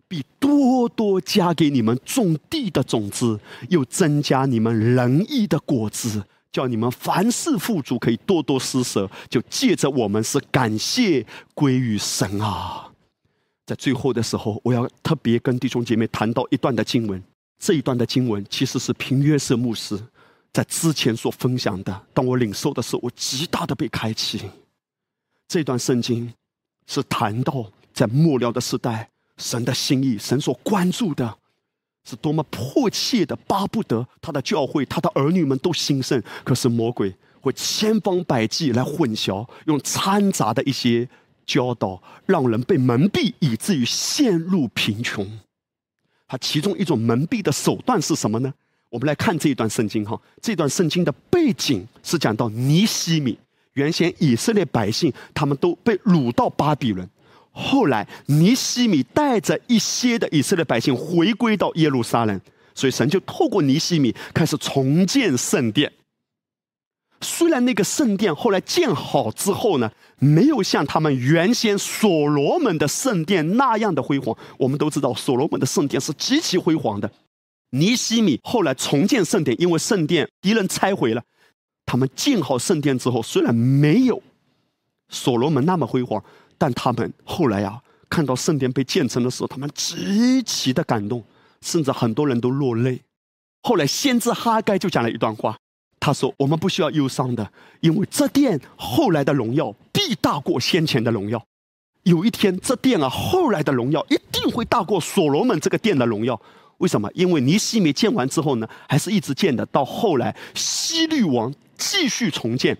[0.07, 6.23] 比多多加给你们种地的种子，又增加你们仁义的果子。
[6.51, 11.25] 叫你们凡事富足，可以多多施舍，就借着我们是感谢
[11.55, 12.91] 归于神啊！
[13.65, 17.19] 在最后的时候，我要特别跟弟兄姐妹谈到一段的经文。
[17.57, 19.99] 这一段的经文其实是平约瑟牧师
[20.51, 22.05] 在之前所分享的。
[22.13, 24.41] 当我领受的时候，我极大的被开启。
[25.53, 26.33] 这段圣经
[26.87, 29.07] 是谈到在末了的时代，
[29.37, 31.37] 神的心意，神所关注的。
[32.09, 41.07] 是多么迫切的巴不得他的教会、他的儿女们都兴盛，可是魔鬼会千方百计来混淆，用掺杂的一些
[41.45, 45.39] 教导，让人被蒙蔽，以至于陷入贫穷。
[46.27, 48.51] 他其中一种蒙蔽的手段是什么呢？
[48.89, 53.37] 我们来看这一段圣经哈，这段圣经的背景是讲到尼西米，
[53.73, 57.07] 原先以色列百姓他们都被掳到巴比伦。
[57.51, 62.41] 后来，尼西米带着一些的以色列百姓回归到耶路撒冷，
[62.73, 65.91] 所以神就透过尼西米开始重建圣殿。
[67.21, 74.35] 虽然那个圣殿后来建好之后呢，没有像他们原先所罗门的圣殿那样的辉煌。
[74.57, 77.09] 我们都知道，所罗门的圣殿是极其辉煌的，
[77.69, 81.23] 尼西米后来重建圣殿，因为圣殿敌人拆毁了，
[81.85, 84.21] 他们建好圣殿之后，虽然没有
[85.09, 86.23] 所罗门那么辉煌，
[86.57, 91.23] 但他们后来呀，看到圣殿被建成的时候，他们极其的感动，
[91.61, 93.01] 甚至很多人都落泪。
[93.61, 95.57] 后来先知哈该就讲了一段话，
[95.99, 101.41] 他说：“我们不需要忧伤的，因为这殿后来的荣耀必大过先前的荣耀。
[102.03, 106.41] 有一天，这殿啊后来的荣耀一定会大过所罗门这个殿的荣耀。”
[106.79, 107.09] 为什么？
[107.13, 109.65] 因为尼西米建完之后呢，还是一直建的。
[109.67, 111.53] 到后来，西律王
[111.85, 112.77] 继续重建，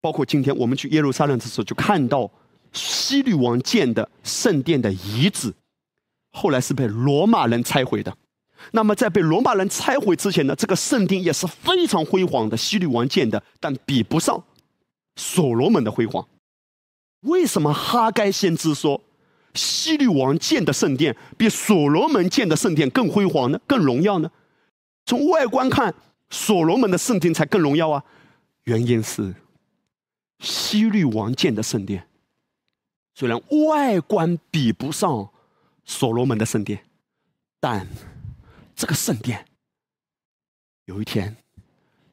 [0.00, 2.30] 包括今天我们去耶路撒冷的时候，就看到
[2.72, 5.52] 西律王建的圣殿的遗址，
[6.32, 8.16] 后来是被罗马人拆毁的。
[8.72, 14.42] 那么在被罗马人拆毁之前呢，这个圣殿也是非常辉煌的，西律王建的，但比不上
[15.16, 16.26] 所罗门的辉煌。
[17.20, 19.00] 为什么哈该先知说？
[19.54, 24.30] 西律王建的圣殿比所罗门建的圣殿更辉煌呢，更荣耀呢？
[25.04, 25.94] 从外观看，
[26.30, 28.04] 所罗门的圣殿才更荣耀啊！
[28.64, 29.34] 原因是
[30.40, 32.06] 西律王建的圣殿
[33.14, 35.30] 虽然外观比不上
[35.84, 36.84] 所罗门的圣殿，
[37.58, 37.88] 但
[38.76, 39.46] 这个圣殿
[40.84, 41.34] 有一天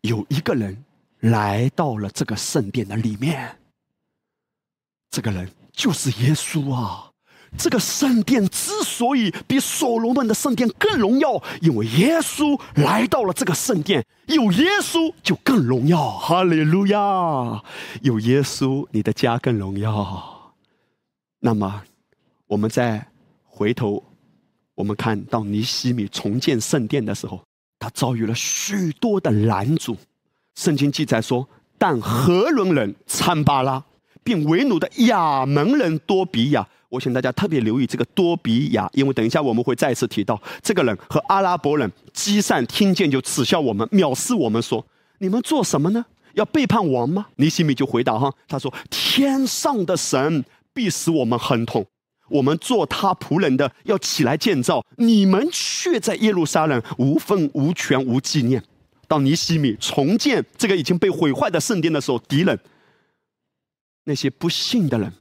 [0.02, 0.84] 有一个人
[1.20, 3.60] 来到了这个圣殿的里面，
[5.10, 7.12] 这个人就是耶稣啊！
[7.58, 16.10] 这个圣殿之所以比所罗门的圣殿更荣耀，因为耶稣来到了这个圣殿，有耶稣就更荣耀。
[16.12, 17.64] 哈利路亚！
[18.02, 20.54] 有耶稣，你的家更荣耀。
[21.40, 21.84] 那么，
[22.48, 23.08] 我们再
[23.44, 24.04] 回头，
[24.76, 27.42] 我们看到尼西米重建圣殿的时候，
[27.80, 29.98] 他遭遇了许多的拦阻。
[30.56, 33.84] 圣经记载说，但何伦人参巴拉，
[34.24, 36.68] 并为奴的亚门人多比亚。
[36.96, 44.86] 我请大家特别留意这个多比亚，因为等一下我们会再次提到这个人和阿拉伯人基善听见就耻笑我们、藐视我们，说
[45.20, 46.06] ：“你们做什么呢？
[46.34, 51.86] 要背叛王吗？”尼西米就回答：“哈，他说天上的神必使我们亨通，
[52.30, 58.64] 我们做他仆人的要起来建造，你们却在耶路撒冷无份无权无纪念。”
[59.08, 62.60] 当尼西米重建这个已经被毁坏的圣殿的时候，敌人
[64.06, 65.14] 那些不信的人。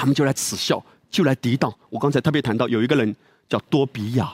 [0.00, 1.70] 他们就来耻笑，就来抵挡。
[1.90, 3.14] 我刚才特别谈到有一个人
[3.50, 4.32] 叫多比亚，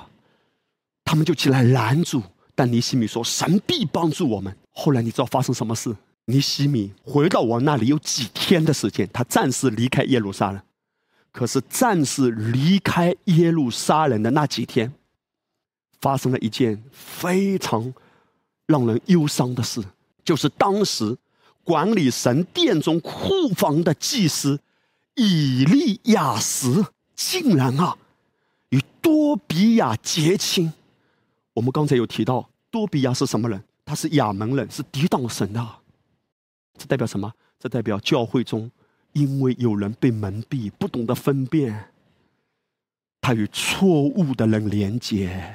[1.05, 2.23] 他们就起来拦住。
[2.55, 5.93] 但尼西米说：“神必帮助我们。”后来你知道发生什么事？
[6.27, 10.63] 尼西米回到王那里有几天的时间，他暂时离开耶路撒冷。
[11.33, 14.93] 可是暂时离开耶路撒冷的那几天，
[16.01, 17.93] 发生了一件非常
[18.67, 19.83] 让人忧伤的事，
[20.25, 21.17] 就是当时
[21.65, 24.61] 管理神殿中库房的祭司。
[25.17, 27.97] 以利亚时竟然啊，
[28.69, 30.73] 与多比亚结亲。
[31.55, 33.63] 我们刚才有提到，多比亚是什么人？
[33.85, 35.67] 他是亚门人，是抵挡神的。
[36.79, 37.33] 这代表什么？
[37.59, 38.71] 这代表教会中，
[39.13, 41.93] 因为有人被蒙蔽，不懂得分辨，
[43.23, 45.55] 他与错误的人连接，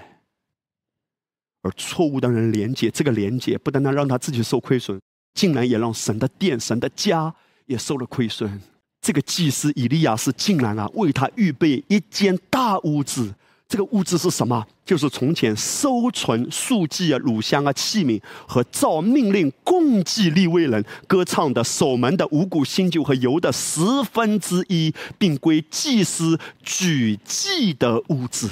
[1.61, 4.99] 而错误的人连接，这个连接不单单让他自己受亏损，
[5.35, 7.35] 竟然也让神的殿、神的家
[7.67, 8.59] 也受了亏损。
[9.01, 13.33] 这个祭司以利亚是竟然啊，为他预备一间大屋子。
[13.67, 14.67] 这个屋子是什么？
[14.85, 28.49] 就是从前收存数祭啊、乳香啊、器皿和照命令供祭立位人歌唱的守门的五谷新酒和油的十分之一，并归祭司举祭的屋子。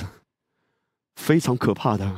[1.18, 2.10] 非常可怕的，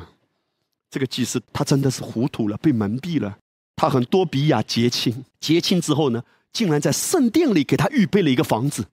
[0.91, 3.35] 这个祭司他真的是糊涂了，被蒙蔽了。
[3.75, 6.23] 他很多比亚结亲，结亲之后呢？
[6.53, 8.85] 竟然在圣殿里给他预备了一个房子，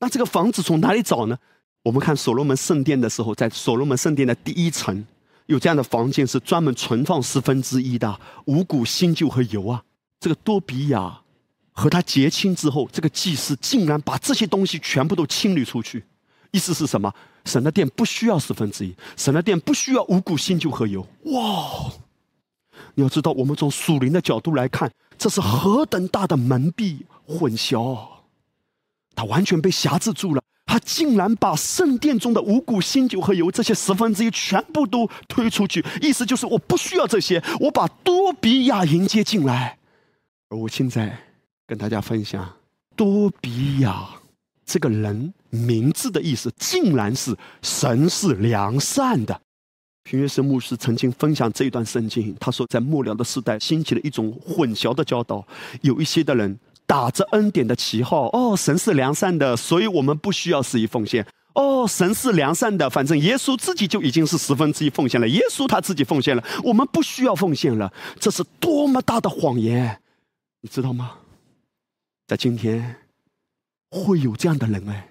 [0.00, 1.38] 那这个房子从哪里找呢？
[1.82, 5.04] 我们看所罗门圣殿的时候，在所罗门圣殿的第一层
[5.46, 9.82] 有这样的房间，是专门存放十分之一的五谷新酒和油啊。
[10.18, 11.20] 这个多比亚
[11.72, 16.02] 和他结亲之后，这个祭司竟然把这些东西全部都清理出去，
[16.50, 17.12] 意思是什么？
[17.44, 21.06] 神的殿不需要十分之一，神的殿不需要五谷新酒和油。
[21.24, 21.92] 哇！
[22.94, 24.90] 你要知道，我们从属灵的角度来看。
[25.16, 27.98] 这是何等大的蒙蔽混淆！
[29.14, 30.42] 他完全被辖制住了。
[30.66, 39.78] 他竟然把圣殿中的五谷新酒和油这些十分之一全部都推出去，意思就是我不需要这些，我把多比亚迎接进来。
[40.48, 41.16] 而我现在
[41.66, 42.56] 跟大家分享，
[42.96, 44.08] 多比亚
[44.66, 49.40] 这个人名字的意思，竟然是神是良善的。
[50.04, 55.44] 平约瑟牧师曾经分享这一段圣经，他说，在末了的时代兴起了一种混淆的教导，
[55.80, 61.24] 有一些的人打着恩典的旗号，哦，神是良善的，所以我们不需要施以奉献；
[61.54, 65.26] 哦，神是良善的，反正耶稣自己就已经是十分之一奉献了。
[65.26, 67.90] 耶稣他自己奉献了，我们不需要奉献了。
[68.20, 70.02] 这是多么大的谎言，
[70.60, 71.12] 你知道吗？
[72.26, 72.96] 在今天
[73.90, 75.08] 会有这样的人哎，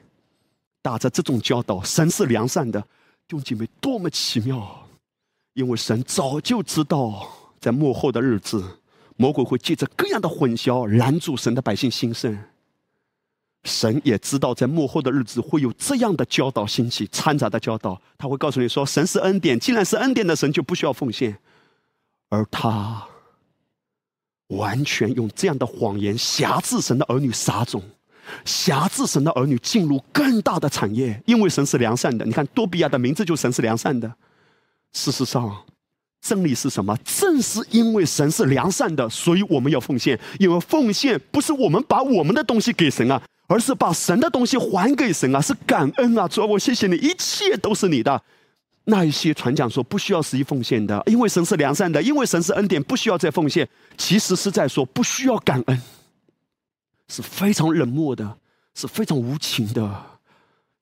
[0.83, 2.79] 打着这种教导，神是良善的，
[3.27, 4.81] 弟兄姐妹多么奇妙啊！
[5.53, 7.27] 因为神早就知道，
[7.59, 8.63] 在幕后的日子，
[9.17, 12.38] 魔鬼会借着各样的混淆拦住神的百姓心声。
[13.63, 21.38] 神也知道，在幕后的日子会有这样的教导兴起，掺杂的教导，他会告诉你说：“神是恩典，既然是恩典的神，就不需要奉献。”
[22.27, 23.07] 而他
[24.47, 27.81] 完全用这样的谎言辖制神的儿女撒种，
[28.43, 32.25] 辖制神的儿女进入更大的产业，因为神是良善的。
[32.25, 34.13] 你看多比亚的名字就神是良善的。
[34.93, 35.65] 事实上，
[36.21, 36.97] 真理是什么？
[37.03, 40.17] 正是因为神是良善的，所以我们要奉献。
[40.39, 43.21] 因为奉献不是我们把我们的东西给神啊。
[43.45, 46.25] 而是把神的东西还给神啊，是感恩啊！
[46.27, 48.19] 主啊，我谢谢你，一切都是你的。
[48.85, 53.67] 那一些传讲说不需要十一奉献的，因为神是良善的，因为神是恩典，不需要再奉献。
[53.97, 55.81] 其实是在说不需要感恩，
[57.09, 58.37] 是非常冷漠的，
[58.73, 60.03] 是非常无情的，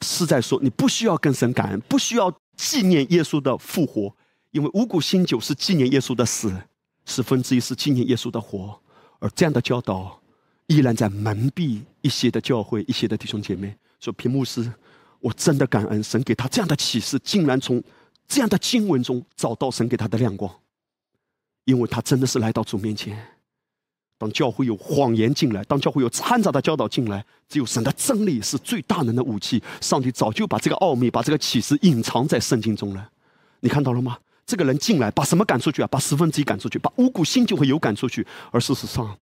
[0.02, 2.32] 是在说你不需要跟神感恩，不需要
[2.62, 4.16] 纪念耶稣的复活，
[4.52, 6.56] 因为五谷新酒是纪念耶稣的死，
[7.06, 8.80] 十分之一是纪念耶稣的活，
[9.18, 10.22] 而这样的教导。
[10.68, 14.72] 依然在蒙蔽一些的教会，一些的弟兄姐妹说：“屏幕师，
[15.20, 17.84] 我真的感恩神给他这样的启示，竟然从
[18.28, 20.54] 这样的经文中找到神给他的亮光，
[21.66, 23.18] 因为他真的是来到主面前。
[24.22, 29.60] 当教会有谎言进来，当教会有掺杂的教导进来，只有神的真理是最大能的武器。
[29.82, 33.10] 上帝早就把这个奥秘、把这个启示隐藏在圣经中了。
[33.62, 34.20] 你看到了吗？
[34.46, 35.88] 这个人进来，把什么赶出去啊？
[35.88, 38.24] 把十分之一赶出去，把五谷新就会有赶出去。
[38.52, 39.18] 而事实上，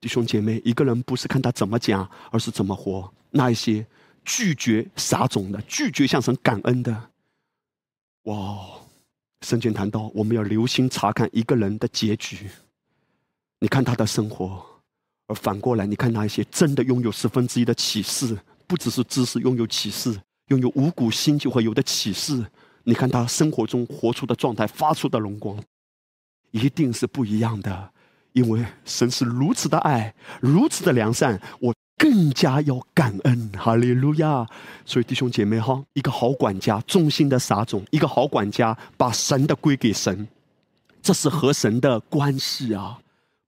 [0.00, 3.08] 弟兄姐妹，一个人不是看他怎么讲，而是怎么活。
[3.30, 3.86] 那一些
[4.24, 7.10] 拒绝撒种的，拒绝向神感恩的，
[8.24, 8.58] 哇！
[9.42, 12.50] 圣经谈到，我们要留心查看一个人的结局。
[13.60, 14.64] 你看他的生活，
[15.28, 22.44] 而反过来，你看那一些真的拥有十分之一的启示，不只是知识，拥有启示，拥有五谷新就会有的启示。
[22.84, 25.62] 你看他生活中活出的状态，发出的荣光，
[26.50, 27.90] 一定是不一样的。
[28.32, 34.46] 因为神是如此的爱，如此的良善，我更加要感恩，哈利路亚！
[34.86, 40.26] 所以弟兄姐妹哈，一个好管家忠心的撒种，一个好管家把神的归给神，
[41.02, 43.00] 这是和神的关系啊，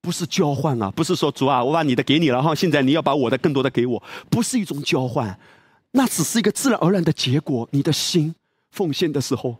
[0.02, 5.38] 不是交换啊，不是说主啊，我把你的给你了哈，现在你要把我的更多的给我，不是一种交换，
[5.92, 7.66] 那只是一个自然而然的结果。
[7.70, 8.34] 你的心
[8.72, 9.56] 奉献的时候，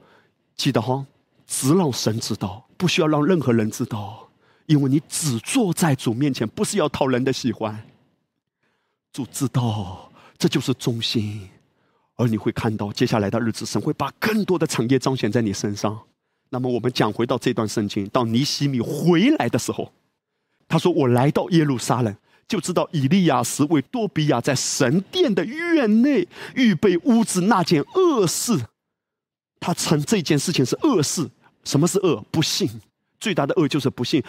[0.56, 1.06] 记得哈，
[1.46, 4.28] 只让神知道，不需要让任何人知道。
[4.66, 7.80] 因为你只坐在主面前，不是要讨人的喜欢。
[9.12, 11.48] 主知道这就是忠心，
[12.16, 16.00] 而你会看到接下来的日子，神会把更多的产业彰显在你身上。
[16.50, 19.92] 那么，我们讲回到这段圣经，到尼西米回来的时候，
[20.72, 22.16] 他说：“我来到耶路撒冷，
[22.48, 28.58] 就知道以利亚时为多比亚在神殿的院内预备屋子那件恶事。
[29.60, 31.28] 他称这件事情是恶事。
[31.62, 32.24] 什么是恶？
[32.30, 32.80] 不幸。
[33.20, 34.24] 最大的恶就是不幸。”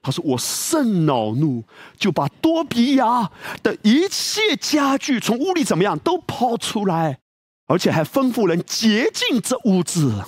[0.00, 1.62] 他说：“我甚恼怒，
[1.98, 3.30] 就把多比亚
[3.62, 7.18] 的一切家具从屋里怎么样都抛出来，
[7.66, 10.24] 而且还吩咐人洁净这屋子。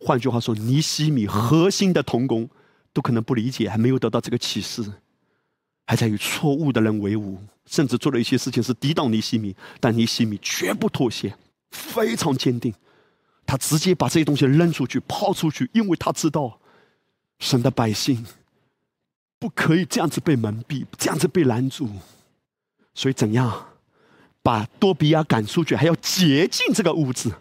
[0.00, 2.48] 换句话说，尼西米核心的童工
[2.98, 4.84] 都可能不理解，还没有得到这个启示，
[5.86, 9.54] 还在与错误的人为伍，甚至做了一些事情是抵挡尼西米。
[9.78, 11.32] 但尼西米绝不妥协，
[11.70, 12.74] 非常坚定，
[13.46, 16.58] 他直接把这些东西扔出去、抛出去，因为他知道
[17.38, 18.26] 神的百姓。”
[19.40, 21.88] 不可以这样子被蒙蔽，这样子被拦住，
[22.92, 23.68] 所以怎样
[24.42, 25.76] 把多比亚赶出去？
[25.76, 27.32] 还要洁净这个屋子。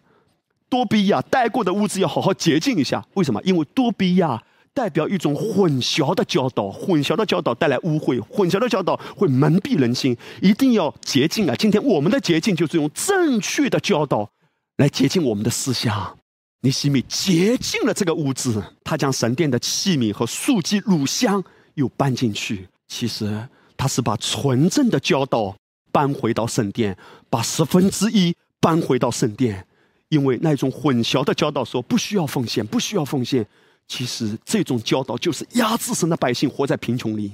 [0.69, 3.03] 多比亚待过的屋子要好好洁净一下。
[3.15, 3.41] 为什么？
[3.41, 4.43] 因为多比亚
[4.77, 11.55] 代表一种混淆的教导，混淆的教导带来污秽，混淆的教导会蒙蔽人心，一定要洁净啊！
[11.57, 14.29] 今天我们的洁净就是用正确的教导
[14.77, 16.15] 来洁净我们的思想。
[16.61, 21.43] 尼西米洁净了这个屋子，他将神殿的器皿和素祭乳香。
[21.73, 25.55] 又搬进去，其实他是把纯正的教导
[25.91, 26.95] 搬回到圣殿，
[27.29, 29.65] 把十分之一搬回到圣殿，
[30.09, 33.45] 因为那种混淆的教导说不需要奉献，不需要奉献。
[33.87, 37.31] 其实这种教导就是压制神的百姓活在贫穷里。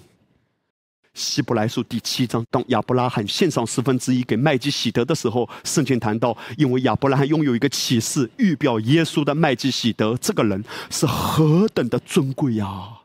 [1.14, 13.02] 希伯来书第七章，当亚伯拉罕献上十分之一给麦基喜德的时候，圣经谈到，因为亚伯拉罕拥有一个启示，预表耶稣的麦基喜德这个人是何等的尊贵呀！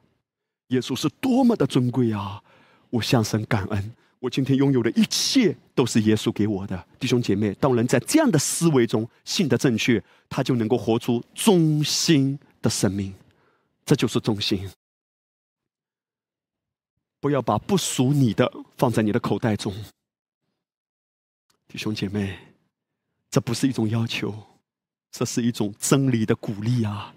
[0.69, 2.43] 耶稣是多么的尊贵啊！
[2.89, 6.83] 我向神感恩，我今天拥有的一切都是耶稣给我的。
[6.99, 13.13] 弟兄姐妹，当人在这样的思维中信的正确，他就能够活出忠心的生命。
[13.89, 14.69] 这就是忠心。
[17.21, 19.75] 不要把不属你的放在你的口袋中。
[21.67, 22.39] 弟兄姐妹，
[23.31, 24.35] 这不是一种要求，
[25.11, 27.15] 这是一种真理的鼓励啊，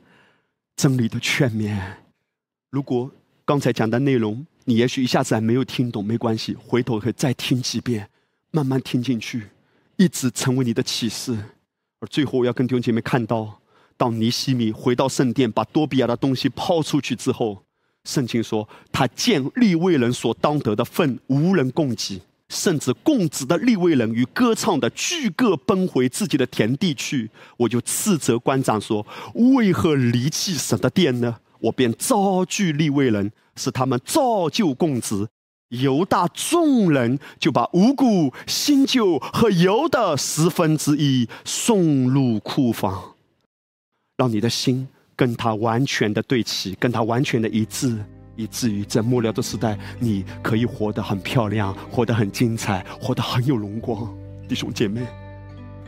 [0.78, 1.98] 真理的劝勉。
[2.70, 3.12] 如果
[3.44, 8.10] 刚才讲的内容你也许一下子还没有听懂，没关系，回头可以再听几遍，
[8.52, 9.50] 慢慢听进去，
[9.98, 11.38] 一直成为你的启示。
[12.00, 13.61] 而最后，我要跟弟兄姐妹看到，
[14.02, 17.62] 当尼西米回到圣殿，把多比亚的东西抛出去之后，
[18.04, 22.20] 圣经说他见立位人所当得的份无人供给。
[22.50, 29.06] 甚至供职的立位人与歌唱的俱各奔回自己的田地去，我就斥责官长说
[29.56, 35.28] ：“为何离弃神的殿呢？”我便招聚立位人，使他们照旧供职。
[35.70, 43.11] 犹大众人就把五谷、新酒和油的十分之一送入库房，
[44.22, 47.98] 让你的心跟他完全的对齐，跟他完全的一致。
[48.36, 54.08] 以至于在末了的时代，你可以活得很漂亮，活得很精彩，活得很有荣光。
[54.48, 55.02] 弟兄姐妹，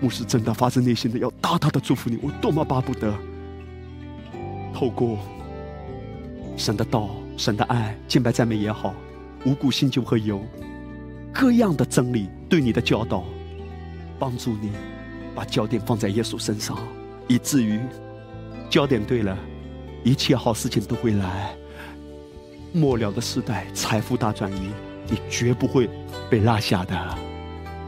[0.02, 2.18] 牧师真的发自内心的要大大的祝福你。
[2.24, 3.14] 我多么巴不得
[4.74, 5.20] 透过
[6.58, 8.96] 神的道、神的爱、敬拜赞美也好，
[9.46, 10.42] 五谷新酒和油
[11.32, 13.24] 各样的真理对你的教导，
[14.18, 14.72] 帮助你
[15.36, 16.78] 把焦点放在耶稣身上，
[17.28, 17.80] 以至于
[18.74, 19.38] 焦点对了，
[20.04, 21.56] 一切好事情都会来。
[22.72, 24.72] 末了的时代，财富大转移，
[25.08, 25.88] 你绝不会
[26.28, 27.18] 被落下的，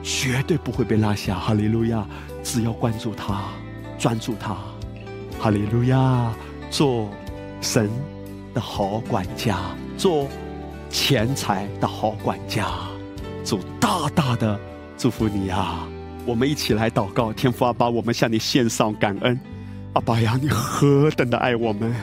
[0.04, 1.40] 绝对不会被落下。
[1.40, 2.06] 哈利路亚！
[2.44, 3.46] 只要关注他，
[3.98, 4.56] 专注他，
[5.40, 6.32] 哈利路亚！
[6.70, 7.10] 做
[7.62, 7.90] 神
[8.54, 9.58] 的好管家，
[9.98, 10.28] 做
[10.92, 12.68] 钱财的好管家，
[13.44, 14.60] 主大大的
[15.00, 15.88] 祝福你啊！
[16.28, 19.40] 我们一起来祷告，天父阿爸，我们向你献上感恩。
[19.96, 21.94] 阿爸呀，你何等的爱我们！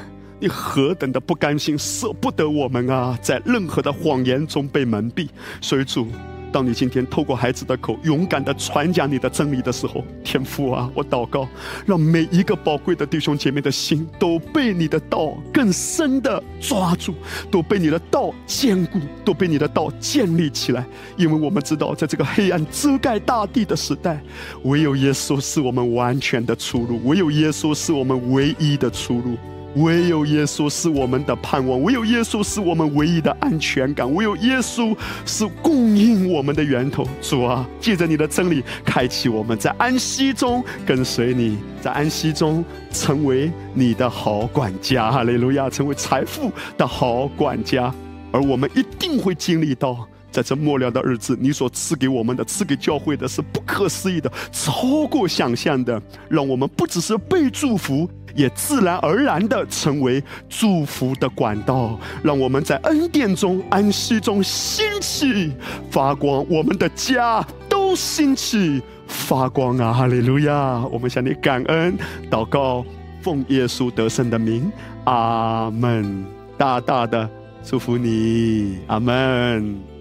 [0.40, 3.18] 你何等的不甘心，舍不得我们啊！
[3.20, 5.28] 在任何的谎言中被蒙蔽。
[5.60, 6.08] 所以主，
[6.52, 11.48] 当你今天透过孩子的口勇敢的传讲你的真理的时候，天父啊，我祷告，
[11.86, 17.14] 让每一个宝贵的弟兄姐妹的心都被你的道更深的抓住，
[17.50, 20.84] 都被你的道坚固，都被你的道建立起来。
[21.16, 24.22] 因为我们知道，在这个黑暗遮盖大地的时代，
[24.64, 29.36] 唯有耶稣是我们完全的出路，唯有耶稣是我们唯一的出路。
[29.76, 37.06] 唯有耶稣是我们的盼望，唯有耶稣是我们唯一的安全感，唯有耶稣是供应我们的源头。
[37.20, 45.10] 主啊，借着你的真理，开启我们在安息中跟随你，在安息中成为你的好管家。
[45.10, 47.92] 哈利路亚，成为财富的好管家。
[48.30, 58.10] 而我们一定会经历到，在这末了的日子，你所赐给我们的、赐给教会的是不可思议的，超过想象的，让我们不只是被祝福。
[58.34, 65.52] 也自然而然的成为祝福的管道，让我们在恩典中、安息中兴起
[65.90, 69.92] 发光，我们的家都兴起发光啊！
[69.92, 70.82] 哈利路亚！
[70.90, 71.94] 我们向你感恩，
[72.30, 72.82] 祷告，
[73.20, 74.72] 奉耶稣得胜的名，
[75.04, 76.24] 阿门！
[76.56, 77.28] 大大的
[77.62, 79.91] 祝福你，阿门。